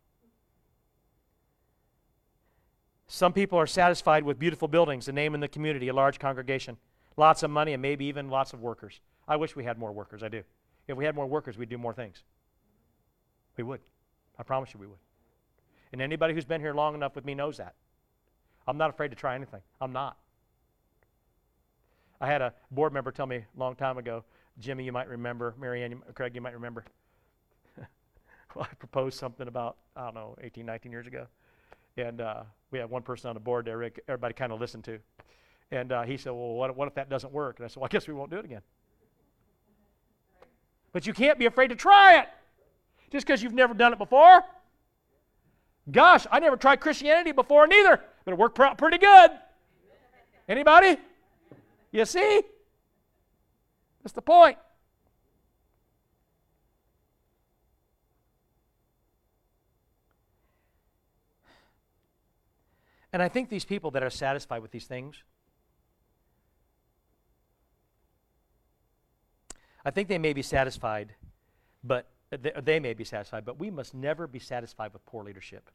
Some 3.06 3.32
people 3.32 3.58
are 3.58 3.66
satisfied 3.66 4.24
with 4.24 4.38
beautiful 4.38 4.68
buildings, 4.68 5.08
a 5.08 5.12
name 5.12 5.34
in 5.34 5.40
the 5.40 5.48
community, 5.48 5.88
a 5.88 5.92
large 5.92 6.18
congregation, 6.18 6.76
lots 7.16 7.42
of 7.42 7.50
money, 7.50 7.72
and 7.72 7.82
maybe 7.82 8.06
even 8.06 8.28
lots 8.28 8.52
of 8.52 8.60
workers. 8.60 9.00
I 9.28 9.36
wish 9.36 9.54
we 9.54 9.64
had 9.64 9.78
more 9.78 9.92
workers. 9.92 10.22
I 10.22 10.28
do. 10.28 10.42
If 10.88 10.96
we 10.96 11.04
had 11.04 11.14
more 11.14 11.26
workers, 11.26 11.56
we'd 11.56 11.68
do 11.68 11.78
more 11.78 11.94
things. 11.94 12.22
We 13.56 13.64
would. 13.64 13.80
I 14.38 14.42
promise 14.42 14.74
you 14.74 14.80
we 14.80 14.86
would. 14.86 14.98
And 15.92 16.02
anybody 16.02 16.34
who's 16.34 16.44
been 16.44 16.60
here 16.60 16.74
long 16.74 16.94
enough 16.94 17.14
with 17.14 17.24
me 17.24 17.34
knows 17.34 17.58
that. 17.58 17.74
I'm 18.66 18.78
not 18.78 18.90
afraid 18.90 19.08
to 19.08 19.16
try 19.16 19.34
anything. 19.34 19.60
I'm 19.80 19.92
not. 19.92 20.16
I 22.20 22.26
had 22.26 22.42
a 22.42 22.54
board 22.70 22.92
member 22.92 23.12
tell 23.12 23.26
me 23.26 23.36
a 23.36 23.44
long 23.56 23.76
time 23.76 23.98
ago, 23.98 24.24
Jimmy, 24.58 24.84
you 24.84 24.92
might 24.92 25.08
remember, 25.08 25.54
Marianne, 25.58 26.00
Craig, 26.14 26.34
you 26.34 26.40
might 26.40 26.54
remember. 26.54 26.84
well, 28.54 28.66
I 28.70 28.74
proposed 28.74 29.18
something 29.18 29.48
about, 29.48 29.76
I 29.96 30.04
don't 30.04 30.14
know, 30.14 30.36
18, 30.40 30.64
19 30.64 30.92
years 30.92 31.06
ago. 31.06 31.26
And 31.96 32.20
uh, 32.20 32.44
we 32.74 32.80
had 32.80 32.90
one 32.90 33.02
person 33.02 33.28
on 33.28 33.34
the 33.34 33.40
board 33.40 33.66
there 33.66 33.80
everybody 34.08 34.34
kind 34.34 34.52
of 34.52 34.60
listened 34.60 34.82
to. 34.82 34.98
And 35.70 35.92
uh, 35.92 36.02
he 36.02 36.16
said, 36.16 36.30
Well, 36.30 36.54
what, 36.54 36.76
what 36.76 36.88
if 36.88 36.94
that 36.94 37.08
doesn't 37.08 37.32
work? 37.32 37.58
And 37.58 37.64
I 37.64 37.68
said, 37.68 37.76
Well, 37.76 37.86
I 37.86 37.88
guess 37.88 38.08
we 38.08 38.14
won't 38.14 38.32
do 38.32 38.38
it 38.38 38.44
again. 38.44 38.62
But 40.92 41.06
you 41.06 41.12
can't 41.12 41.38
be 41.38 41.46
afraid 41.46 41.68
to 41.68 41.76
try 41.76 42.18
it 42.18 42.28
just 43.12 43.26
because 43.26 43.42
you've 43.42 43.54
never 43.54 43.74
done 43.74 43.92
it 43.92 43.98
before. 43.98 44.42
Gosh, 45.90 46.26
I 46.32 46.40
never 46.40 46.56
tried 46.56 46.80
Christianity 46.80 47.30
before 47.30 47.68
neither, 47.68 48.00
but 48.24 48.32
it 48.32 48.38
worked 48.38 48.56
pr- 48.56 48.74
pretty 48.76 48.98
good. 48.98 49.30
Anybody? 50.48 50.96
You 51.92 52.04
see? 52.04 52.42
That's 54.02 54.12
the 54.12 54.22
point. 54.22 54.58
And 63.14 63.22
I 63.22 63.28
think 63.28 63.48
these 63.48 63.64
people 63.64 63.92
that 63.92 64.02
are 64.02 64.10
satisfied 64.10 64.60
with 64.60 64.72
these 64.72 64.86
things, 64.86 65.22
I 69.84 69.92
think 69.92 70.08
they 70.08 70.18
may 70.18 70.32
be 70.32 70.42
satisfied, 70.42 71.14
but 71.84 72.08
they 72.32 72.80
may 72.80 72.92
be 72.92 73.04
satisfied, 73.04 73.44
but 73.44 73.60
we 73.60 73.70
must 73.70 73.94
never 73.94 74.26
be 74.26 74.40
satisfied 74.40 74.92
with 74.92 75.06
poor 75.06 75.22
leadership. 75.22 75.70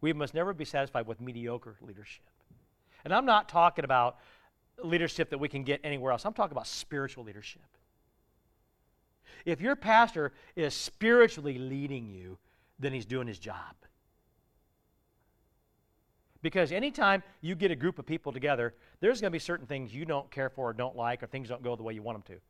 We 0.00 0.12
must 0.12 0.34
never 0.34 0.52
be 0.52 0.64
satisfied 0.64 1.06
with 1.06 1.20
mediocre 1.20 1.76
leadership. 1.80 2.24
And 3.04 3.14
I'm 3.14 3.24
not 3.24 3.48
talking 3.48 3.84
about 3.84 4.18
leadership 4.82 5.30
that 5.30 5.38
we 5.38 5.48
can 5.48 5.62
get 5.62 5.80
anywhere 5.84 6.10
else, 6.10 6.26
I'm 6.26 6.32
talking 6.32 6.56
about 6.56 6.66
spiritual 6.66 7.22
leadership. 7.22 7.62
If 9.44 9.60
your 9.60 9.76
pastor 9.76 10.32
is 10.56 10.74
spiritually 10.74 11.56
leading 11.56 12.08
you, 12.08 12.36
then 12.80 12.92
he's 12.92 13.06
doing 13.06 13.28
his 13.28 13.38
job. 13.38 13.76
Because 16.40 16.70
anytime 16.70 17.22
you 17.40 17.54
get 17.54 17.70
a 17.70 17.76
group 17.76 17.98
of 17.98 18.06
people 18.06 18.32
together, 18.32 18.74
there's 19.00 19.20
going 19.20 19.30
to 19.30 19.34
be 19.34 19.40
certain 19.40 19.66
things 19.66 19.92
you 19.92 20.04
don't 20.04 20.30
care 20.30 20.48
for 20.48 20.70
or 20.70 20.72
don't 20.72 20.96
like, 20.96 21.22
or 21.22 21.26
things 21.26 21.48
don't 21.48 21.62
go 21.62 21.74
the 21.74 21.82
way 21.82 21.94
you 21.94 22.02
want 22.02 22.24
them 22.24 22.36
to. 22.36 22.40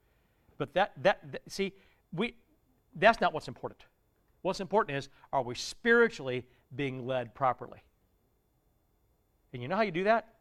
But 0.58 0.74
that, 0.74 0.92
that, 1.02 1.32
that 1.32 1.42
see, 1.48 1.72
we, 2.12 2.34
that's 2.96 3.20
not 3.20 3.32
what's 3.32 3.48
important. 3.48 3.84
What's 4.42 4.60
important 4.60 4.98
is 4.98 5.08
are 5.32 5.42
we 5.42 5.54
spiritually 5.54 6.44
being 6.74 7.06
led 7.06 7.34
properly? 7.34 7.82
And 9.52 9.62
you 9.62 9.68
know 9.68 9.76
how 9.76 9.82
you 9.82 9.90
do 9.90 10.04
that? 10.04 10.34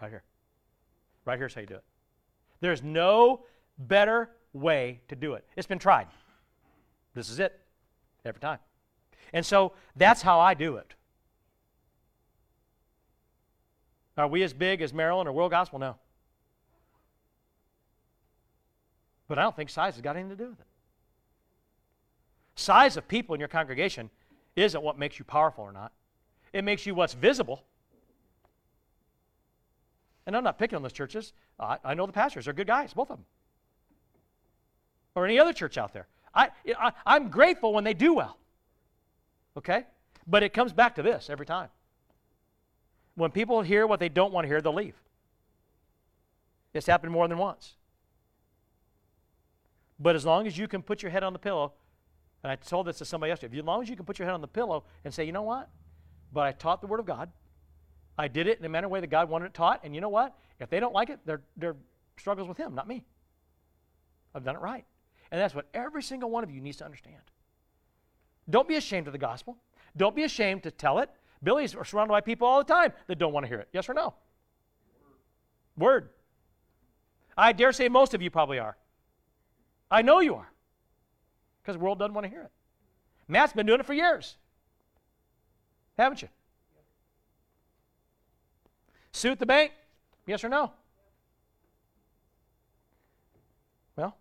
Right 0.00 0.10
here. 0.10 0.22
Right 1.24 1.38
here's 1.38 1.54
how 1.54 1.60
you 1.60 1.66
do 1.66 1.76
it. 1.76 1.84
There's 2.60 2.82
no 2.82 3.44
better 3.78 4.30
way 4.52 5.00
to 5.08 5.16
do 5.16 5.34
it. 5.34 5.44
It's 5.56 5.66
been 5.66 5.78
tried. 5.78 6.08
This 7.14 7.30
is 7.30 7.38
it 7.38 7.60
every 8.24 8.40
time. 8.40 8.58
And 9.32 9.44
so 9.44 9.72
that's 9.96 10.22
how 10.22 10.40
I 10.40 10.54
do 10.54 10.76
it. 10.76 10.94
Are 14.16 14.28
we 14.28 14.42
as 14.42 14.52
big 14.52 14.82
as 14.82 14.92
Maryland 14.92 15.28
or 15.28 15.32
World 15.32 15.50
Gospel? 15.50 15.78
No. 15.78 15.96
But 19.28 19.38
I 19.38 19.42
don't 19.42 19.56
think 19.56 19.70
size 19.70 19.94
has 19.94 20.02
got 20.02 20.16
anything 20.16 20.36
to 20.36 20.44
do 20.44 20.50
with 20.50 20.60
it. 20.60 20.66
Size 22.54 22.96
of 22.96 23.08
people 23.08 23.34
in 23.34 23.40
your 23.40 23.48
congregation 23.48 24.10
isn't 24.56 24.82
what 24.82 24.98
makes 24.98 25.18
you 25.18 25.24
powerful 25.24 25.64
or 25.64 25.72
not. 25.72 25.92
It 26.52 26.64
makes 26.64 26.84
you 26.84 26.94
what's 26.94 27.14
visible. 27.14 27.64
And 30.26 30.36
I'm 30.36 30.44
not 30.44 30.58
picking 30.58 30.76
on 30.76 30.82
those 30.82 30.92
churches. 30.92 31.32
I, 31.58 31.78
I 31.82 31.94
know 31.94 32.06
the 32.06 32.12
pastors. 32.12 32.44
They're 32.44 32.54
good 32.54 32.66
guys, 32.66 32.92
both 32.92 33.10
of 33.10 33.16
them. 33.16 33.24
Or 35.14 35.24
any 35.24 35.38
other 35.38 35.52
church 35.52 35.78
out 35.78 35.92
there. 35.92 36.06
I, 36.34 36.50
I, 36.78 36.92
I'm 37.06 37.28
grateful 37.28 37.72
when 37.72 37.84
they 37.84 37.94
do 37.94 38.14
well. 38.14 38.36
Okay? 39.56 39.84
But 40.26 40.42
it 40.42 40.52
comes 40.52 40.72
back 40.72 40.94
to 40.96 41.02
this 41.02 41.28
every 41.28 41.46
time. 41.46 41.68
When 43.14 43.30
people 43.30 43.62
hear 43.62 43.86
what 43.86 44.00
they 44.00 44.08
don't 44.08 44.32
want 44.32 44.44
to 44.44 44.48
hear, 44.48 44.60
they'll 44.60 44.74
leave. 44.74 44.94
It's 46.72 46.86
happened 46.86 47.12
more 47.12 47.28
than 47.28 47.38
once. 47.38 47.74
But 49.98 50.16
as 50.16 50.24
long 50.24 50.46
as 50.46 50.56
you 50.56 50.66
can 50.66 50.82
put 50.82 51.02
your 51.02 51.10
head 51.10 51.22
on 51.22 51.32
the 51.32 51.38
pillow, 51.38 51.72
and 52.42 52.50
I 52.50 52.56
told 52.56 52.86
this 52.86 52.98
to 52.98 53.04
somebody 53.04 53.30
yesterday, 53.30 53.58
as 53.58 53.64
long 53.64 53.82
as 53.82 53.88
you 53.88 53.96
can 53.96 54.04
put 54.04 54.18
your 54.18 54.26
head 54.26 54.34
on 54.34 54.40
the 54.40 54.48
pillow 54.48 54.84
and 55.04 55.12
say, 55.12 55.24
you 55.24 55.32
know 55.32 55.42
what? 55.42 55.68
But 56.32 56.46
I 56.46 56.52
taught 56.52 56.80
the 56.80 56.86
Word 56.86 57.00
of 57.00 57.06
God. 57.06 57.30
I 58.18 58.28
did 58.28 58.46
it 58.46 58.56
in 58.56 58.62
the 58.62 58.68
manner 58.68 58.88
way 58.88 59.00
that 59.00 59.10
God 59.10 59.28
wanted 59.28 59.46
it 59.46 59.54
taught, 59.54 59.80
and 59.84 59.94
you 59.94 60.00
know 60.00 60.08
what? 60.08 60.36
If 60.58 60.70
they 60.70 60.80
don't 60.80 60.94
like 60.94 61.10
it, 61.10 61.20
they're, 61.24 61.42
they're 61.56 61.76
struggles 62.16 62.48
with 62.48 62.58
Him, 62.58 62.74
not 62.74 62.88
me. 62.88 63.04
I've 64.34 64.44
done 64.44 64.56
it 64.56 64.60
right. 64.60 64.84
And 65.30 65.40
that's 65.40 65.54
what 65.54 65.66
every 65.72 66.02
single 66.02 66.30
one 66.30 66.44
of 66.44 66.50
you 66.50 66.60
needs 66.60 66.78
to 66.78 66.84
understand. 66.84 67.22
Don't 68.48 68.68
be 68.68 68.76
ashamed 68.76 69.06
of 69.06 69.12
the 69.12 69.18
gospel. 69.18 69.56
Don't 69.96 70.16
be 70.16 70.24
ashamed 70.24 70.62
to 70.64 70.70
tell 70.70 70.98
it. 70.98 71.10
Billy's 71.42 71.72
surrounded 71.84 72.12
by 72.12 72.20
people 72.20 72.46
all 72.46 72.58
the 72.58 72.72
time 72.72 72.92
that 73.06 73.18
don't 73.18 73.32
want 73.32 73.44
to 73.44 73.48
hear 73.48 73.58
it. 73.58 73.68
Yes 73.72 73.88
or 73.88 73.94
no? 73.94 74.14
Word. 75.76 76.10
I 77.36 77.52
dare 77.52 77.72
say 77.72 77.88
most 77.88 78.14
of 78.14 78.22
you 78.22 78.30
probably 78.30 78.58
are. 78.58 78.76
I 79.90 80.02
know 80.02 80.20
you 80.20 80.34
are. 80.34 80.50
Because 81.62 81.76
the 81.76 81.82
world 81.82 81.98
doesn't 81.98 82.14
want 82.14 82.24
to 82.24 82.30
hear 82.30 82.42
it. 82.42 82.50
Matt's 83.28 83.52
been 83.52 83.66
doing 83.66 83.80
it 83.80 83.86
for 83.86 83.94
years. 83.94 84.36
Haven't 85.96 86.22
you? 86.22 86.28
Suit 89.12 89.38
the 89.38 89.46
bank? 89.46 89.72
Yes 90.26 90.42
or 90.44 90.48
no? 90.48 90.72
Well, 93.96 94.16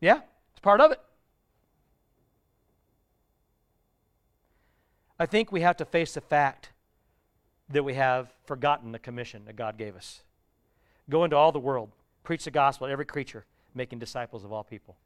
yeah, 0.00 0.20
it's 0.52 0.60
part 0.60 0.80
of 0.80 0.92
it. 0.92 1.00
I 5.22 5.26
think 5.26 5.52
we 5.52 5.60
have 5.60 5.76
to 5.76 5.84
face 5.84 6.14
the 6.14 6.20
fact 6.20 6.70
that 7.68 7.84
we 7.84 7.94
have 7.94 8.32
forgotten 8.44 8.90
the 8.90 8.98
commission 8.98 9.44
that 9.44 9.54
God 9.54 9.78
gave 9.78 9.94
us. 9.94 10.22
Go 11.08 11.22
into 11.22 11.36
all 11.36 11.52
the 11.52 11.60
world, 11.60 11.92
preach 12.24 12.42
the 12.42 12.50
gospel 12.50 12.88
to 12.88 12.92
every 12.92 13.04
creature, 13.04 13.44
making 13.72 14.00
disciples 14.00 14.42
of 14.42 14.52
all 14.52 14.64
people. 14.64 14.96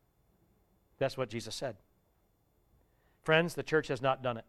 That's 0.97 1.19
what 1.19 1.29
Jesus 1.29 1.55
said. 1.55 1.77
Friends, 3.25 3.53
the 3.53 3.63
church 3.63 3.89
has 3.89 4.01
not 4.01 4.23
done 4.23 4.39
it. 4.39 4.47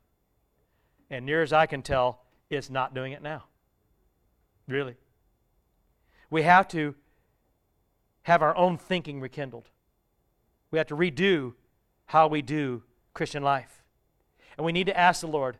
And 1.10 1.26
near 1.26 1.42
as 1.42 1.52
I 1.52 1.66
can 1.66 1.82
tell, 1.82 2.22
it's 2.50 2.70
not 2.70 2.96
doing 2.96 3.12
it 3.12 3.22
now. 3.22 3.44
Really. 4.70 4.96
We 6.30 6.44
have 6.44 6.70
to 6.70 6.96
have 8.22 8.42
our 8.42 8.56
own 8.56 8.78
thinking 8.78 9.20
rekindled. 9.20 9.68
We 10.72 10.78
have 10.78 10.88
to 10.88 10.96
redo 10.96 11.56
how 12.06 12.30
we 12.30 12.42
do 12.42 12.84
Christian 13.14 13.44
life. 13.44 13.77
And 14.58 14.66
we 14.66 14.72
need 14.72 14.88
to 14.88 14.98
ask 14.98 15.22
the 15.22 15.28
Lord, 15.28 15.58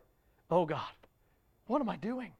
oh 0.50 0.66
God, 0.66 0.80
what 1.66 1.80
am 1.80 1.88
I 1.88 1.96
doing? 1.96 2.32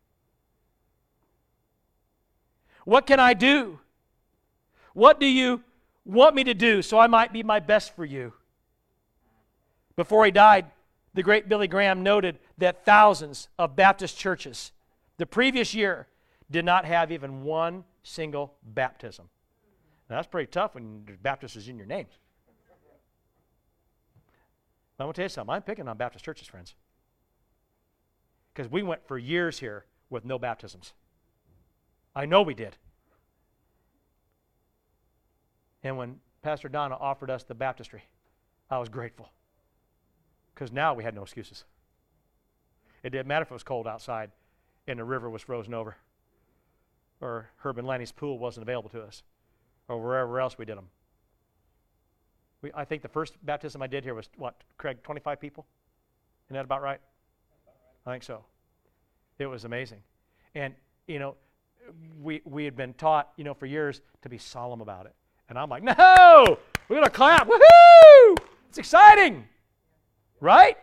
What 2.85 3.07
can 3.07 3.21
I 3.21 3.35
do? 3.35 3.79
What 4.95 5.21
do 5.21 5.27
you 5.27 5.63
want 6.05 6.35
me 6.35 6.45
to 6.45 6.55
do 6.55 6.83
so 6.83 6.99
I 6.99 7.07
might 7.07 7.33
be 7.33 7.43
my 7.43 7.61
best 7.61 7.95
for 7.95 8.05
you? 8.05 8.33
Before 9.95 10.25
he 10.25 10.31
died, 10.31 10.67
the 11.15 11.23
great 11.23 11.49
Billy 11.49 11.69
Graham 11.69 12.03
noted 12.03 12.39
that 12.59 12.85
thousands 12.85 13.49
of 13.59 13.77
Baptist 13.77 14.17
churches 14.17 14.73
the 15.19 15.27
previous 15.27 15.75
year 15.75 16.07
did 16.51 16.65
not 16.65 16.85
have 16.85 17.13
even 17.13 17.43
one 17.43 17.85
single 18.03 18.55
baptism. 18.63 19.29
Now, 20.09 20.17
that's 20.17 20.29
pretty 20.29 20.51
tough 20.51 20.75
when 20.75 21.05
Baptist 21.23 21.57
is 21.57 21.69
in 21.69 21.77
your 21.77 21.87
name. 21.87 22.07
I'm 24.99 25.05
going 25.07 25.13
to 25.13 25.17
tell 25.17 25.25
you 25.25 25.29
something. 25.29 25.55
I'm 25.55 25.63
picking 25.63 25.89
on 25.89 25.97
Baptist 25.97 26.25
churches, 26.25 26.49
friends. 26.49 26.75
Because 28.53 28.71
we 28.71 28.83
went 28.83 29.07
for 29.07 29.19
years 29.19 29.59
here 29.61 29.85
with 30.11 30.25
no 30.25 30.39
baptisms. 30.39 30.93
I 32.17 32.27
know 32.27 32.43
we 32.43 32.55
did. 32.55 32.77
And 35.85 35.97
when 35.97 36.17
Pastor 36.43 36.69
Donna 36.69 36.97
offered 36.97 37.31
us 37.31 37.45
the 37.45 37.55
baptistry, 37.55 38.03
I 38.71 38.79
was 38.79 38.89
grateful. 38.89 39.31
Because 40.55 40.73
now 40.73 40.95
we 40.95 41.05
had 41.05 41.15
no 41.15 41.23
excuses. 41.23 41.65
It 43.05 43.11
didn't 43.11 43.29
matter 43.29 43.43
if 43.43 43.51
it 43.51 43.55
was 43.55 43.63
cold 43.63 43.87
outside 43.87 44.31
and 44.89 44.99
the 44.99 45.05
river 45.05 45.29
was 45.31 45.43
frozen 45.43 45.75
over, 45.75 45.97
or 47.21 47.51
Herb 47.59 47.79
and 47.79 47.87
Lanny's 47.87 48.11
pool 48.11 48.39
wasn't 48.39 48.63
available 48.63 48.89
to 48.91 49.03
us, 49.03 49.23
or 49.87 50.03
wherever 50.03 50.41
else 50.41 50.57
we 50.57 50.65
did 50.65 50.79
them. 50.79 50.89
We, 52.63 52.71
I 52.75 52.85
think 52.85 53.03
the 53.03 53.09
first 53.09 53.35
baptism 53.45 53.83
I 53.83 53.87
did 53.87 54.05
here 54.05 54.15
was, 54.15 54.29
what, 54.37 54.55
Craig, 54.77 55.03
25 55.03 55.41
people? 55.41 55.67
Isn't 56.47 56.55
that 56.55 56.65
about 56.65 56.83
right? 56.83 57.01
I 58.07 58.13
think 58.13 58.23
so. 58.23 58.45
It 59.39 59.47
was 59.47 59.65
amazing. 59.65 59.99
And, 60.55 60.75
you 61.07 61.19
know, 61.19 61.37
we, 62.21 62.43
we 62.45 62.65
had 62.65 62.77
been 62.77 62.95
taught, 62.95 63.31
you 63.37 63.45
know, 63.45 63.55
for 63.55 63.67
years 63.67 64.01
to 64.23 64.29
be 64.29 64.39
solemn 64.39 64.81
about 64.81 65.07
it. 65.07 65.15
And 65.49 65.59
I'm 65.59 65.69
like, 65.69 65.83
no, 65.83 66.59
we're 66.89 66.97
going 66.97 67.05
to 67.05 67.11
clap. 67.11 67.49
Woohoo! 67.49 68.37
It's 68.69 68.79
exciting. 68.79 69.47
Right? 70.41 70.77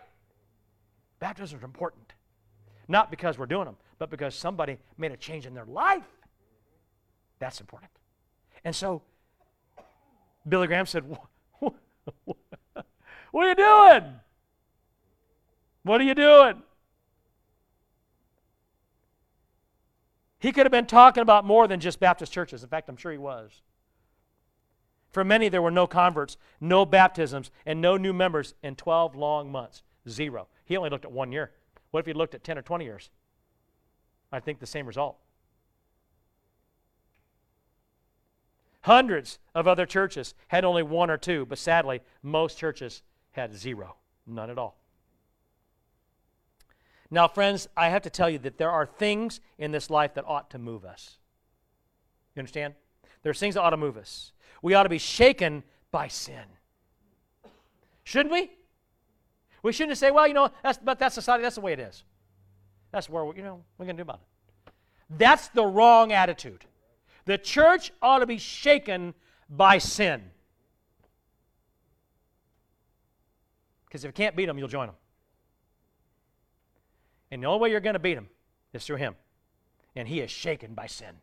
Baptisms 1.19 1.61
are 1.61 1.65
important. 1.65 2.13
Not 2.88 3.09
because 3.09 3.38
we're 3.38 3.45
doing 3.45 3.65
them, 3.65 3.78
but 3.99 4.09
because 4.09 4.36
somebody 4.36 4.78
made 4.97 5.11
a 5.11 5.17
change 5.17 5.45
in 5.45 5.53
their 5.53 5.65
life. 5.65 6.03
That's 7.39 7.59
important. 7.59 7.91
And 8.63 8.76
so 8.76 9.01
Billy 10.47 10.67
Graham 10.67 10.86
said, 10.86 11.03
What 13.32 13.47
are 13.47 13.49
you 13.49 13.56
doing? 13.56 14.14
What 15.84 15.99
are 15.99 16.06
you 16.06 16.16
doing? 16.16 16.64
He 20.39 20.53
could 20.53 20.66
have 20.66 20.72
been 20.72 20.86
talking 20.86 21.22
about 21.22 21.43
more 21.43 21.68
than 21.68 21.82
just 21.82 21.99
Baptist 21.99 22.32
churches. 22.32 22.64
In 22.64 22.70
fact, 22.70 22.88
I'm 22.88 22.95
sure 22.95 23.12
he 23.12 23.18
was. 23.18 23.62
For 25.12 25.26
many, 25.26 25.49
there 25.49 25.62
were 25.62 25.70
no 25.70 25.86
converts, 25.86 26.38
no 26.62 26.86
baptisms, 26.86 27.51
and 27.66 27.82
no 27.82 27.97
new 27.97 28.14
members 28.14 28.53
in 28.64 28.78
12 28.78 29.16
long 29.18 29.51
months. 29.51 29.84
Zero. 30.08 30.47
He 30.64 30.78
only 30.78 30.89
looked 30.89 31.03
at 31.03 31.12
one 31.12 31.34
year. 31.34 31.51
What 31.91 31.99
if 31.99 32.06
he 32.06 32.14
looked 32.14 32.36
at 32.36 32.43
10 32.43 32.58
or 32.58 32.62
20 32.62 32.86
years? 32.86 33.10
I 34.32 34.39
think 34.39 34.60
the 34.60 34.66
same 34.66 34.86
result. 34.86 35.18
Hundreds 38.86 39.39
of 39.55 39.67
other 39.67 39.88
churches 39.88 40.36
had 40.47 40.63
only 40.63 40.83
one 40.83 41.09
or 41.09 41.17
two, 41.17 41.43
but 41.47 41.57
sadly, 41.57 42.01
most 42.21 42.55
churches 42.55 43.01
had 43.31 43.51
zero. 43.51 43.95
None 44.27 44.51
at 44.51 44.59
all. 44.59 44.77
Now, 47.09 47.27
friends, 47.27 47.67
I 47.75 47.89
have 47.89 48.03
to 48.03 48.11
tell 48.11 48.29
you 48.29 48.38
that 48.38 48.59
there 48.59 48.69
are 48.69 48.86
things 48.86 49.39
in 49.57 49.71
this 49.71 49.89
life 49.89 50.13
that 50.13 50.23
ought 50.27 50.51
to 50.51 50.59
move 50.59 50.86
us. 50.86 51.17
You 52.36 52.41
understand? 52.41 52.75
There's 53.23 53.39
things 53.39 53.55
that 53.55 53.61
ought 53.61 53.71
to 53.71 53.77
move 53.77 53.97
us. 53.97 54.33
We 54.61 54.75
ought 54.75 54.83
to 54.83 54.89
be 54.89 54.99
shaken 54.99 55.63
by 55.89 56.07
sin. 56.07 56.45
Shouldn't 58.03 58.31
we? 58.31 58.51
We 59.63 59.73
shouldn't 59.73 59.97
say, 59.97 60.11
well, 60.11 60.27
you 60.27 60.36
know, 60.36 60.51
that's, 60.61 60.77
but 60.77 60.99
that's 60.99 61.15
society, 61.15 61.41
that's 61.41 61.55
the 61.55 61.61
way 61.61 61.73
it 61.73 61.79
is. 61.79 62.03
That's 62.91 63.09
where, 63.09 63.25
you 63.36 63.41
know, 63.41 63.63
we're 63.79 63.88
going 63.88 63.97
to 63.97 64.03
do 64.03 64.07
about 64.07 64.19
it. 64.21 64.73
That's 65.17 65.47
the 65.47 65.65
wrong 65.65 66.11
attitude. 66.11 66.65
The 67.26 67.38
church 67.38 67.91
ought 68.01 68.19
to 68.19 68.26
be 68.26 68.38
shaken 68.38 69.13
by 69.49 69.80
sin. 69.80 70.21
Because 73.86 74.03
if 74.03 74.09
you 74.09 74.13
can't 74.13 74.36
beat 74.36 74.45
them, 74.45 74.57
you'll 74.57 74.67
join 74.67 74.88
them. 74.88 74.95
And 77.32 77.41
the 77.41 77.47
only 77.47 77.61
way 77.61 77.71
you're 77.71 77.80
going 77.80 77.93
to 77.93 77.99
beat 77.99 78.17
him 78.17 78.28
is 78.73 78.86
through 78.86 78.97
him. 78.97 79.15
And 79.95 80.07
he 80.07 80.19
is 80.19 80.30
shaken 80.30 80.73
by 80.73 80.88
sin. 80.88 81.15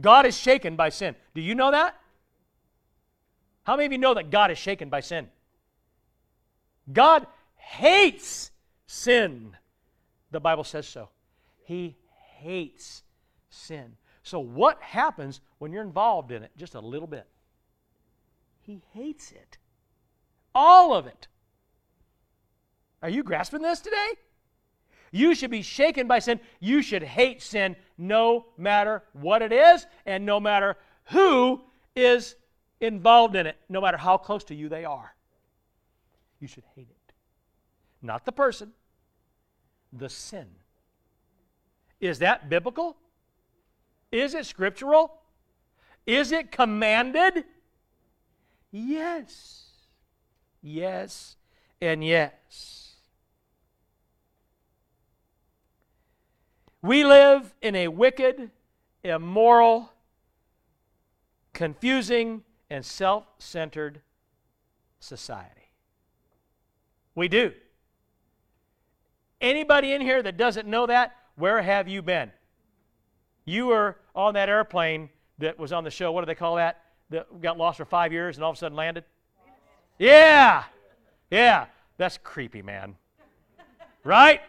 God 0.00 0.24
is 0.24 0.36
shaken 0.38 0.76
by 0.76 0.88
sin. 0.88 1.14
Do 1.34 1.40
you 1.42 1.54
know 1.54 1.70
that? 1.70 1.96
How 3.64 3.76
many 3.76 3.86
of 3.86 3.92
you 3.92 3.98
know 3.98 4.14
that 4.14 4.30
God 4.30 4.50
is 4.50 4.58
shaken 4.58 4.88
by 4.88 5.00
sin? 5.00 5.28
God 6.92 7.26
hates 7.56 8.50
sin. 8.86 9.56
The 10.30 10.40
Bible 10.40 10.64
says 10.64 10.88
so. 10.88 11.10
He 11.64 11.96
hates 12.38 13.02
sin. 13.52 13.96
So, 14.22 14.38
what 14.38 14.80
happens 14.82 15.40
when 15.58 15.72
you're 15.72 15.82
involved 15.82 16.30
in 16.32 16.42
it 16.42 16.50
just 16.56 16.74
a 16.74 16.80
little 16.80 17.08
bit? 17.08 17.26
He 18.60 18.82
hates 18.92 19.32
it. 19.32 19.58
All 20.54 20.94
of 20.94 21.06
it. 21.06 21.28
Are 23.02 23.08
you 23.08 23.22
grasping 23.22 23.62
this 23.62 23.80
today? 23.80 24.12
You 25.10 25.34
should 25.34 25.50
be 25.50 25.62
shaken 25.62 26.06
by 26.06 26.20
sin. 26.20 26.40
You 26.60 26.82
should 26.82 27.02
hate 27.02 27.42
sin 27.42 27.76
no 27.98 28.46
matter 28.56 29.02
what 29.12 29.42
it 29.42 29.52
is 29.52 29.86
and 30.06 30.24
no 30.24 30.40
matter 30.40 30.76
who 31.06 31.60
is 31.96 32.36
involved 32.80 33.36
in 33.36 33.46
it, 33.46 33.56
no 33.68 33.80
matter 33.80 33.96
how 33.96 34.16
close 34.16 34.44
to 34.44 34.54
you 34.54 34.68
they 34.68 34.84
are 34.84 35.14
you 36.42 36.48
should 36.48 36.64
hate 36.74 36.88
it. 36.90 37.12
Not 38.02 38.24
the 38.26 38.32
person, 38.32 38.72
the 39.92 40.08
sin. 40.08 40.48
Is 42.00 42.18
that 42.18 42.50
biblical? 42.50 42.96
Is 44.12 44.34
it 44.34 44.46
scriptural? 44.46 45.14
Is 46.06 46.30
it 46.30 46.52
commanded? 46.52 47.44
Yes. 48.70 49.64
Yes 50.60 51.36
and 51.80 52.04
yes. 52.04 52.94
We 56.82 57.04
live 57.04 57.54
in 57.62 57.76
a 57.76 57.88
wicked, 57.88 58.50
immoral, 59.02 59.92
confusing, 61.52 62.42
and 62.70 62.84
self 62.84 63.24
centered 63.38 64.00
society. 65.00 65.70
We 67.14 67.28
do. 67.28 67.52
Anybody 69.40 69.92
in 69.92 70.00
here 70.00 70.22
that 70.22 70.36
doesn't 70.36 70.68
know 70.68 70.86
that, 70.86 71.16
where 71.36 71.62
have 71.62 71.88
you 71.88 72.02
been? 72.02 72.30
You 73.44 73.66
were 73.66 73.96
on 74.14 74.34
that 74.34 74.48
airplane 74.48 75.10
that 75.38 75.58
was 75.58 75.72
on 75.72 75.84
the 75.84 75.90
show. 75.90 76.12
What 76.12 76.22
do 76.22 76.26
they 76.26 76.34
call 76.34 76.56
that? 76.56 76.84
That 77.10 77.40
got 77.40 77.58
lost 77.58 77.78
for 77.78 77.84
five 77.84 78.12
years 78.12 78.36
and 78.36 78.44
all 78.44 78.50
of 78.50 78.56
a 78.56 78.58
sudden 78.58 78.76
landed? 78.76 79.04
Yeah. 79.98 80.64
Yeah. 81.30 81.66
That's 81.96 82.18
creepy, 82.22 82.62
man. 82.62 82.96
Right? 84.04 84.40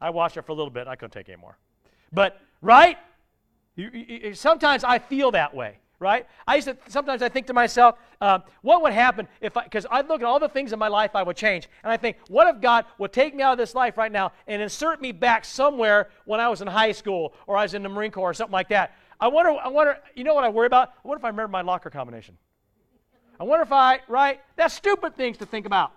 I 0.00 0.10
watched 0.10 0.36
it 0.36 0.42
for 0.44 0.52
a 0.52 0.54
little 0.54 0.70
bit. 0.70 0.86
I 0.86 0.96
couldn't 0.96 1.12
take 1.12 1.28
any 1.28 1.40
more. 1.40 1.56
But, 2.12 2.40
right? 2.60 2.98
You, 3.76 3.90
you, 3.92 4.34
sometimes 4.34 4.84
I 4.84 4.98
feel 4.98 5.30
that 5.32 5.54
way 5.54 5.78
right? 5.98 6.26
I 6.46 6.56
used 6.56 6.68
to 6.68 6.76
sometimes 6.88 7.22
I 7.22 7.28
think 7.28 7.46
to 7.46 7.52
myself, 7.52 7.96
uh, 8.20 8.40
what 8.62 8.82
would 8.82 8.92
happen 8.92 9.28
if 9.40 9.56
I, 9.56 9.64
because 9.64 9.86
I 9.90 10.02
look 10.02 10.20
at 10.20 10.26
all 10.26 10.38
the 10.38 10.48
things 10.48 10.72
in 10.72 10.78
my 10.78 10.88
life 10.88 11.12
I 11.14 11.22
would 11.22 11.36
change, 11.36 11.68
and 11.82 11.92
I 11.92 11.96
think, 11.96 12.16
what 12.28 12.54
if 12.54 12.60
God 12.60 12.84
would 12.98 13.12
take 13.12 13.34
me 13.34 13.42
out 13.42 13.52
of 13.52 13.58
this 13.58 13.74
life 13.74 13.96
right 13.96 14.12
now 14.12 14.32
and 14.46 14.60
insert 14.60 15.00
me 15.00 15.12
back 15.12 15.44
somewhere 15.44 16.08
when 16.24 16.40
I 16.40 16.48
was 16.48 16.60
in 16.60 16.68
high 16.68 16.92
school 16.92 17.34
or 17.46 17.56
I 17.56 17.62
was 17.62 17.74
in 17.74 17.82
the 17.82 17.88
Marine 17.88 18.10
Corps 18.10 18.30
or 18.30 18.34
something 18.34 18.52
like 18.52 18.68
that? 18.68 18.96
I 19.20 19.28
wonder, 19.28 19.50
I 19.52 19.68
wonder, 19.68 19.98
you 20.14 20.24
know 20.24 20.34
what 20.34 20.44
I 20.44 20.48
worry 20.48 20.66
about? 20.66 20.88
I 20.88 21.08
wonder 21.08 21.20
if 21.20 21.24
I 21.24 21.28
remember 21.28 21.48
my 21.48 21.62
locker 21.62 21.90
combination. 21.90 22.36
I 23.38 23.44
wonder 23.44 23.62
if 23.62 23.72
I, 23.72 24.00
right? 24.08 24.40
That's 24.56 24.74
stupid 24.74 25.16
things 25.16 25.38
to 25.38 25.46
think 25.46 25.66
about. 25.66 25.92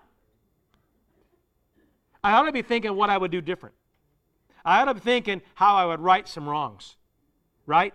I 2.24 2.34
ought 2.34 2.44
to 2.44 2.52
be 2.52 2.62
thinking 2.62 2.96
what 2.96 3.10
I 3.10 3.18
would 3.18 3.32
do 3.32 3.42
different. 3.42 3.76
I 4.66 4.82
ought 4.82 4.86
to 4.86 4.96
be 4.96 5.00
thinking 5.00 5.42
how 5.56 5.76
I 5.76 5.86
would 5.86 6.00
right 6.00 6.28
some 6.28 6.48
wrongs, 6.48 6.96
right? 7.66 7.94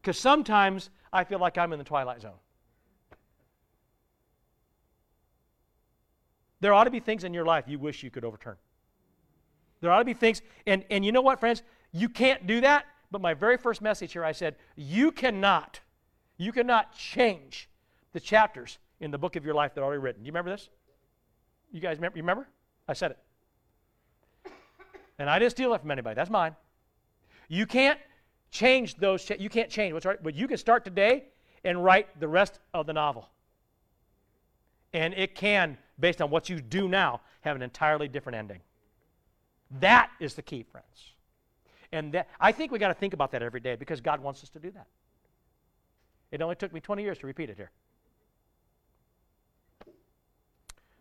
Because 0.00 0.18
sometimes 0.18 0.90
I 1.12 1.24
feel 1.24 1.38
like 1.38 1.58
I'm 1.58 1.72
in 1.72 1.78
the 1.78 1.84
twilight 1.84 2.22
zone. 2.22 2.38
There 6.60 6.72
ought 6.72 6.84
to 6.84 6.90
be 6.90 7.00
things 7.00 7.24
in 7.24 7.32
your 7.34 7.44
life 7.44 7.64
you 7.66 7.78
wish 7.78 8.02
you 8.02 8.10
could 8.10 8.24
overturn. 8.24 8.56
There 9.80 9.90
ought 9.90 10.00
to 10.00 10.04
be 10.04 10.14
things, 10.14 10.42
and, 10.66 10.84
and 10.90 11.04
you 11.04 11.12
know 11.12 11.22
what, 11.22 11.40
friends? 11.40 11.62
You 11.92 12.08
can't 12.08 12.46
do 12.46 12.60
that. 12.60 12.86
But 13.10 13.20
my 13.20 13.34
very 13.34 13.56
first 13.56 13.82
message 13.82 14.12
here, 14.12 14.24
I 14.24 14.32
said, 14.32 14.56
you 14.76 15.10
cannot, 15.10 15.80
you 16.36 16.52
cannot 16.52 16.94
change 16.94 17.68
the 18.12 18.20
chapters 18.20 18.78
in 19.00 19.10
the 19.10 19.18
book 19.18 19.36
of 19.36 19.44
your 19.44 19.54
life 19.54 19.74
that 19.74 19.80
are 19.80 19.84
already 19.84 20.00
written. 20.00 20.22
Do 20.22 20.26
you 20.26 20.32
remember 20.32 20.50
this? 20.50 20.68
You 21.72 21.80
guys 21.80 21.96
remember? 21.96 22.18
You 22.18 22.22
remember? 22.22 22.48
I 22.86 22.92
said 22.92 23.12
it. 23.12 24.52
And 25.18 25.28
I 25.28 25.38
didn't 25.38 25.52
steal 25.52 25.74
it 25.74 25.80
from 25.80 25.90
anybody. 25.90 26.14
That's 26.14 26.30
mine. 26.30 26.54
You 27.48 27.66
can't 27.66 27.98
change 28.50 28.96
those. 28.96 29.28
You 29.38 29.48
can't 29.48 29.70
change 29.70 29.92
what's 29.92 30.06
right, 30.06 30.22
but 30.22 30.34
you 30.34 30.48
can 30.48 30.56
start 30.56 30.84
today 30.84 31.24
and 31.64 31.82
write 31.84 32.18
the 32.18 32.28
rest 32.28 32.58
of 32.74 32.86
the 32.86 32.92
novel. 32.92 33.28
And 34.92 35.14
it 35.14 35.34
can, 35.34 35.78
based 35.98 36.20
on 36.20 36.30
what 36.30 36.48
you 36.48 36.60
do 36.60 36.88
now, 36.88 37.20
have 37.42 37.56
an 37.56 37.62
entirely 37.62 38.08
different 38.08 38.36
ending. 38.36 38.60
That 39.80 40.10
is 40.18 40.34
the 40.34 40.42
key, 40.42 40.64
friends. 40.64 41.12
And 41.92 42.12
that, 42.12 42.28
I 42.40 42.52
think 42.52 42.72
we 42.72 42.78
got 42.78 42.88
to 42.88 42.94
think 42.94 43.14
about 43.14 43.32
that 43.32 43.42
every 43.42 43.60
day 43.60 43.76
because 43.76 44.00
God 44.00 44.20
wants 44.20 44.42
us 44.42 44.48
to 44.50 44.58
do 44.58 44.70
that. 44.72 44.86
It 46.30 46.42
only 46.42 46.56
took 46.56 46.72
me 46.72 46.80
20 46.80 47.02
years 47.02 47.18
to 47.18 47.26
repeat 47.26 47.50
it 47.50 47.56
here. 47.56 47.70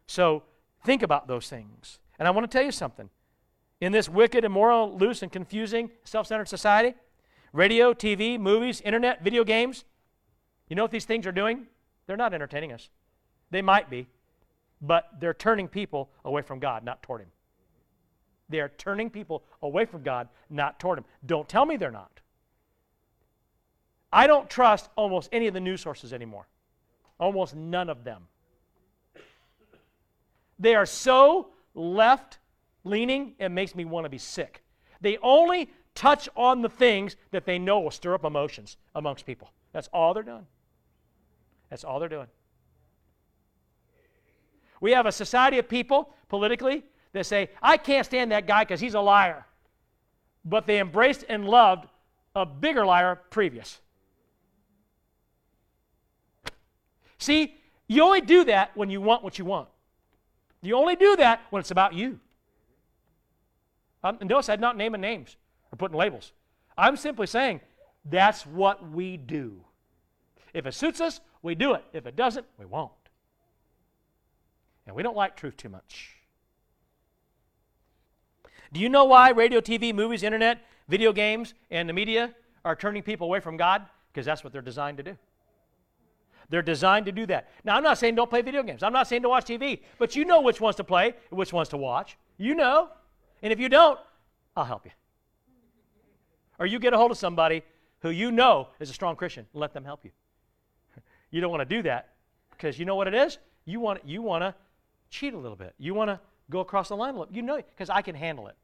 So 0.08 0.44
think 0.84 1.04
about 1.04 1.28
those 1.28 1.48
things. 1.50 2.00
And 2.18 2.28
I 2.28 2.32
want 2.32 2.50
to 2.50 2.58
tell 2.58 2.66
you 2.66 2.72
something. 2.72 3.10
In 3.80 3.92
this 3.92 4.10
wicked, 4.10 4.44
immoral, 4.44 4.98
loose, 4.98 5.22
and 5.22 5.32
confusing, 5.32 5.92
self 6.04 6.28
centered 6.28 6.48
society, 6.48 6.96
radio, 7.54 7.94
TV, 7.94 8.40
movies, 8.40 8.82
internet, 8.82 9.24
video 9.24 9.44
games, 9.44 9.86
you 10.70 10.76
know 10.76 10.84
what 10.84 10.92
these 10.92 11.06
things 11.06 11.26
are 11.26 11.32
doing? 11.32 11.68
They're 12.06 12.18
not 12.18 12.34
entertaining 12.34 12.72
us. 12.72 12.90
They 13.52 13.62
might 13.62 13.90
be, 13.90 14.08
but 14.82 15.10
they're 15.20 15.34
turning 15.34 15.68
people 15.68 16.10
away 16.24 16.42
from 16.42 16.60
God, 16.60 16.84
not 16.84 17.02
toward 17.02 17.22
Him. 17.22 17.30
They 18.50 18.60
are 18.60 18.70
turning 18.70 19.10
people 19.10 19.44
away 19.62 19.86
from 19.86 20.04
God, 20.04 20.28
not 20.50 20.80
toward 20.80 21.00
Him. 21.00 21.06
Don't 21.26 21.48
tell 21.48 21.66
me 21.66 21.78
they're 21.78 21.92
not. 21.92 22.20
I 24.12 24.28
don't 24.28 24.50
trust 24.50 24.90
almost 24.96 25.30
any 25.32 25.48
of 25.48 25.54
the 25.54 25.60
news 25.60 25.82
sources 25.82 26.14
anymore, 26.14 26.48
almost 27.20 27.56
none 27.56 27.90
of 27.90 28.04
them. 28.04 28.24
They 30.58 30.76
are 30.76 30.86
so 30.86 31.50
left 31.74 32.40
leaning, 32.84 33.36
it 33.40 33.50
makes 33.50 33.76
me 33.76 33.86
want 33.86 34.06
to 34.06 34.10
be 34.10 34.18
sick. 34.18 34.64
They 35.02 35.18
only 35.22 35.70
touch 35.96 36.30
on 36.36 36.62
the 36.62 36.70
things 36.70 37.16
that 37.32 37.46
they 37.46 37.60
know 37.60 37.80
will 37.80 37.92
stir 37.92 38.14
up 38.14 38.24
emotions 38.24 38.78
amongst 38.96 39.26
people. 39.26 39.52
That's 39.72 39.90
all 39.94 40.14
they're 40.14 40.24
doing. 40.24 40.46
That's 41.70 41.84
all 41.84 42.00
they're 42.00 42.10
doing. 42.10 42.28
We 44.82 44.92
have 44.92 45.06
a 45.06 45.12
society 45.12 45.60
of 45.60 45.68
people 45.68 46.14
politically 46.30 46.84
that 47.12 47.26
say, 47.26 47.50
I 47.62 47.78
can't 47.78 48.06
stand 48.06 48.32
that 48.32 48.48
guy 48.48 48.64
because 48.64 48.80
he's 48.80 48.94
a 48.94 49.02
liar. 49.02 49.46
But 50.46 50.68
they 50.68 50.80
embraced 50.80 51.26
and 51.28 51.46
loved 51.46 51.88
a 52.36 52.46
bigger 52.46 52.86
liar 52.86 53.20
previous. 53.30 53.82
See, 57.18 57.56
you 57.88 58.04
only 58.04 58.22
do 58.22 58.46
that 58.46 58.76
when 58.76 58.90
you 58.90 59.02
want 59.02 59.24
what 59.24 59.38
you 59.38 59.46
want. 59.46 59.68
You 60.62 60.76
only 60.76 60.96
do 60.96 61.16
that 61.18 61.42
when 61.50 61.60
it's 61.60 61.72
about 61.72 61.94
you. 61.94 62.20
Um, 64.04 64.18
notice 64.22 64.48
I'm 64.48 64.62
not 64.62 64.78
naming 64.78 65.02
names 65.02 65.36
or 65.72 65.78
putting 65.78 65.98
labels. 65.98 66.32
I'm 66.78 66.96
simply 66.96 67.28
saying 67.28 67.62
that's 68.06 68.46
what 68.46 68.90
we 68.92 69.18
do. 69.18 69.62
If 70.54 70.66
it 70.66 70.74
suits 70.74 71.02
us, 71.02 71.22
we 71.42 71.56
do 71.56 71.74
it. 71.74 71.84
If 71.94 72.06
it 72.06 72.16
doesn't, 72.16 72.46
we 72.58 72.66
won't. 72.66 72.92
And 74.88 74.96
we 74.96 75.04
don't 75.04 75.16
like 75.16 75.36
truth 75.36 75.58
too 75.58 75.70
much. 75.70 76.16
Do 78.72 78.80
you 78.80 78.90
know 78.90 79.06
why 79.06 79.32
radio, 79.32 79.62
TV, 79.62 79.94
movies, 79.94 80.24
internet, 80.24 80.62
video 80.88 81.12
games, 81.12 81.54
and 81.72 81.88
the 81.88 81.94
media 81.94 82.34
are 82.66 82.76
turning 82.76 83.04
people 83.04 83.28
away 83.28 83.40
from 83.40 83.58
God? 83.58 83.86
Because 84.12 84.26
that's 84.26 84.44
what 84.44 84.54
they're 84.54 84.62
designed 84.62 84.98
to 84.98 85.04
do. 85.04 85.18
They're 86.50 86.62
designed 86.64 87.06
to 87.06 87.12
do 87.12 87.26
that. 87.28 87.50
Now, 87.64 87.76
I'm 87.76 87.84
not 87.84 88.00
saying 88.00 88.16
don't 88.16 88.30
play 88.30 88.42
video 88.42 88.64
games. 88.64 88.82
I'm 88.82 88.94
not 88.94 89.08
saying 89.08 89.22
to 89.22 89.30
watch 89.30 89.46
TV, 89.46 89.82
but 90.00 90.16
you 90.16 90.26
know 90.26 90.42
which 90.42 90.60
ones 90.60 90.76
to 90.78 90.84
play 90.84 91.14
and 91.30 91.38
which 91.38 91.54
ones 91.54 91.70
to 91.70 91.78
watch. 91.78 92.18
You 92.38 92.56
know. 92.56 92.90
And 93.42 93.54
if 93.54 93.60
you 93.60 93.70
don't, 93.70 94.00
I'll 94.56 94.66
help 94.66 94.86
you. 94.86 94.92
Or 96.60 96.66
you 96.66 96.78
get 96.80 96.94
a 96.94 96.98
hold 96.98 97.12
of 97.12 97.18
somebody 97.18 97.64
who 98.02 98.10
you 98.10 98.32
know 98.32 98.68
is 98.80 98.90
a 98.90 98.94
strong 98.94 99.16
Christian 99.16 99.46
and 99.52 99.60
let 99.60 99.74
them 99.74 99.86
help 99.86 100.04
you. 100.06 100.12
You 101.32 101.42
don't 101.42 101.52
want 101.52 101.62
to 101.62 101.76
do 101.76 101.84
that 101.84 102.16
because 102.50 102.80
you 102.80 102.86
know 102.86 102.96
what 102.96 103.08
it 103.08 103.14
is? 103.14 103.38
You 103.66 103.80
want, 103.80 104.02
you 104.04 104.24
want 104.24 104.42
to 104.42 104.56
cheat 105.12 105.36
a 105.36 105.38
little 105.38 105.56
bit. 105.56 105.76
You 105.78 105.94
want 105.94 106.10
to 106.10 106.20
go 106.50 106.60
across 106.60 106.90
the 106.90 106.96
line 106.96 107.14
a 107.14 107.20
little. 107.20 107.36
You 107.36 107.44
know, 107.44 107.58
because 107.58 107.90
I 107.90 108.02
can 108.02 108.16
handle 108.16 108.48
it. 108.48 108.56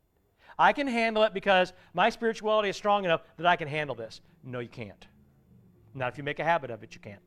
I 0.57 0.73
can 0.73 0.87
handle 0.87 1.23
it 1.23 1.33
because 1.33 1.73
my 1.93 2.09
spirituality 2.09 2.69
is 2.69 2.75
strong 2.75 3.05
enough 3.05 3.21
that 3.37 3.45
I 3.45 3.55
can 3.55 3.67
handle 3.67 3.95
this. 3.95 4.21
No, 4.43 4.59
you 4.59 4.69
can't. 4.69 5.05
Not 5.93 6.11
if 6.11 6.17
you 6.17 6.23
make 6.23 6.39
a 6.39 6.43
habit 6.43 6.71
of 6.71 6.81
it, 6.81 6.95
you 6.95 7.01
can't. 7.01 7.21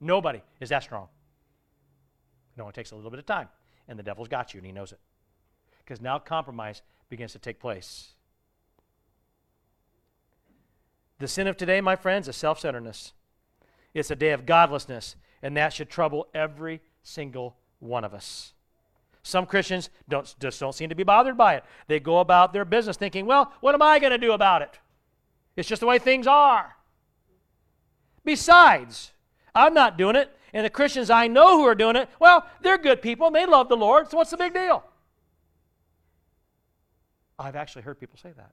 Nobody 0.00 0.42
is 0.60 0.68
that 0.68 0.82
strong. 0.82 1.08
No, 2.56 2.68
It 2.68 2.74
takes 2.74 2.92
a 2.92 2.96
little 2.96 3.10
bit 3.10 3.18
of 3.18 3.26
time, 3.26 3.48
and 3.88 3.98
the 3.98 4.02
devil's 4.02 4.28
got 4.28 4.54
you, 4.54 4.58
and 4.58 4.66
he 4.66 4.72
knows 4.72 4.92
it. 4.92 5.00
Because 5.78 6.00
now 6.00 6.18
compromise 6.18 6.82
begins 7.08 7.32
to 7.32 7.38
take 7.38 7.58
place. 7.58 8.12
The 11.18 11.28
sin 11.28 11.46
of 11.46 11.56
today, 11.56 11.80
my 11.80 11.96
friends, 11.96 12.28
is 12.28 12.36
self 12.36 12.60
centeredness. 12.60 13.12
It's 13.92 14.10
a 14.10 14.16
day 14.16 14.30
of 14.30 14.46
godlessness, 14.46 15.16
and 15.42 15.56
that 15.56 15.72
should 15.72 15.88
trouble 15.88 16.26
every 16.34 16.80
single 17.02 17.56
one 17.78 18.04
of 18.04 18.12
us. 18.12 18.52
Some 19.22 19.46
Christians 19.46 19.88
don't, 20.08 20.34
just 20.38 20.60
don't 20.60 20.74
seem 20.74 20.90
to 20.90 20.94
be 20.94 21.02
bothered 21.02 21.36
by 21.38 21.54
it. 21.54 21.64
They 21.86 22.00
go 22.00 22.18
about 22.18 22.52
their 22.52 22.64
business 22.64 22.96
thinking, 22.96 23.24
well, 23.24 23.52
what 23.60 23.74
am 23.74 23.82
I 23.82 23.98
going 23.98 24.10
to 24.10 24.18
do 24.18 24.32
about 24.32 24.62
it? 24.62 24.78
It's 25.56 25.68
just 25.68 25.80
the 25.80 25.86
way 25.86 25.98
things 25.98 26.26
are. 26.26 26.76
Besides, 28.24 29.12
I'm 29.54 29.72
not 29.72 29.96
doing 29.96 30.16
it, 30.16 30.30
and 30.52 30.66
the 30.66 30.70
Christians 30.70 31.10
I 31.10 31.26
know 31.26 31.58
who 31.58 31.64
are 31.64 31.74
doing 31.74 31.96
it, 31.96 32.08
well, 32.18 32.46
they're 32.60 32.78
good 32.78 33.00
people 33.00 33.28
and 33.28 33.36
they 33.36 33.46
love 33.46 33.68
the 33.68 33.76
Lord, 33.76 34.10
so 34.10 34.16
what's 34.16 34.30
the 34.30 34.36
big 34.36 34.52
deal? 34.52 34.84
I've 37.38 37.56
actually 37.56 37.82
heard 37.82 37.98
people 37.98 38.18
say 38.22 38.32
that. 38.36 38.52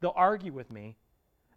They'll 0.00 0.12
argue 0.14 0.52
with 0.52 0.70
me 0.70 0.96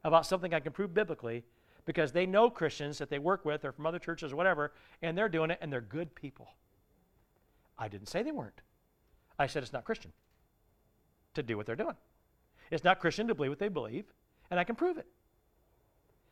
about 0.05 0.25
something 0.25 0.53
I 0.53 0.61
can 0.61 0.71
prove 0.71 0.93
biblically 0.93 1.43
because 1.85 2.11
they 2.11 2.25
know 2.25 2.49
Christians 2.49 2.99
that 2.99 3.09
they 3.09 3.19
work 3.19 3.43
with 3.43 3.65
or 3.65 3.71
from 3.71 3.85
other 3.85 3.99
churches 3.99 4.31
or 4.31 4.35
whatever, 4.35 4.71
and 5.01 5.17
they're 5.17 5.27
doing 5.27 5.49
it 5.51 5.57
and 5.61 5.73
they're 5.73 5.81
good 5.81 6.13
people. 6.15 6.47
I 7.77 7.87
didn't 7.87 8.07
say 8.07 8.23
they 8.23 8.31
weren't. 8.31 8.61
I 9.37 9.47
said 9.47 9.63
it's 9.63 9.73
not 9.73 9.83
Christian 9.83 10.13
to 11.33 11.43
do 11.43 11.57
what 11.57 11.65
they're 11.65 11.75
doing. 11.75 11.95
It's 12.71 12.83
not 12.83 12.99
Christian 12.99 13.27
to 13.27 13.35
believe 13.35 13.51
what 13.51 13.59
they 13.59 13.67
believe, 13.67 14.05
and 14.49 14.59
I 14.59 14.63
can 14.63 14.75
prove 14.75 14.97
it. 14.97 15.07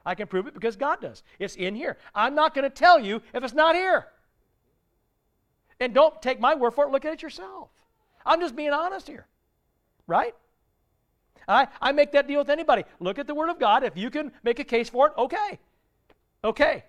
I 0.05 0.15
can 0.15 0.27
prove 0.27 0.47
it 0.47 0.53
because 0.53 0.75
God 0.75 1.01
does. 1.01 1.23
It's 1.39 1.55
in 1.55 1.75
here. 1.75 1.97
I'm 2.13 2.35
not 2.35 2.53
going 2.53 2.63
to 2.63 2.69
tell 2.69 2.99
you 2.99 3.21
if 3.33 3.43
it's 3.43 3.53
not 3.53 3.75
here. 3.75 4.07
And 5.79 5.93
don't 5.93 6.21
take 6.21 6.39
my 6.39 6.53
word 6.53 6.71
for 6.75 6.85
it, 6.85 6.91
look 6.91 7.05
at 7.05 7.13
it 7.13 7.21
yourself. 7.21 7.69
I'm 8.25 8.39
just 8.39 8.55
being 8.55 8.71
honest 8.71 9.07
here. 9.07 9.25
Right? 10.05 10.35
I, 11.47 11.67
I 11.81 11.91
make 11.91 12.11
that 12.13 12.27
deal 12.27 12.39
with 12.39 12.49
anybody. 12.49 12.83
Look 12.99 13.19
at 13.19 13.27
the 13.27 13.35
Word 13.35 13.49
of 13.49 13.59
God. 13.59 13.83
If 13.83 13.97
you 13.97 14.09
can 14.09 14.31
make 14.43 14.59
a 14.59 14.63
case 14.63 14.89
for 14.89 15.07
it, 15.07 15.13
okay. 15.17 15.59
Okay. 16.43 16.83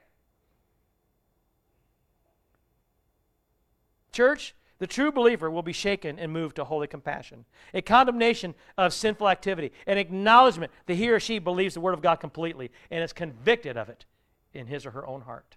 Church, 4.12 4.54
the 4.78 4.86
true 4.86 5.10
believer 5.10 5.50
will 5.50 5.62
be 5.62 5.72
shaken 5.72 6.18
and 6.18 6.32
moved 6.32 6.56
to 6.56 6.64
holy 6.64 6.86
compassion, 6.86 7.44
a 7.72 7.82
condemnation 7.82 8.54
of 8.78 8.92
sinful 8.92 9.28
activity, 9.28 9.72
an 9.86 9.98
acknowledgement 9.98 10.72
that 10.86 10.94
he 10.94 11.08
or 11.10 11.18
she 11.18 11.38
believes 11.38 11.74
the 11.74 11.80
Word 11.80 11.94
of 11.94 12.02
God 12.02 12.16
completely 12.16 12.70
and 12.90 13.02
is 13.02 13.12
convicted 13.12 13.76
of 13.76 13.88
it 13.88 14.04
in 14.52 14.66
his 14.66 14.86
or 14.86 14.92
her 14.92 15.06
own 15.06 15.22
heart. 15.22 15.56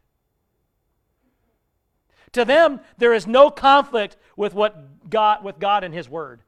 To 2.33 2.45
them, 2.45 2.81
there 2.97 3.13
is 3.13 3.25
no 3.25 3.49
conflict 3.49 4.17
with 4.35 4.53
what 4.53 5.09
God, 5.09 5.43
with 5.43 5.59
God 5.59 5.83
and 5.83 5.93
His 5.93 6.09
Word. 6.09 6.41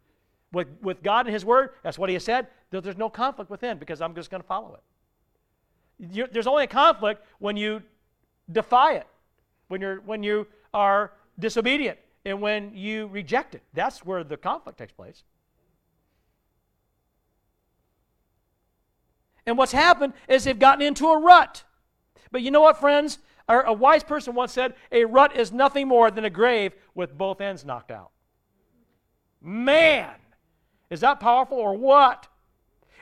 With, 0.52 0.68
with 0.82 1.04
God 1.04 1.26
and 1.28 1.34
His 1.34 1.46
Word, 1.46 1.72
that's 1.84 1.98
what 2.00 2.10
He 2.10 2.16
has 2.16 2.24
said. 2.24 2.48
There's 2.72 2.98
no 2.98 3.10
conflict 3.10 3.52
within 3.52 3.78
because 3.78 4.02
I'm 4.02 4.16
just 4.16 4.32
going 4.32 4.42
to 4.42 4.48
follow 4.48 4.76
it. 4.76 6.12
You're, 6.14 6.28
there's 6.28 6.48
only 6.48 6.64
a 6.64 6.68
conflict 6.68 7.26
when 7.40 7.58
you 7.58 7.84
defy 8.52 8.94
it, 8.94 9.08
when, 9.68 9.82
you're, 9.82 10.02
when 10.02 10.24
you 10.24 10.48
are 10.74 11.12
disobedient, 11.38 12.00
and 12.26 12.42
when 12.42 12.76
you 12.76 13.08
reject 13.08 13.56
it. 13.56 13.62
That's 13.74 14.06
where 14.06 14.24
the 14.24 14.38
conflict 14.38 14.78
takes 14.78 14.94
place. 14.94 15.24
And 19.46 19.58
what's 19.58 19.72
happened 19.72 20.14
is 20.28 20.44
they've 20.44 20.58
gotten 20.58 20.86
into 20.86 21.08
a 21.08 21.20
rut. 21.20 21.64
But 22.32 22.42
you 22.42 22.52
know 22.52 22.62
what, 22.62 22.80
friends? 22.80 23.20
A 23.48 23.74
wise 23.74 24.04
person 24.04 24.36
once 24.36 24.54
said, 24.54 24.76
a 24.92 25.06
rut 25.06 25.36
is 25.36 25.52
nothing 25.52 25.88
more 25.88 26.12
than 26.12 26.24
a 26.24 26.30
grave 26.30 26.74
with 26.94 27.18
both 27.18 27.42
ends 27.42 27.66
knocked 27.66 27.90
out. 27.90 28.12
Man, 29.42 30.12
is 30.90 31.02
that 31.02 31.20
powerful 31.20 31.58
or 31.58 31.74
what? 31.76 32.28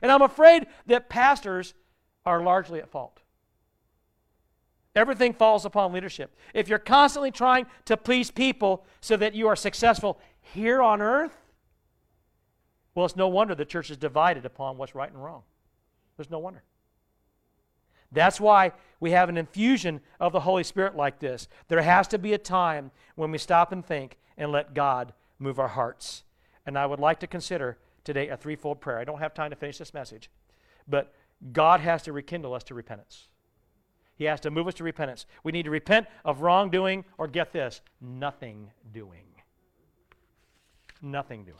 And 0.01 0.11
I'm 0.11 0.21
afraid 0.21 0.67
that 0.87 1.09
pastors 1.09 1.73
are 2.25 2.41
largely 2.41 2.79
at 2.79 2.89
fault. 2.89 3.19
Everything 4.95 5.33
falls 5.33 5.63
upon 5.63 5.93
leadership. 5.93 6.35
If 6.53 6.67
you're 6.67 6.79
constantly 6.79 7.31
trying 7.31 7.67
to 7.85 7.95
please 7.95 8.31
people 8.31 8.85
so 8.99 9.15
that 9.17 9.35
you 9.35 9.47
are 9.47 9.55
successful 9.55 10.19
here 10.41 10.81
on 10.81 11.01
earth, 11.01 11.37
well, 12.95 13.05
it's 13.05 13.15
no 13.15 13.27
wonder 13.27 13.53
the 13.53 13.63
church 13.63 13.91
is 13.91 13.97
divided 13.97 14.43
upon 14.43 14.77
what's 14.77 14.95
right 14.95 15.11
and 15.11 15.23
wrong. 15.23 15.43
There's 16.17 16.31
no 16.31 16.39
wonder. 16.39 16.63
That's 18.11 18.39
why 18.39 18.71
we 18.99 19.11
have 19.11 19.29
an 19.29 19.37
infusion 19.37 20.01
of 20.19 20.31
the 20.31 20.39
Holy 20.39 20.63
Spirit 20.63 20.95
like 20.95 21.19
this. 21.19 21.47
There 21.67 21.81
has 21.81 22.07
to 22.07 22.17
be 22.17 22.33
a 22.33 22.39
time 22.39 22.89
when 23.15 23.31
we 23.31 23.37
stop 23.37 23.71
and 23.71 23.85
think 23.85 24.17
and 24.35 24.51
let 24.51 24.73
God 24.73 25.13
move 25.37 25.59
our 25.59 25.67
hearts. 25.67 26.23
And 26.67 26.77
I 26.77 26.85
would 26.85 26.99
like 26.99 27.19
to 27.21 27.27
consider 27.27 27.79
today 28.03 28.27
a 28.27 28.37
threefold 28.37 28.79
prayer. 28.79 28.99
I 28.99 29.03
don't 29.03 29.17
have 29.19 29.33
time 29.33 29.49
to 29.49 29.55
finish 29.55 29.79
this 29.79 29.93
message, 29.93 30.29
but 30.87 31.13
God 31.51 31.79
has 31.79 32.03
to 32.03 32.13
rekindle 32.13 32.53
us 32.53 32.63
to 32.65 32.75
repentance. 32.75 33.29
He 34.15 34.25
has 34.25 34.39
to 34.41 34.51
move 34.51 34.67
us 34.67 34.73
to 34.75 34.83
repentance. 34.83 35.25
We 35.43 35.51
need 35.51 35.63
to 35.63 35.71
repent 35.71 36.07
of 36.25 36.41
wrongdoing 36.41 37.05
or 37.17 37.27
get 37.27 37.51
this, 37.53 37.81
nothing 38.01 38.71
doing. 38.91 39.23
nothing 41.01 41.43
doing. 41.43 41.57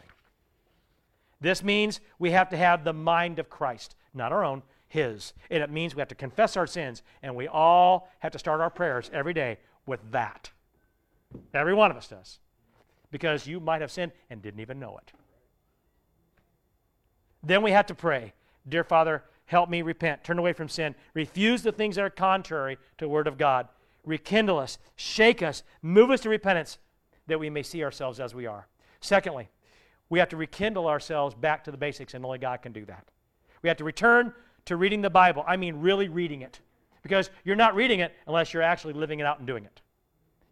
This 1.40 1.64
means 1.64 2.00
we 2.20 2.32
have 2.32 2.50
to 2.50 2.58
have 2.58 2.84
the 2.84 2.94
mind 2.94 3.40
of 3.40 3.50
Christ, 3.50 3.96
not 4.14 4.32
our 4.32 4.44
own, 4.44 4.64
His. 4.88 5.34
And 5.50 5.62
it 5.62 5.70
means 5.70 5.96
we 5.96 6.02
have 6.02 6.08
to 6.10 6.16
confess 6.16 6.58
our 6.58 6.68
sins, 6.68 7.04
and 7.22 7.36
we 7.36 7.48
all 7.48 8.10
have 8.20 8.32
to 8.32 8.40
start 8.40 8.62
our 8.62 8.70
prayers 8.70 9.10
every 9.14 9.34
day 9.34 9.58
with 9.86 10.00
that. 10.12 10.50
Every 11.54 11.74
one 11.74 11.92
of 11.92 11.98
us 11.98 12.08
does. 12.08 12.40
Because 13.12 13.48
you 13.48 13.60
might 13.60 13.82
have 13.82 13.92
sinned 13.92 14.12
and 14.30 14.42
didn't 14.42 14.60
even 14.60 14.80
know 14.80 14.98
it. 14.98 15.12
Then 17.44 17.62
we 17.62 17.72
have 17.72 17.86
to 17.88 17.96
pray 17.96 18.34
Dear 18.68 18.84
Father, 18.84 19.24
help 19.46 19.70
me 19.70 19.82
repent, 19.82 20.24
turn 20.24 20.40
away 20.40 20.54
from 20.54 20.68
sin, 20.68 20.94
refuse 21.14 21.64
the 21.64 21.72
things 21.72 21.96
that 21.96 22.04
are 22.04 22.10
contrary 22.10 22.76
to 22.98 23.06
the 23.06 23.10
Word 23.10 23.28
of 23.28 23.38
God, 23.38 23.70
rekindle 24.04 24.60
us, 24.60 24.78
shake 24.96 25.42
us, 25.42 25.64
move 25.82 26.12
us 26.12 26.22
to 26.22 26.30
repentance, 26.30 26.78
that 27.28 27.40
we 27.40 27.50
may 27.50 27.64
see 27.64 27.84
ourselves 27.84 28.20
as 28.20 28.36
we 28.36 28.46
are. 28.46 28.68
Secondly, 29.00 29.48
we 30.10 30.20
have 30.20 30.30
to 30.30 30.38
rekindle 30.38 30.88
ourselves 30.88 31.36
back 31.36 31.64
to 31.64 31.72
the 31.72 31.78
basics, 31.78 32.14
and 32.14 32.26
only 32.26 32.40
God 32.40 32.62
can 32.62 32.72
do 32.72 32.86
that. 32.86 33.08
We 33.62 33.70
have 33.70 33.78
to 33.78 33.84
return 33.84 34.34
to 34.66 34.76
reading 34.76 35.02
the 35.02 35.10
Bible. 35.10 35.44
I 35.48 35.58
mean, 35.58 35.78
really 35.78 36.10
reading 36.10 36.42
it. 36.42 36.60
Because 37.02 37.30
you're 37.44 37.56
not 37.56 37.76
reading 37.76 38.00
it 38.02 38.14
unless 38.28 38.54
you're 38.54 38.64
actually 38.64 38.94
living 38.94 39.20
it 39.20 39.26
out 39.26 39.38
and 39.38 39.48
doing 39.48 39.64
it. 39.64 39.82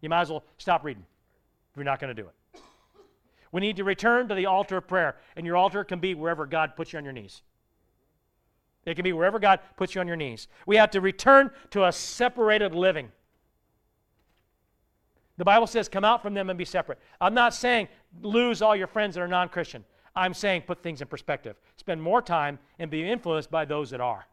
You 0.00 0.08
might 0.08 0.22
as 0.22 0.30
well 0.30 0.44
stop 0.58 0.84
reading 0.84 1.04
if 1.70 1.76
you're 1.76 1.84
not 1.84 2.00
going 2.00 2.14
to 2.14 2.22
do 2.22 2.26
it. 2.28 2.34
We 3.56 3.62
need 3.62 3.76
to 3.76 3.84
return 3.84 4.28
to 4.28 4.34
the 4.34 4.44
altar 4.44 4.76
of 4.76 4.86
prayer, 4.86 5.16
and 5.34 5.46
your 5.46 5.56
altar 5.56 5.82
can 5.82 5.98
be 5.98 6.12
wherever 6.12 6.44
God 6.44 6.76
puts 6.76 6.92
you 6.92 6.98
on 6.98 7.04
your 7.04 7.14
knees. 7.14 7.40
It 8.84 8.96
can 8.96 9.02
be 9.02 9.14
wherever 9.14 9.38
God 9.38 9.60
puts 9.78 9.94
you 9.94 10.02
on 10.02 10.06
your 10.06 10.14
knees. 10.14 10.46
We 10.66 10.76
have 10.76 10.90
to 10.90 11.00
return 11.00 11.50
to 11.70 11.86
a 11.86 11.90
separated 11.90 12.74
living. 12.74 13.10
The 15.38 15.46
Bible 15.46 15.66
says, 15.66 15.88
come 15.88 16.04
out 16.04 16.20
from 16.20 16.34
them 16.34 16.50
and 16.50 16.58
be 16.58 16.66
separate. 16.66 16.98
I'm 17.18 17.32
not 17.32 17.54
saying 17.54 17.88
lose 18.20 18.60
all 18.60 18.76
your 18.76 18.88
friends 18.88 19.14
that 19.14 19.22
are 19.22 19.26
non 19.26 19.48
Christian. 19.48 19.86
I'm 20.14 20.34
saying 20.34 20.64
put 20.66 20.82
things 20.82 21.00
in 21.00 21.08
perspective. 21.08 21.56
Spend 21.78 22.02
more 22.02 22.20
time 22.20 22.58
and 22.78 22.90
be 22.90 23.08
influenced 23.08 23.50
by 23.50 23.64
those 23.64 23.88
that 23.88 24.02
are 24.02 24.26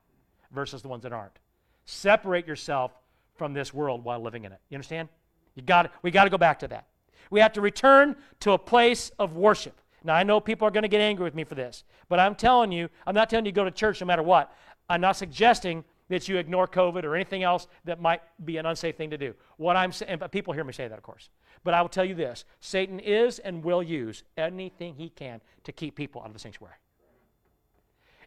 versus 0.52 0.82
the 0.82 0.90
ones 0.90 1.04
that 1.04 1.14
aren't. 1.14 1.40
Separate 1.86 2.46
yourself 2.46 2.92
from 3.38 3.54
this 3.54 3.74
world 3.74 4.04
while 4.04 4.20
living 4.20 4.44
in 4.44 4.52
it. 4.52 4.60
You 4.68 4.76
understand? 4.76 5.08
You 5.56 5.64
got 5.64 5.94
we 6.02 6.12
got 6.12 6.26
to 6.26 6.30
go 6.30 6.38
back 6.38 6.60
to 6.60 6.68
that. 6.68 6.88
We 7.34 7.40
have 7.40 7.54
to 7.54 7.62
return 7.62 8.16
to 8.42 8.52
a 8.52 8.60
place 8.60 9.12
of 9.18 9.36
worship. 9.36 9.82
Now, 10.04 10.14
I 10.14 10.22
know 10.22 10.40
people 10.40 10.68
are 10.68 10.72
going 10.72 10.84
to 10.84 10.88
get 10.88 11.02
angry 11.02 11.24
with 11.24 11.34
me 11.34 11.44
for 11.44 11.56
this, 11.56 11.84
but 12.08 12.20
I'm 12.20 12.36
telling 12.36 12.72
you, 12.72 12.90
I'm 13.08 13.16
not 13.16 13.28
telling 13.28 13.48
you 13.48 13.52
to 13.52 13.56
go 13.56 13.64
to 13.64 13.72
church 13.72 14.02
no 14.02 14.06
matter 14.06 14.22
what. 14.22 14.56
I'm 14.88 15.02
not 15.02 15.14
suggesting 15.14 15.84
that 16.10 16.28
you 16.28 16.38
ignore 16.38 16.68
COVID 16.68 17.04
or 17.04 17.16
anything 17.16 17.42
else 17.42 17.66
that 17.86 18.00
might 18.00 18.22
be 18.46 18.58
an 18.58 18.68
unsafe 18.68 18.98
thing 18.98 19.10
to 19.10 19.18
do. 19.18 19.34
What 19.58 19.76
I'm 19.76 19.92
saying, 19.92 20.20
people 20.30 20.54
hear 20.54 20.64
me 20.64 20.74
say 20.74 20.88
that, 20.88 20.96
of 20.96 21.04
course. 21.04 21.32
But 21.64 21.74
I 21.74 21.82
will 21.82 21.90
tell 21.90 22.06
you 22.06 22.14
this 22.14 22.46
Satan 22.60 23.00
is 23.00 23.40
and 23.40 23.64
will 23.64 23.82
use 23.82 24.22
anything 24.38 24.94
he 24.94 25.10
can 25.10 25.42
to 25.64 25.72
keep 25.72 25.96
people 25.96 26.22
out 26.22 26.28
of 26.28 26.34
the 26.34 26.40
sanctuary. 26.40 26.76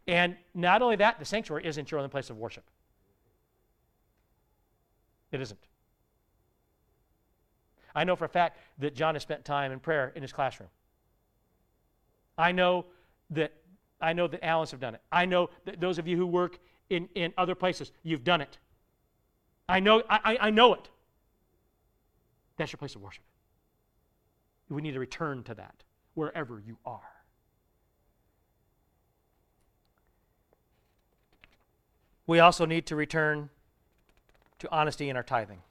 And 0.05 0.35
not 0.53 0.81
only 0.81 0.97
that, 0.97 1.17
the 1.17 1.23
sanctuary 1.23 1.65
isn't 1.65 1.89
your 1.89 2.01
only 2.01 2.09
place 2.09 2.29
of 2.29 2.35
worship. 2.35 2.65
It 5.31 5.39
isn't. 5.39 5.66
I 7.97 8.03
know 8.03 8.15
for 8.15 8.25
a 8.25 8.29
fact 8.29 8.59
that 8.77 8.93
John 8.93 9.15
has 9.15 9.23
spent 9.23 9.43
time 9.43 9.71
in 9.71 9.79
prayer 9.79 10.13
in 10.15 10.21
his 10.21 10.31
classroom. 10.31 10.69
I 12.37 12.51
know 12.51 12.85
that 13.31 13.51
I 13.99 14.13
know 14.13 14.27
that 14.27 14.45
Allen's 14.45 14.69
have 14.69 14.79
done 14.79 14.93
it. 14.93 15.01
I 15.11 15.25
know 15.25 15.49
that 15.65 15.79
those 15.79 15.97
of 15.97 16.07
you 16.07 16.15
who 16.15 16.27
work 16.27 16.59
in, 16.91 17.09
in 17.15 17.33
other 17.39 17.55
places, 17.55 17.91
you've 18.03 18.23
done 18.23 18.41
it. 18.41 18.59
I 19.67 19.79
know, 19.79 20.03
I, 20.07 20.37
I 20.39 20.49
know 20.51 20.75
it. 20.75 20.87
That's 22.57 22.71
your 22.71 22.77
place 22.77 22.93
of 22.93 23.01
worship. 23.01 23.23
We 24.69 24.83
need 24.83 24.91
to 24.91 24.99
return 24.99 25.41
to 25.45 25.55
that 25.55 25.83
wherever 26.13 26.59
you 26.59 26.77
are. 26.85 27.09
We 32.27 32.39
also 32.39 32.65
need 32.65 32.85
to 32.85 32.95
return 32.95 33.49
to 34.59 34.71
honesty 34.71 35.09
in 35.09 35.17
our 35.17 35.23
tithing. 35.23 35.63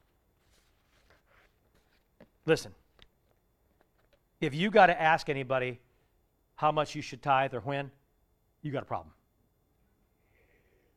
Listen, 2.47 2.73
if 4.41 4.55
you 4.55 4.71
got 4.71 4.87
to 4.87 5.01
ask 5.01 5.29
anybody 5.29 5.81
how 6.55 6.73
much 6.73 6.95
you 6.95 7.03
should 7.03 7.23
tithe 7.23 7.55
or 7.55 7.61
when, 7.61 7.91
you 8.63 8.73
got 8.73 8.83
a 8.83 8.87
problem. 8.87 9.13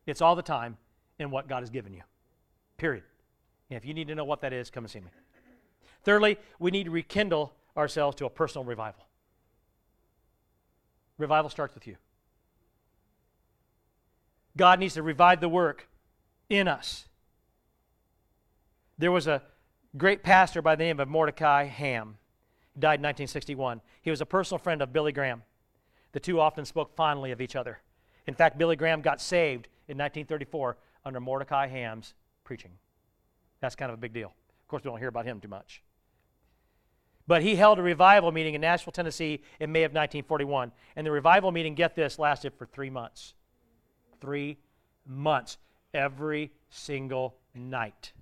It's 0.05 0.21
all 0.21 0.35
the 0.35 0.41
time 0.41 0.77
in 1.19 1.31
what 1.31 1.47
God 1.47 1.61
has 1.61 1.69
given 1.69 1.93
you. 1.93 2.01
Period. 2.77 3.03
And 3.69 3.77
if 3.77 3.85
you 3.85 3.93
need 3.93 4.07
to 4.07 4.15
know 4.15 4.23
what 4.23 4.41
that 4.41 4.53
is, 4.53 4.69
come 4.69 4.85
and 4.85 4.91
see 4.91 4.99
me. 4.99 5.07
Thirdly, 6.03 6.37
we 6.59 6.71
need 6.71 6.85
to 6.85 6.91
rekindle 6.91 7.53
ourselves 7.75 8.15
to 8.17 8.25
a 8.25 8.29
personal 8.29 8.63
revival. 8.63 9.05
Revival 11.17 11.49
starts 11.49 11.75
with 11.75 11.85
you. 11.85 11.97
God 14.55 14.79
needs 14.79 14.93
to 14.95 15.03
revive 15.03 15.41
the 15.41 15.49
work 15.49 15.87
in 16.49 16.67
us. 16.67 17.05
There 18.97 19.11
was 19.11 19.27
a 19.27 19.41
great 19.97 20.23
pastor 20.23 20.61
by 20.61 20.75
the 20.75 20.83
name 20.83 20.99
of 20.99 21.07
Mordecai 21.07 21.65
Ham. 21.65 22.17
He 22.73 22.79
died 22.79 22.99
in 22.99 23.03
1961. 23.03 23.81
He 24.01 24.09
was 24.09 24.21
a 24.21 24.25
personal 24.25 24.59
friend 24.59 24.81
of 24.81 24.93
Billy 24.93 25.11
Graham. 25.11 25.43
The 26.11 26.19
two 26.19 26.39
often 26.39 26.65
spoke 26.65 26.95
fondly 26.95 27.31
of 27.31 27.41
each 27.41 27.55
other. 27.55 27.79
In 28.27 28.33
fact, 28.33 28.57
Billy 28.57 28.75
Graham 28.75 29.01
got 29.01 29.21
saved 29.21 29.67
in 29.87 29.97
1934 29.97 30.77
under 31.05 31.19
Mordecai 31.19 31.67
Ham's 31.67 32.13
preaching. 32.43 32.71
That's 33.59 33.75
kind 33.75 33.91
of 33.91 33.97
a 33.97 34.01
big 34.01 34.13
deal. 34.13 34.33
Of 34.61 34.67
course, 34.67 34.83
we 34.83 34.89
don't 34.89 34.99
hear 34.99 35.07
about 35.07 35.25
him 35.25 35.39
too 35.39 35.47
much. 35.47 35.81
But 37.27 37.43
he 37.43 37.55
held 37.55 37.77
a 37.77 37.83
revival 37.83 38.31
meeting 38.31 38.55
in 38.55 38.61
Nashville, 38.61 38.91
Tennessee 38.91 39.41
in 39.59 39.71
May 39.71 39.83
of 39.83 39.91
1941. 39.91 40.71
And 40.95 41.05
the 41.05 41.11
revival 41.11 41.51
meeting, 41.51 41.75
get 41.75 41.95
this, 41.95 42.17
lasted 42.17 42.53
for 42.55 42.65
three 42.65 42.89
months. 42.89 43.35
Three 44.19 44.57
months. 45.05 45.57
Every 45.93 46.51
single 46.69 47.35
night. 47.53 48.13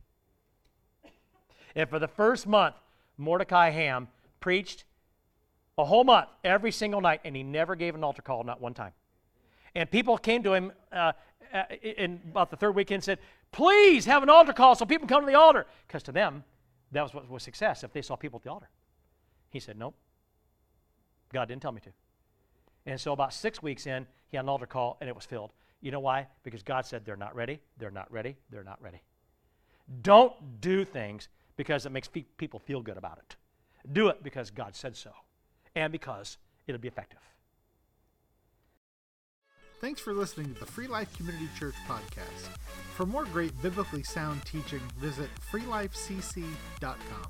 And 1.78 1.88
for 1.88 2.00
the 2.00 2.08
first 2.08 2.48
month, 2.48 2.76
Mordecai 3.18 3.70
Ham 3.70 4.08
preached 4.40 4.84
a 5.78 5.86
whole 5.86 6.04
month, 6.04 6.28
every 6.44 6.72
single 6.72 7.00
night, 7.00 7.22
and 7.24 7.36
he 7.36 7.44
never 7.44 7.76
gave 7.76 7.94
an 7.94 8.04
altar 8.04 8.24
call, 8.24 8.44
not 8.44 8.60
one 8.60 8.74
time. 8.74 8.94
And 9.76 9.90
people 9.90 10.18
came 10.18 10.42
to 10.44 10.54
him 10.54 10.74
uh, 10.92 11.14
uh 11.54 11.64
in 11.82 12.20
about 12.32 12.50
the 12.50 12.58
third 12.58 12.76
weekend 12.76 12.96
and 12.96 13.04
said, 13.04 13.20
Please 13.52 14.06
have 14.06 14.24
an 14.24 14.30
altar 14.30 14.54
call 14.54 14.74
so 14.74 14.86
people 14.86 15.08
come 15.08 15.22
to 15.22 15.28
the 15.28 15.38
altar. 15.38 15.68
Because 15.88 16.02
to 16.04 16.12
them, 16.12 16.44
that 16.92 17.04
was 17.04 17.14
what 17.14 17.30
was 17.30 17.44
success 17.44 17.84
if 17.84 17.94
they 17.94 18.02
saw 18.02 18.16
people 18.16 18.38
at 18.38 18.44
the 18.44 18.52
altar. 18.52 18.70
He 19.52 19.60
said, 19.60 19.78
Nope. 19.78 19.94
God 21.32 21.48
didn't 21.48 21.62
tell 21.62 21.72
me 21.72 21.82
to. 21.82 21.92
And 22.88 23.00
so 23.00 23.14
about 23.14 23.34
six 23.34 23.62
weeks 23.62 23.86
in, 23.86 24.08
he 24.30 24.38
had 24.38 24.46
an 24.46 24.50
altar 24.50 24.66
call 24.66 24.98
and 25.00 25.08
it 25.08 25.16
was 25.16 25.26
filled. 25.26 25.52
You 25.82 25.92
know 25.92 26.00
why? 26.00 26.26
Because 26.42 26.64
God 26.64 26.88
said, 26.88 27.06
They're 27.06 27.16
not 27.16 27.36
ready, 27.36 27.60
they're 27.78 27.92
not 27.92 28.12
ready, 28.12 28.36
they're 28.50 28.64
not 28.64 28.82
ready. 28.82 29.04
Don't 30.02 30.34
do 30.60 30.84
things 30.84 31.30
because 31.58 31.86
it 31.86 31.92
makes 31.92 32.08
people 32.38 32.60
feel 32.60 32.82
good 32.82 32.98
about 32.98 33.18
it. 33.18 33.36
Do 33.92 34.08
it 34.08 34.24
because 34.24 34.50
God 34.52 34.76
said 34.76 34.96
so 34.96 35.12
and 35.76 35.92
because 35.92 36.38
it'll 36.68 36.82
be 36.82 36.88
effective. 36.88 37.20
Thanks 39.80 40.02
for 40.02 40.12
listening 40.14 40.54
to 40.54 40.60
the 40.60 40.66
Free 40.66 40.88
Life 40.88 41.16
Community 41.16 41.48
Church 41.60 41.76
podcast. 41.88 42.50
For 42.96 43.06
more 43.06 43.26
great 43.26 43.60
biblically 43.62 44.02
sound 44.02 44.44
teaching, 44.44 44.82
visit 45.00 45.30
freelifecc.com. 45.52 47.28